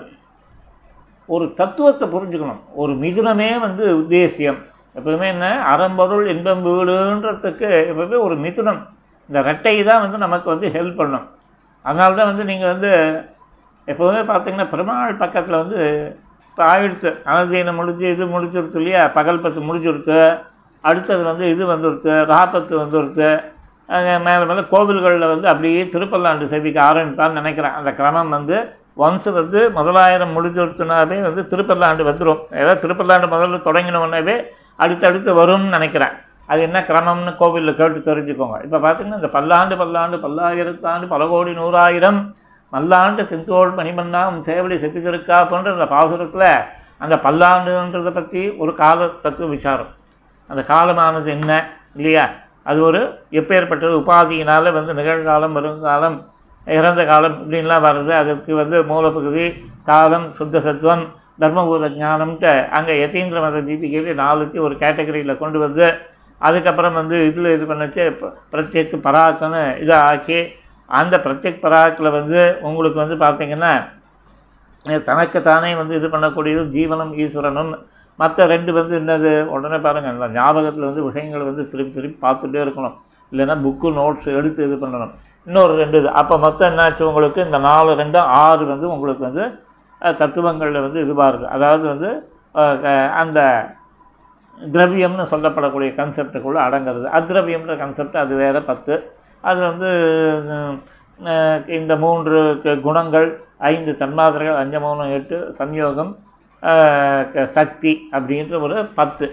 ஒரு 1.29 1.45
தத்துவத்தை 1.61 2.07
புரிஞ்சுக்கணும். 2.15 2.61
ஒரு 2.83 2.93
மிதுனமே 3.05 3.49
வந்து 3.67 3.85
உத்தேசியம். 4.01 4.61
எப்போதுமே 4.99 5.27
என்ன? 5.35 5.47
அறம்பொருள் 5.73 6.27
இன்பம் 6.35 6.63
வீடுன்றதுக்கு 6.67 7.71
எப்பவுமே 7.91 8.19
ஒரு 8.27 8.37
மிதுனம். 8.45 8.81
இந்த 9.29 9.39
ரெட்டை 9.49 9.75
தான் 9.89 10.03
வந்து 10.05 10.19
நமக்கு 10.25 10.49
வந்து 10.55 10.69
ஹெல்ப் 10.77 11.01
பண்ணும். 11.01 11.27
அதனால 11.85 12.11
தான் 12.19 12.31
வந்து 12.33 12.45
நீங்கள் 12.51 12.73
வந்து 12.75 12.93
எப்போவுமே 13.89 14.23
பார்த்தீங்கன்னா 14.31 14.69
பெருமாள் 14.71 15.21
பக்கத்தில் 15.23 15.61
வந்து 15.63 15.81
இப்போ 16.49 16.63
ஆயிடுத்து 16.73 17.11
அனதீனம் 17.31 17.79
முடிஞ்சு 17.81 18.07
இது 18.15 18.25
முடிஞ்சிருத்து 18.35 18.79
இல்லையா? 18.81 19.03
பகல் 19.19 19.43
பத்து 19.45 19.61
முடிஞ்சிருத்து 19.69 20.19
அடுத்தது 20.85 21.23
வந்து 21.31 21.45
இது 21.55 21.63
வந்துருத்து 21.73 22.13
ராபத்து 22.33 22.75
வந்துருத்து 22.83 23.29
மேலே 23.89 24.45
மேலே 24.49 24.63
கோவில்களில் 24.73 25.33
வந்து 25.33 25.47
அப்படியே 25.53 25.83
திருப்பல்லாண்டு 25.95 26.45
செவிக்க 26.53 26.79
ஆரம்பிப்பான்னு 26.91 27.39
நினைக்கிறேன். 27.41 27.75
அந்த 27.79 27.91
கிரமம் 27.99 28.35
வந்து 28.37 28.57
ஒன்ஸு 29.07 29.31
வந்து 29.39 29.61
முதலாயிரம் 29.79 30.33
முடிஞ்சுடுத்துனாவே 30.37 31.19
வந்து 31.27 31.43
திருப்பல்லாண்டு 31.51 32.03
வந்துடும் 32.09 32.41
ஏதாவது 32.61 32.81
திருப்பல்லாண்டு 32.85 33.27
முதல்ல 33.35 33.59
தொடங்கினோடனே 33.67 34.37
அடுத்தடுத்து 34.85 35.31
வரும்னு 35.41 35.77
நினைக்கிறேன். 35.77 36.15
அது 36.51 36.61
என்ன 36.69 36.79
கிரமம்னு 36.89 37.33
கோவிலில் 37.41 37.79
கேட்டு 37.79 38.01
தெரிஞ்சுக்கோங்க. 38.09 38.57
இப்போ 38.67 38.79
பார்த்தீங்கன்னா 38.85 39.21
இந்த 39.23 39.31
பல்லாண்டு 39.37 39.77
பல்லாண்டு 39.83 40.17
பல்லாயிரத்தாண்டு 40.25 41.07
பல 41.13 41.27
கோடி 41.33 41.53
நூறாயிரம் 41.61 42.21
மல்லாண்டு 42.73 43.23
திந்தோள் 43.33 43.73
மணிமன்னாம் 43.79 44.39
சேவடி 44.49 44.77
செப்பித்திருக்கா 44.83 45.39
போன்ற 45.53 45.73
அந்த 45.77 45.87
பாசுரத்தில் 45.95 46.49
அந்த 47.05 47.15
பல்லாண்டுன்றதை 47.27 48.13
பற்றி 48.19 48.43
ஒரு 48.63 48.75
கால 48.83 49.09
தத்துவ 49.25 49.49
விசாரம். 49.55 49.91
அந்த 50.51 50.63
காலமானது 50.73 51.31
என்ன 51.37 51.53
இல்லையா? 51.99 52.27
அது 52.67 52.79
ஒரு 52.83 53.01
எப்பேற்பட்டது 53.33 53.95
உபாதியினால் 54.01 54.69
வந்து 54.73 54.93
நிகழ்காலம் 54.95 55.57
வருங்காலம் 55.59 56.17
இறந்த 56.67 57.03
காலம் 57.05 57.37
இப்படின்லாம் 57.37 57.87
வருது 57.87 58.13
அதுக்கு 58.15 58.53
வந்து 58.55 58.77
மூலப்பகுதி 58.85 59.45
காலம் 59.85 60.27
சுத்த 60.31 60.61
சத்துவம் 60.61 61.05
தர்மபூத 61.41 61.89
ஞானம்ன்ட்டு 61.97 62.53
அங்கே 62.71 62.95
யதீந்திர 63.01 63.41
மத 63.41 63.61
தீபிகையில் 63.61 64.21
நாலுத்தி 64.21 64.59
ஒரு 64.59 64.75
கேட்டகரியில் 64.75 65.41
கொண்டு 65.41 65.59
வந்து 65.59 65.87
அதுக்கப்புறம் 66.41 66.97
வந்து 66.97 67.17
இதில் 67.27 67.55
இது 67.55 67.67
பண்ணிச்சு 67.67 68.05
பிரத்யேக் 68.51 68.97
பராக்குன்னு 69.05 69.63
இதை 69.79 69.99
ஆக்கி 70.07 70.41
அந்த 70.89 71.15
பிரத்யேக் 71.19 71.63
பராக்கில் 71.63 72.17
வந்து 72.17 72.41
உங்களுக்கு 72.63 72.99
வந்து 73.03 73.17
பார்த்திங்கன்னா 73.17 73.75
தனக்குத்தானே 75.07 75.71
வந்து 75.75 75.95
இது 75.97 76.09
பண்ணக்கூடியது 76.09 76.65
ஜீவனம் 76.69 77.13
ஈஸ்வரனும் 77.19 77.73
மற்ற 78.21 78.47
ரெண்டு 78.55 78.71
வந்து 78.79 78.95
என்னது 79.01 79.31
உடனே 79.55 79.79
பாருங்கள் 79.87 80.15
இந்த 80.17 80.29
ஞாபகத்தில் 80.39 80.89
வந்து 80.89 81.03
விஷயங்களை 81.09 81.45
வந்து 81.51 81.65
திருப்பி 81.73 81.93
திருப்பி 81.97 82.19
பார்த்துட்டே 82.27 82.61
இருக்கணும். 82.65 82.97
இல்லைன்னா 83.33 83.57
புக்கு 83.65 83.89
நோட்ஸ் 84.01 84.29
எடுத்து 84.39 84.61
இது 84.69 84.77
பண்ணணும். 84.83 85.13
இன்னொரு 85.47 85.73
ரெண்டு 85.83 85.97
இது. 86.01 86.09
அப்போ 86.21 86.35
மொத்தம் 86.45 86.71
என்னாச்சு 86.71 87.03
உங்களுக்கு? 87.11 87.41
இந்த 87.49 87.59
நாலு 87.71 87.91
ரெண்டு 88.03 88.19
ஆறு 88.43 88.65
வந்து 88.73 88.87
உங்களுக்கு 88.95 89.23
வந்து 89.29 89.45
தத்துவங்களில் 90.21 90.85
வந்து 90.87 91.01
இதுவாக 91.07 91.29
இருக்குது 91.31 91.53
அதாவது 91.57 91.85
வந்து 91.93 92.11
அந்த 93.23 93.41
திரவியம்னு 94.75 95.25
சொல்லப்படக்கூடிய 95.33 95.91
கன்செப்டுக்குள்ளே 96.01 96.61
அடங்கிறது. 96.67 97.07
அத்ரவியம்ன்ற 97.19 97.75
கன்செப்ட் 97.83 98.17
அது 98.25 98.35
வேறு 98.43 98.61
பத்து. 98.71 98.95
அது 99.51 99.61
வந்து 99.71 99.91
இந்த 101.79 101.93
மூன்று 102.05 102.39
குணங்கள் 102.87 103.29
ஐந்து 103.73 103.93
தன்மாத்திரைகள் 104.01 104.61
அஞ்சு 104.63 104.79
மூணு 104.85 105.05
எட்டு 105.19 105.37
சம்யோகம் 105.61 106.13
சக்தி 107.57 107.93
அப்படின்ற 108.17 108.55
ஒரு 108.67 108.77
பத்து 108.99 109.27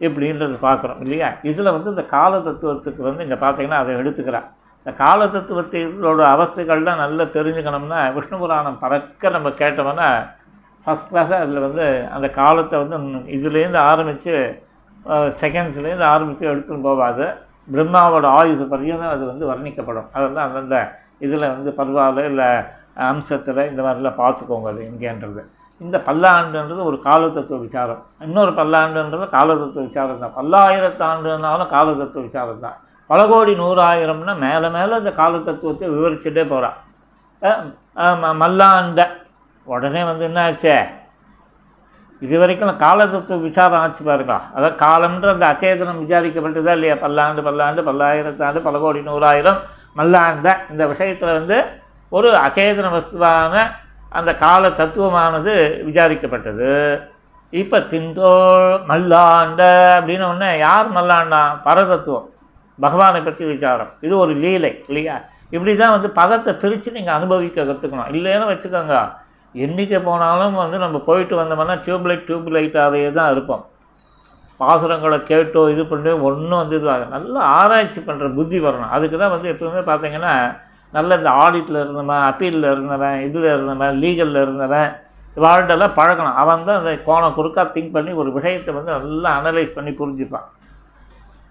இப்படின்றத 0.00 0.56
பார்க்குறோம் 0.66 1.00
இல்லையா? 1.04 1.28
இதில் 1.50 1.74
வந்து 1.76 1.92
இந்த 1.94 2.04
கால 2.16 2.32
தத்துவத்துக்கு 2.46 3.02
வந்து 3.08 3.24
இங்கே 3.26 3.38
பார்த்தீங்கன்னா 3.44 3.80
அதை 3.82 3.94
எடுத்துக்கிறான் 4.00 4.46
இந்த 4.80 4.92
கால 5.02 5.26
தத்துவத்தோட 5.34 6.22
அவஸ்தைகள்லாம் 6.34 7.02
நல்லா 7.04 7.24
தெரிஞ்சுக்கணும்னா 7.36 8.00
விஷ்ணு 8.16 8.36
புராணம் 8.42 8.78
பறக்க 8.84 9.30
நம்ம 9.36 9.48
கேட்டோம்னா 9.62 10.08
ஃபஸ்ட் 10.86 11.10
கிளாஸாக 11.10 11.42
அதில் 11.44 11.64
வந்து 11.66 11.86
அந்த 12.16 12.26
காலத்தை 12.40 12.76
வந்து 12.82 12.96
இதுலேருந்து 13.36 13.80
ஆரம்பித்து 13.90 14.34
செகண்ட்ஸ்லேருந்து 15.40 16.06
ஆரம்பித்து 16.14 16.44
எடுத்துன்னு 16.52 16.86
போவாது. 16.88 17.26
பிரம்மாவோட 17.68 18.26
ஆயுசு 18.40 18.64
பற்றியும் 18.70 19.04
அது 19.14 19.24
வந்து 19.32 19.44
வர்ணிக்கப்படும். 19.50 20.08
அதெல்லாம் 20.16 20.46
அந்தந்த 20.48 20.76
இதில் 21.26 21.52
வந்து 21.54 21.70
பருவாவில் 21.78 22.28
இல்லை 22.30 22.48
அம்சத்தில் 23.10 23.68
இந்த 23.70 23.80
மாதிரிலாம் 23.86 24.20
பார்த்துக்கோங்க 24.22 24.70
அது 24.72 24.82
இங்கேன்றது 24.90 25.42
இந்த 25.84 25.96
பல்லாண்டுன்றது 26.08 26.82
ஒரு 26.90 26.98
காலத்தத்துவ 27.08 27.58
விசாரம். 27.66 28.02
இன்னொரு 28.26 28.52
பல்லாண்டுன்றது 28.60 29.26
காலத்தத்துவ 29.36 29.82
விசாரம் 29.88 30.22
தான். 30.22 30.36
பல்லாயிரத்தாண்டுனாலும் 30.38 31.72
காலத்தத்துவ 31.76 32.22
விசாரம் 32.28 32.64
தான். 32.66 32.76
பல 33.10 33.20
கோடி 33.32 33.52
நூறாயிரம்னா 33.62 34.34
மேலே 34.46 34.68
மேலே 34.76 34.94
இந்த 35.02 35.12
காலத்தத்துவத்தை 35.22 35.86
விவரிச்சுட்டே 35.96 36.44
போகிறான் 36.52 36.78
மல்லாண்ட. 38.42 39.00
உடனே 39.66 40.02
வந்து 40.10 40.24
என்ன 40.30 40.40
ஆச்சு 40.48 40.74
இது 42.22 42.36
வரைக்கும் 42.42 42.80
காலத்தத்துவ 42.84 43.36
விசாரம் 43.48 43.80
ஆச்சு 43.84 44.02
பாருங்க. 44.10 44.36
அதாவது 44.54 44.76
காலம்ன்ற 44.86 45.28
அந்த 45.36 45.46
அச்சேதனம் 45.52 46.00
விசாரிக்கப்பட்டதா 46.04 46.72
இல்லையா? 46.78 46.96
பல்லாண்டு 47.04 47.42
பல்லாண்டு 47.48 47.80
பல்லாயிரத்தாண்டு 47.88 48.60
பல 48.68 48.78
கோடி 48.84 49.00
நூறாயிரம் 49.10 49.60
மல்லாண்ட. 49.98 50.48
இந்த 50.72 50.82
விஷயத்தில் 50.92 51.36
வந்து 51.38 51.58
ஒரு 52.12 52.28
அச்சேதன 52.46 52.90
வஸ்துவான 52.96 53.54
அந்த 54.16 54.30
கால 54.44 54.68
தத்துவமானது 54.80 55.54
விசாரிக்கப்பட்டது. 55.88 56.70
இப்போ 57.52 57.78
திந்தோ 57.92 58.32
மல்லாண்ட 58.90 59.62
அப்படின்னு 59.98 60.24
ஒன்று 60.32 60.48
யார் 60.66 60.88
மல்லாண்டான் 60.96 61.54
பரதத்துவம். 61.66 62.26
பகவானை 62.78 63.20
பற்றி 63.22 63.44
விசாரம். 63.52 63.92
இது 64.06 64.14
ஒரு 64.24 64.32
லீலை 64.42 64.72
இல்லையா? 64.88 65.16
இப்படி 65.54 65.72
தான் 65.76 65.94
வந்து 65.94 66.08
பதத்தை 66.18 66.52
பிரித்து 66.62 66.96
நீங்கள் 66.96 67.16
அனுபவிக்க 67.18 67.64
கற்றுக்கணும் 67.70 68.10
இல்லைன்னு 68.16 68.50
வச்சுக்கோங்க. 68.50 68.96
என்றைக்கு 69.54 69.98
போனாலும் 70.08 70.60
வந்து 70.62 70.78
நம்ம 70.84 70.96
போயிட்டு 71.08 71.34
வந்தோம்னா 71.40 71.76
டியூப்லைட் 71.84 72.26
டியூப்லைட்டாகவே 72.28 73.00
தான் 73.18 73.30
இருப்போம். 73.34 73.64
பாசுரங்களை 74.60 75.18
கேட்டோ 75.30 75.60
இது 75.72 75.82
பண்ணி 75.90 76.12
ஒன்றும் 76.28 76.60
வந்து 76.62 76.76
இதுவாக 76.78 77.04
நல்லா 77.14 77.40
ஆராய்ச்சி 77.58 78.00
பண்ணுற 78.08 78.28
புத்தி 78.38 78.58
வரணும். 78.64 78.92
அதுக்கு 78.96 79.16
தான் 79.22 79.34
வந்து 79.34 79.48
எப்பவுமே 79.52 79.82
பார்த்தீங்கன்னா 79.90 80.34
நல்ல 80.92 81.16
இந்த 81.16 81.30
ஆடிட்டில் 81.30 81.80
இருந்தவன் 81.84 82.22
அப்பீலில் 82.30 82.70
இருந்தவன் 82.74 83.20
இதில் 83.20 83.42
இருந்தவன் 83.42 83.98
லீகலில் 84.02 84.40
இருந்தவன் 84.42 84.90
வாழ்டெல்லாம் 85.36 85.96
பழகணும். 85.98 86.34
அவன் 86.34 86.64
தான் 86.64 86.76
அந்த 86.76 86.92
கோணம் 87.06 87.34
குறுக்காக 87.34 87.70
திங்க் 87.74 87.92
பண்ணி 87.92 88.12
ஒரு 88.12 88.32
விஷயத்தை 88.32 88.74
வந்து 88.74 88.92
நல்லா 88.92 89.30
அனலைஸ் 89.40 89.74
பண்ணி 89.74 89.90
புரிஞ்சுப்பான். 89.90 90.46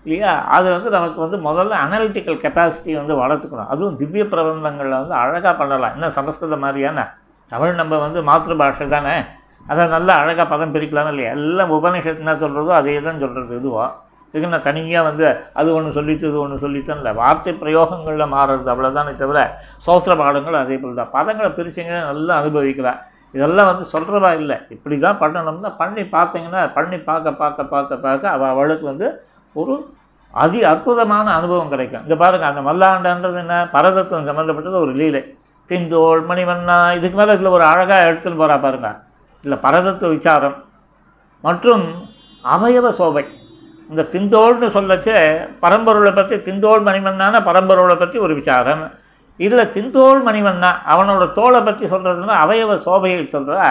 இல்லையா? 0.05 0.43
அது 0.47 0.71
வந்து 0.71 0.89
நமக்கு 0.89 1.19
வந்து 1.21 1.37
முதல்ல 1.37 1.77
அனலிட்டிக்கல் 1.85 2.41
கெப்பாசிட்டி 2.43 2.91
வந்து 2.95 3.13
வளர்த்துக்கணும். 3.15 3.67
அதுவும் 3.67 3.95
திவ்ய 3.95 4.23
பிரபந்தங்களில் 4.23 4.99
வந்து 4.99 5.13
அழகாக 5.13 5.53
பண்ணலாம். 5.57 5.93
என்ன 5.93 6.09
சமஸ்கிருதம் 6.09 6.59
மாதிரியான? 6.59 7.15
தமிழ் 7.47 7.73
நம்ம 7.73 7.97
வந்து 7.97 8.21
மாத்திரு 8.21 8.57
பாஷை 8.57 8.87
தானே? 8.87 9.15
அதை 9.67 9.87
நல்லா 9.87 10.13
அழகாக 10.15 10.49
பதம் 10.49 10.73
பிரிக்கலாம்னு 10.73 11.07
இல்லையா? 11.07 11.31
எல்லாம் 11.31 11.71
உபநிஷத்து 11.71 12.23
என்ன 12.25 12.33
சொல்கிறதோ 12.33 12.67
அதே 12.67 13.01
தான் 13.01 13.19
சொல்கிறது 13.19 13.59
இதுவோ? 13.59 13.85
இதுக்கு 14.37 14.53
நான் 14.53 14.67
தனியாக 14.69 15.03
வந்து 15.09 15.25
அது 15.59 15.69
ஒன்று 15.77 15.97
சொல்லித்து 15.97 16.25
இது 16.29 16.39
ஒன்று 16.45 16.63
சொல்லித்தான் 16.63 16.99
இல்லை. 17.01 17.13
வார்த்தை 17.21 17.53
பிரயோகங்களில் 17.61 18.31
மாறுறது 18.33 18.71
அவ்வளோதானே 18.73 19.13
தவிர 19.21 19.39
சோஸ்திர 19.85 20.15
பாடங்கள் 20.23 20.61
அதே 20.63 20.77
போல் 20.81 20.99
தான். 20.99 21.13
பதங்களை 21.17 21.49
பிரிச்சிங்கன்னா 21.59 22.01
நல்லா 22.09 22.33
அனுபவிக்கலாம் 22.41 22.99
இதெல்லாம் 23.37 23.69
வந்து 23.69 23.85
சொல்கிறவா 23.93 24.29
இல்லை. 24.41 24.57
இப்படி 24.75 24.95
தான் 25.05 25.17
பண்ணணும்னா 25.21 25.71
பண்ணி 25.81 26.03
பார்த்தீங்கன்னா 26.17 26.61
பண்ணி 26.75 26.97
பார்க்க 27.09 27.39
பார்க்க 27.41 27.71
பார்க்க 27.73 28.03
பார்க்க 28.05 28.35
அவள் 28.35 28.51
அவளுக்கு 28.53 28.85
வந்து 28.91 29.07
ஒரு 29.61 29.73
அதி 30.43 30.59
அற்புதமான 30.71 31.27
அனுபவம் 31.39 31.71
கிடைக்கும். 31.73 32.03
இங்கே 32.05 32.17
பாருங்கள் 32.21 32.49
அந்த 32.51 32.61
மல்லாண்டன்றது 32.69 33.39
என்ன? 33.43 33.55
பரதத்துவம் 33.75 34.29
சம்மந்தப்பட்டது 34.29 34.77
ஒரு 34.85 34.93
லீலை. 35.01 35.21
திந்தோள் 35.69 36.21
மணிவண்ணா 36.29 36.77
இதுக்கு 36.97 37.17
மேலே 37.19 37.35
இதில் 37.37 37.55
ஒரு 37.57 37.65
அழகாக 37.71 38.07
எடுத்துன்னு 38.09 38.41
போகிறா 38.41 38.57
பாருங்க. 38.65 38.89
இல்லை 39.45 39.57
பரதத்துவ 39.65 40.09
விசாரம். 40.17 40.57
மற்றும் 41.47 41.85
அவயவ 42.43 42.89
சோபை. 42.99 43.23
இந்த 43.89 44.03
திந்தோள்னு 44.13 44.67
சொல்லச்சே 44.77 45.17
பரம்பொருளை 45.63 46.11
பற்றி 46.13 46.35
திந்தோள் 46.47 46.81
மணிமன்னான 46.87 47.41
பரம்பொருளை 47.49 47.95
பற்றி 47.99 48.17
ஒரு 48.25 48.33
விசாரம். 48.39 48.83
இதில் 49.39 49.71
திந்தோள் 49.75 50.21
மணிமன்னா 50.27 50.71
அவனோட 50.93 51.25
தோலை 51.37 51.59
பற்றி 51.67 51.85
சொல்கிறதுனா 51.93 52.35
அவயவ 52.45 52.77
சோபையை 52.87 53.25
சொல்கிறா 53.35 53.67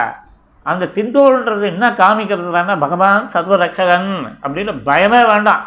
அந்த 0.65 0.89
திந்தோள்ன்றது 0.97 1.65
என்ன 1.73 1.85
காமிக்கிறதுனா 2.01 2.75
பகவான் 2.85 3.27
சர்வரக்ஷகன் 3.33 4.09
அப்படின்னு 4.43 4.73
பயமே 4.89 5.21
வேண்டாம். 5.31 5.63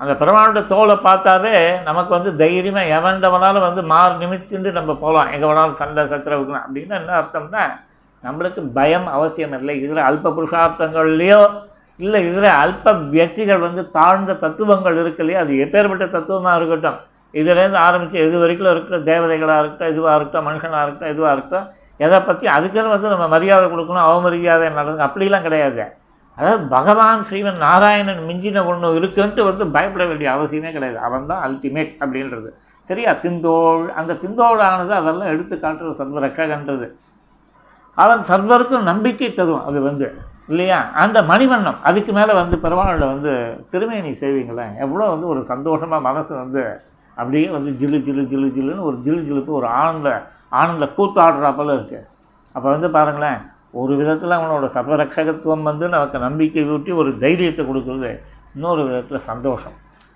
அந்த 0.00 0.12
பெருமானோட 0.20 0.60
தோலை 0.72 0.96
பார்த்தாவே 1.04 1.54
நமக்கு 1.88 2.12
வந்து 2.16 2.30
தைரியமாக 2.40 2.94
எவன்டவனாலும் 2.96 3.66
வந்து 3.66 3.82
மாறு 3.92 4.14
நிமித்திண்டு 4.22 4.70
நம்ம 4.78 4.94
போகலாம் 5.04 5.30
எங்கே 5.34 5.46
வேணாலும் 5.48 5.78
சண்டை 5.80 6.02
சச்சரவுக்கலாம் 6.10 6.66
அப்படின்னு 6.66 6.96
என்ன 7.00 7.14
அர்த்தம்னா 7.20 7.62
நம்மளுக்கு 8.22 8.60
பயம் 8.78 9.08
அவசியம் 9.16 9.54
இல்லை. 9.58 9.74
இதில் 9.84 10.06
அல்ப 10.08 10.32
புருஷார்த்தங்கள்லேயோ 10.36 11.40
இல்லை 11.98 12.20
இதில் 12.28 12.48
அல்ப 12.62 12.92
வியக்திகள் 13.12 13.64
வந்து 13.66 13.82
தாழ்ந்த 13.90 14.32
தத்துவங்கள் 14.44 14.98
இருக்கு 15.02 15.22
இல்லையா? 15.24 15.42
அது 15.44 15.52
எப்பேற்பட்ட 15.64 16.06
தத்துவமாக 16.16 16.58
இருக்கட்டும். 16.60 16.98
இதுலேருந்து 17.34 17.78
ஆரம்பித்து 17.86 18.18
எது 18.26 18.36
வரைக்கும் 18.42 18.70
இருக்கிற 18.72 18.98
தேவதைகளாக 19.10 19.60
இருக்கட்டும் 19.62 19.92
இதுவாக 19.94 20.16
இருக்கட்டும் 20.16 20.46
மனுஷனாக 20.48 20.82
இருக்கட்டும் 20.86 21.12
இதுவாக 21.14 21.32
இருக்கட்டும் 21.36 21.68
எதை 22.04 22.18
பற்றி 22.20 22.46
அதுக்குன்னு 22.56 22.94
வந்து 22.94 23.12
நம்ம 23.14 23.26
மரியாதை 23.34 23.66
கொடுக்கணும் 23.72 24.06
அவமரியாதை 24.08 24.66
நடந்து 24.78 25.04
அப்படிலாம் 25.06 25.46
கிடையாது. 25.46 25.84
அதாவது 26.38 26.64
பகவான் 26.68 27.22
ஸ்ரீவன் 27.26 27.60
நாராயணன் 27.66 28.22
மிஞ்சின 28.28 28.64
ஒன்று 28.70 28.88
இருக்குன்ட்டு 29.00 29.42
வந்து 29.48 29.64
பயப்பட 29.76 30.04
வேண்டிய 30.06 30.28
அவசியமே 30.36 30.70
கிடையாது. 30.72 30.98
அவன் 30.98 31.28
தான் 31.30 31.42
அல்டிமேட் 31.46 31.92
அப்படின்றது. 32.04 32.48
சரியா? 32.88 33.12
திந்தோள் 33.24 33.84
அந்த 34.00 34.18
திந்தோளானது 34.24 34.92
அதெல்லாம் 35.00 35.32
எடுத்து 35.34 35.56
காட்டுறது 35.56 35.94
சர்வரக்ககன்றது 36.00 36.88
அவன் 37.98 38.22
சர்வருக்கும் 38.30 38.88
நம்பிக்கை 38.92 39.30
தரும் 39.34 39.64
அது 39.64 39.80
வந்து. 39.80 40.08
இல்லையா? 40.48 40.90
அந்த 40.90 41.22
மணிவண்ணம். 41.22 41.80
அதுக்கு 41.82 42.12
மேலே 42.12 42.32
வந்து 42.32 42.58
பெருமாளில் 42.58 43.06
வந்து 43.06 43.64
திருமேனி 43.70 44.10
செய்வீங்களேன் 44.10 44.76
எவ்வளோ 44.78 45.06
வந்து 45.06 45.26
ஒரு 45.26 45.44
சந்தோஷமாக 45.44 46.02
மனசு 46.02 46.34
வந்து 46.34 46.80
அப்படியே 47.14 47.48
வந்து 47.48 47.70
ஜிலு 47.70 47.92
ஜிலு 47.92 48.24
ஜிலு 48.26 48.48
ஜிலுன்னு 48.56 48.80
ஒரு 48.80 48.96
ஜிலு 48.96 49.20
ஜிலுப்பு 49.28 49.46
ஒரு 49.46 49.66
ஆனந்த 49.66 50.30
ஆனந்த 50.48 50.84
கூத்தாடுறாப்போல 50.96 51.76
இருக்குது 51.76 52.06
அப்போ 52.52 52.70
வந்து 52.70 52.90
பாருங்களேன் 52.90 53.38
ஒரு 53.70 53.96
விதத்தில் 53.96 54.30
அவனோட 54.30 54.68
சர்வரக்ஷகத்துவம் 54.74 55.62
வந்து 55.62 55.88
நமக்கு 55.88 56.18
நம்பிக்கை 56.18 56.64
ஊட்டி 56.64 56.92
ஒரு 56.92 57.16
தைரியத்தை 57.16 57.66
கொடுக்குறது. 57.66 58.20
இன்னொரு 58.54 58.84
விதத்தில் 58.84 59.18
சந்தோஷம். 59.18 59.72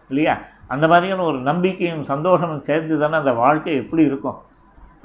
இல்லையா? 0.08 0.38
அந்த 0.66 0.88
மாதிரியான 0.88 1.22
ஒரு 1.22 1.38
நம்பிக்கையும் 1.38 2.04
சந்தோஷமும் 2.04 2.60
சேர்ந்து 2.60 2.98
தானே 2.98 3.16
அந்த 3.16 3.32
வாழ்க்கை 3.32 3.74
எப்படி 3.74 4.02
இருக்கும்? 4.02 4.42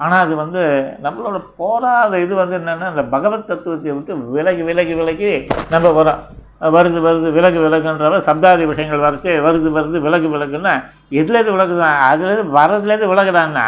ஆனால் 0.00 0.24
அது 0.24 0.34
வந்து 0.36 0.62
நம்மளோட 1.02 1.36
போராத 1.56 2.18
இது 2.20 2.34
வந்து 2.34 2.56
என்னென்னா 2.58 2.88
அந்த 2.92 3.04
பகவத் 3.04 3.46
தத்துவத்தை 3.46 3.92
விட்டு 3.92 4.16
விலகி 4.30 4.62
விலகி 4.62 4.94
விலகி 4.94 5.30
நம்ம 5.70 5.92
வரோம் 5.98 6.22
வருது 6.60 6.98
வருது 7.06 7.32
விலகு 7.32 7.58
விலகுன்றவ 7.60 8.18
சப்தாதி 8.28 8.66
விஷயங்கள் 8.66 9.02
வரைச்சி 9.06 9.30
வருது 9.46 9.68
வருது 9.78 9.98
விலகு 10.00 10.28
விலகுன்னா 10.34 10.74
எதுலேருந்து 11.10 11.54
விலகுதான் 11.56 11.96
அதுலேருந்து 12.10 12.54
வரதுலேருந்து 12.58 13.10
விலகுறான்னா 13.12 13.64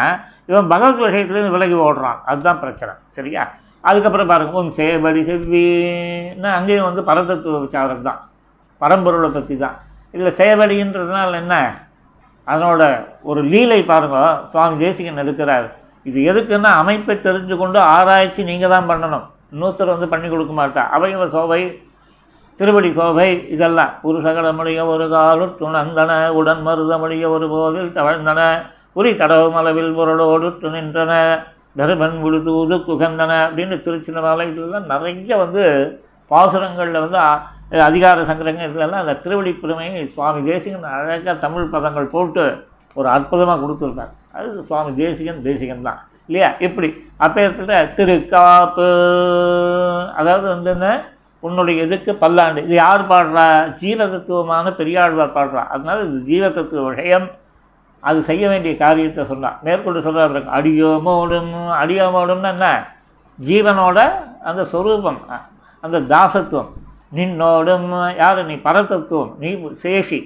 இவன் 0.47 0.69
பகவத் 0.69 1.03
விஷயத்துலேருந்து 1.07 1.57
விலகி 1.57 1.75
ஓடுறான். 1.75 2.21
அதுதான் 2.25 2.61
பிரச்சனை. 2.61 2.93
சரியா? 3.07 3.43
அதுக்கப்புறம் 3.85 4.27
பாருங்க 4.27 4.61
உன் 4.61 4.73
சேபடி 4.77 5.21
செவ்வின்னா 5.29 6.51
அங்கேயும் 6.59 6.89
வந்து 6.93 7.03
பரதத்துவ 7.03 7.61
விசாரம் 7.61 8.03
தான். 8.03 8.21
பரம்பொருளை 8.81 9.31
பற்றி 9.31 9.57
தான் 9.57 9.77
இதில் 10.15 10.39
சேவடின்றதுனால 10.39 11.35
என்ன? 11.35 11.55
அதனோட 12.47 12.83
ஒரு 13.23 13.41
லீலை 13.43 13.85
பாருங்க 13.85 14.19
சுவாமி 14.45 14.79
தேசிகன் 14.79 15.23
எடுக்கிறார். 15.25 15.69
இது 16.09 16.19
எதுக்குன்னா 16.31 16.71
அமைப்பை 16.81 17.15
தெரிஞ்சு 17.27 17.55
கொண்டு 17.63 17.79
ஆராய்ச்சி 17.97 18.43
நீங்கள் 18.51 18.73
தான் 18.75 18.89
பண்ணணும். 18.91 19.27
இன்னொருத்தர் 19.53 19.95
வந்து 19.95 20.09
பண்ணி 20.13 20.29
கொடுக்க 20.31 20.55
மாட்டார் 20.61 20.91
அவயவ 20.97 21.27
சோவை 21.35 21.61
திருவடி 22.61 22.91
சோபை 22.99 23.29
இதெல்லாம். 23.55 23.93
புருஷகடமுடைய 24.03 24.81
ஒரு 24.93 25.07
காலும் 25.15 25.55
துணந்தன 25.61 26.13
உடன் 26.39 26.63
மருதமொழிய 26.67 27.25
ஒரு 27.37 27.47
போதில் 27.53 27.95
தவழ்ந்தன. 27.99 28.41
உரி 28.99 29.11
தடவுமளவில் 29.21 29.93
பொருளோடு 29.99 30.49
துணின்றன 30.63 31.13
தருமன் 31.81 32.17
விழுதூது 32.25 32.77
குகந்தன. 32.89 33.33
அப்படின்னு 33.47 33.77
திருச்சினவாலை 33.87 34.47
இதெல்லாம் 34.53 34.89
நிறைய 34.93 35.37
வந்து 35.45 35.65
பாசுரங்களில் 36.31 37.03
வந்து 37.05 37.19
அதிகார 37.89 38.25
சங்கரங்கள் 38.31 38.71
இதெல்லாம் 38.71 39.03
அந்த 39.05 39.15
திருவடி 39.25 39.53
பெருமையை 39.63 40.03
சுவாமி 40.15 40.41
தேசிகன் 40.49 40.91
அழகாக 40.95 41.35
தமிழ் 41.45 41.73
பதங்கள் 41.75 42.13
போட்டு 42.15 42.45
ஒரு 42.97 43.09
அற்புதமாக 43.17 43.61
கொடுத்துருக்காங்க 43.63 44.15
அது 44.39 44.65
சுவாமி 44.65 44.93
தேசிகன் 44.95 45.43
தேசிகன் 45.43 45.87
தான். 45.89 46.01
இல்லையா? 46.27 46.51
இப்படி. 46.59 46.89
அப்பேற்பட்ட 47.17 47.93
திருக்காப்பு 47.97 48.89
அதாவது 50.15 50.49
வந்து 50.49 50.71
என்ன? 50.71 50.89
உன்னுடைய 51.41 51.83
இதுக்கு 51.83 52.15
பல்லாண்டு. 52.15 52.63
இது 52.65 52.75
யார் 52.75 53.09
பாடுறா? 53.09 53.47
ஜீவதத்துவமான 53.83 54.71
பெரியாழ்வார் 54.77 55.37
பாடுறா. 55.37 55.63
அதனால 55.75 56.01
இது 56.01 56.19
ஜீவதத்துவ 56.31 56.95
விஷயம். 56.95 57.29
அது 58.01 58.23
செய்ய 58.23 58.49
வேண்டிய 58.49 58.77
காரியத்தை 58.77 59.25
சொன்னான் 59.25 59.59
மேற்கொண்டு 59.63 60.03
சொல்கிறார் 60.03 60.49
அடியோமோடும் 60.59 61.53
அடியோமோடும்னா 61.83 62.51
என்ன? 62.51 62.69
ஜீவனோட 63.47 63.99
அந்த 64.45 64.65
சொரூபம் 64.65 65.21
அந்த 65.81 66.01
தாசத்துவம். 66.01 66.73
நின்னோடும் 67.15 68.17
யார்? 68.17 68.45
நீ 68.45 68.55
பரதத்துவம். 68.55 69.35
நீ 69.39 69.49
சேஷி. 69.83 70.21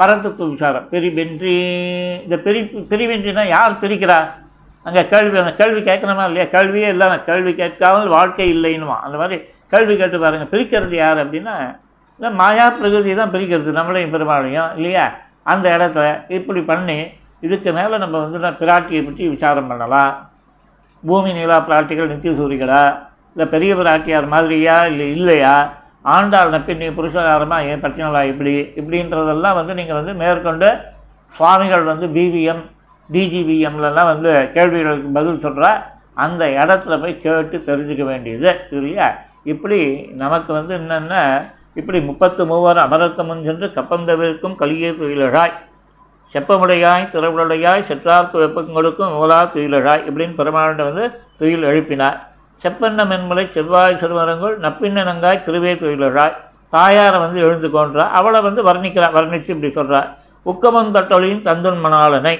பரதத்துவ 0.00 0.48
விசாரம் 0.54 0.86
பெரிவென்றி 0.92 1.54
இந்த 2.26 2.36
பெரி 2.44 2.60
பிரிவென்றினா 2.92 3.42
யார் 3.56 3.80
பிரிக்கிறா? 3.82 4.18
அங்கே 4.86 5.02
கேள்வி 5.12 5.38
அந்த 5.38 5.54
கேள்வி 5.60 5.80
கேட்கணுமா 5.88 6.24
இல்லையா? 6.28 6.46
கேள்வியே 6.54 6.88
இல்லாத 6.94 7.16
கேள்வி 7.28 7.52
கேட்காமல் 7.54 8.14
வாழ்க்கை 8.16 8.46
இல்லைன்னுமா? 8.54 8.96
அந்த 9.06 9.16
மாதிரி 9.18 9.36
கேள்வி 9.72 9.94
கேட்டு 9.96 10.18
பாருங்கள் 10.22 10.52
பிரிக்கிறது 10.52 10.96
யார் 11.02 11.18
அப்படின்னா 11.24 11.56
இந்த 12.20 12.30
மாயா 12.40 12.64
பிரகிருதி 12.78 13.12
தான் 13.14 13.32
பிரிக்கிறது 13.34 13.72
நம்மளையும் 13.78 14.14
பெருமாளையும் 14.14 14.70
இல்லையா? 14.76 15.04
அந்த 15.52 15.66
இடத்துல 15.76 16.06
இப்படி 16.38 16.60
பண்ணி 16.60 16.98
இதுக்கு 17.46 17.70
மேலே 17.72 17.98
நம்ம 17.98 18.16
வந்து 18.24 18.38
நான் 18.38 18.58
பிராட்டியை 18.62 19.02
பற்றி 19.04 19.28
விசாரம் 19.28 19.68
பண்ணலாம். 19.70 20.10
பூமி 21.04 21.30
நிலா 21.32 21.58
பிராட்டிகள் 21.68 22.10
நித்திய 22.12 22.32
சூரிகளா? 22.40 22.82
இல்லை 23.34 23.46
பெரிய 23.48 23.74
பிராட்டியார் 23.74 24.26
மாதிரியா? 24.34 24.74
இல்லை 24.86 25.06
இல்லையா? 25.10 25.54
ஆண்டாள் 26.02 26.50
நப்பின்னி 26.50 26.86
புருஷகாரமாக 26.94 27.66
ஏன் 27.66 27.82
பட்டினலா 27.82 28.22
இப்படி 28.24 28.52
இப்படின்றதெல்லாம் 28.60 29.54
வந்து 29.54 29.74
நீங்கள் 29.74 29.96
வந்து 29.96 30.14
மேற்கொண்டு 30.14 30.78
சுவாமிகள் 31.26 31.82
வந்து 31.82 32.06
பிவிஎம் 32.06 32.62
டிஜிபிஎம்லலாம் 33.12 34.10
வந்து 34.12 34.50
கேள்விகளுக்கு 34.52 35.08
பதில் 35.08 35.44
சொல்கிறா 35.44 35.70
அந்த 36.14 36.46
இடத்துல 36.46 37.00
போய் 37.00 37.20
கேட்டு 37.20 37.58
தெரிஞ்சுக்க 37.58 38.04
வேண்டியது. 38.04 38.56
இல்லையா? 38.70 39.18
இப்படி 39.44 40.10
நமக்கு 40.12 40.52
வந்து 40.52 40.74
என்னென்ன 40.74 41.50
இப்படி 41.74 42.00
முப்பத்து 42.00 42.46
மூவர் 42.46 42.76
அமரத்து 42.76 43.24
முன் 43.24 43.42
சென்று 43.42 43.66
கப்பந்தவிற்கும் 43.66 44.56
கலியே 44.58 44.90
துயிலழாய் 45.00 45.52
செப்பமுடையாய் 46.32 47.10
திறவுடையாய் 47.12 47.86
செற்றார்க்கு 47.88 48.36
வெப்பங்களுக்கும் 48.42 49.14
மூலா 49.18 49.38
துயிலழாய் 49.54 50.04
இப்படின்னு 50.10 50.36
பெருமாண்ட 50.40 50.82
வந்து 50.82 51.20
துயில் 51.36 51.62
எழுப்பினார். 51.62 52.18
செப்பெண்ண 52.62 53.04
மென்மலை 53.10 53.44
செவ்வாய் 53.56 54.00
சிறுவரங்குள் 54.00 54.56
நப்பின்னங்காய் 54.64 55.44
திருவே 55.46 55.72
தொழிலாய் 55.82 56.38
தாயாரை 56.74 57.18
வந்து 57.20 57.38
எழுந்து 57.46 57.68
கொன்றா 57.68 58.04
அவளை 58.18 58.40
வந்து 58.40 58.62
வர்ணிக்கிறா 58.68 59.08
வர்ணித்து 59.16 59.54
இப்படி 59.54 59.70
சொல்கிறா 59.78 60.00
உக்கமந்தொட்டொழியும் 60.46 61.42
தந்துன் 61.48 61.80
மணாளனை. 61.84 62.34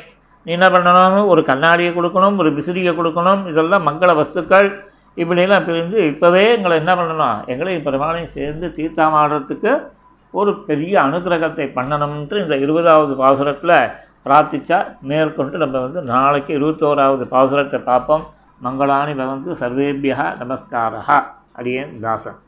நீ 0.46 0.50
என்ன 0.56 0.68
பண்ணணும்? 0.68 1.26
ஒரு 1.32 1.42
கண்ணாடியை 1.44 1.90
கொடுக்கணும் 1.96 2.38
ஒரு 2.38 2.50
விசிறியை 2.58 2.92
கொடுக்கணும் 2.98 3.42
இதெல்லாம் 3.46 3.86
மங்கள 3.88 4.10
வஸ்துக்கள். 4.20 4.68
இப்படிலாம் 5.16 5.66
பிரிந்து 5.68 5.98
இப்போவே 6.10 6.42
எங்களை 6.56 6.76
என்ன 6.78 6.92
பண்ணணும்? 6.94 7.40
எங்களை 7.52 7.74
பெருமாளையும் 7.86 8.32
சேர்ந்து 8.36 8.68
தீர்த்தமாடுறதுக்கு 8.78 9.72
ஒரு 10.30 10.52
பெரிய 10.68 10.94
அனுகிரகத்தை 11.02 11.66
பண்ணணும்ன்ட்டு 11.78 12.42
இந்த 12.42 12.56
இருபதாவது 12.56 13.14
பாசுரத்தில் 13.22 13.76
பிரார்த்திச்சா 14.26 14.78
மேற்கொண்டு 15.10 15.58
நம்ம 15.58 15.80
வந்து 15.80 16.02
நாளைக்கு 16.02 16.52
இருபத்தோராவது 16.58 17.26
பாசுரத்தை 17.34 17.80
பார்ப்போம். 17.90 18.24
மங்களானி 18.64 19.12
பவந்து 19.20 19.50
சர்வேபியா 19.60 20.24
நமஸ்காரா 20.40 21.18
அடியேன் 21.52 21.94
தாசன். 22.02 22.40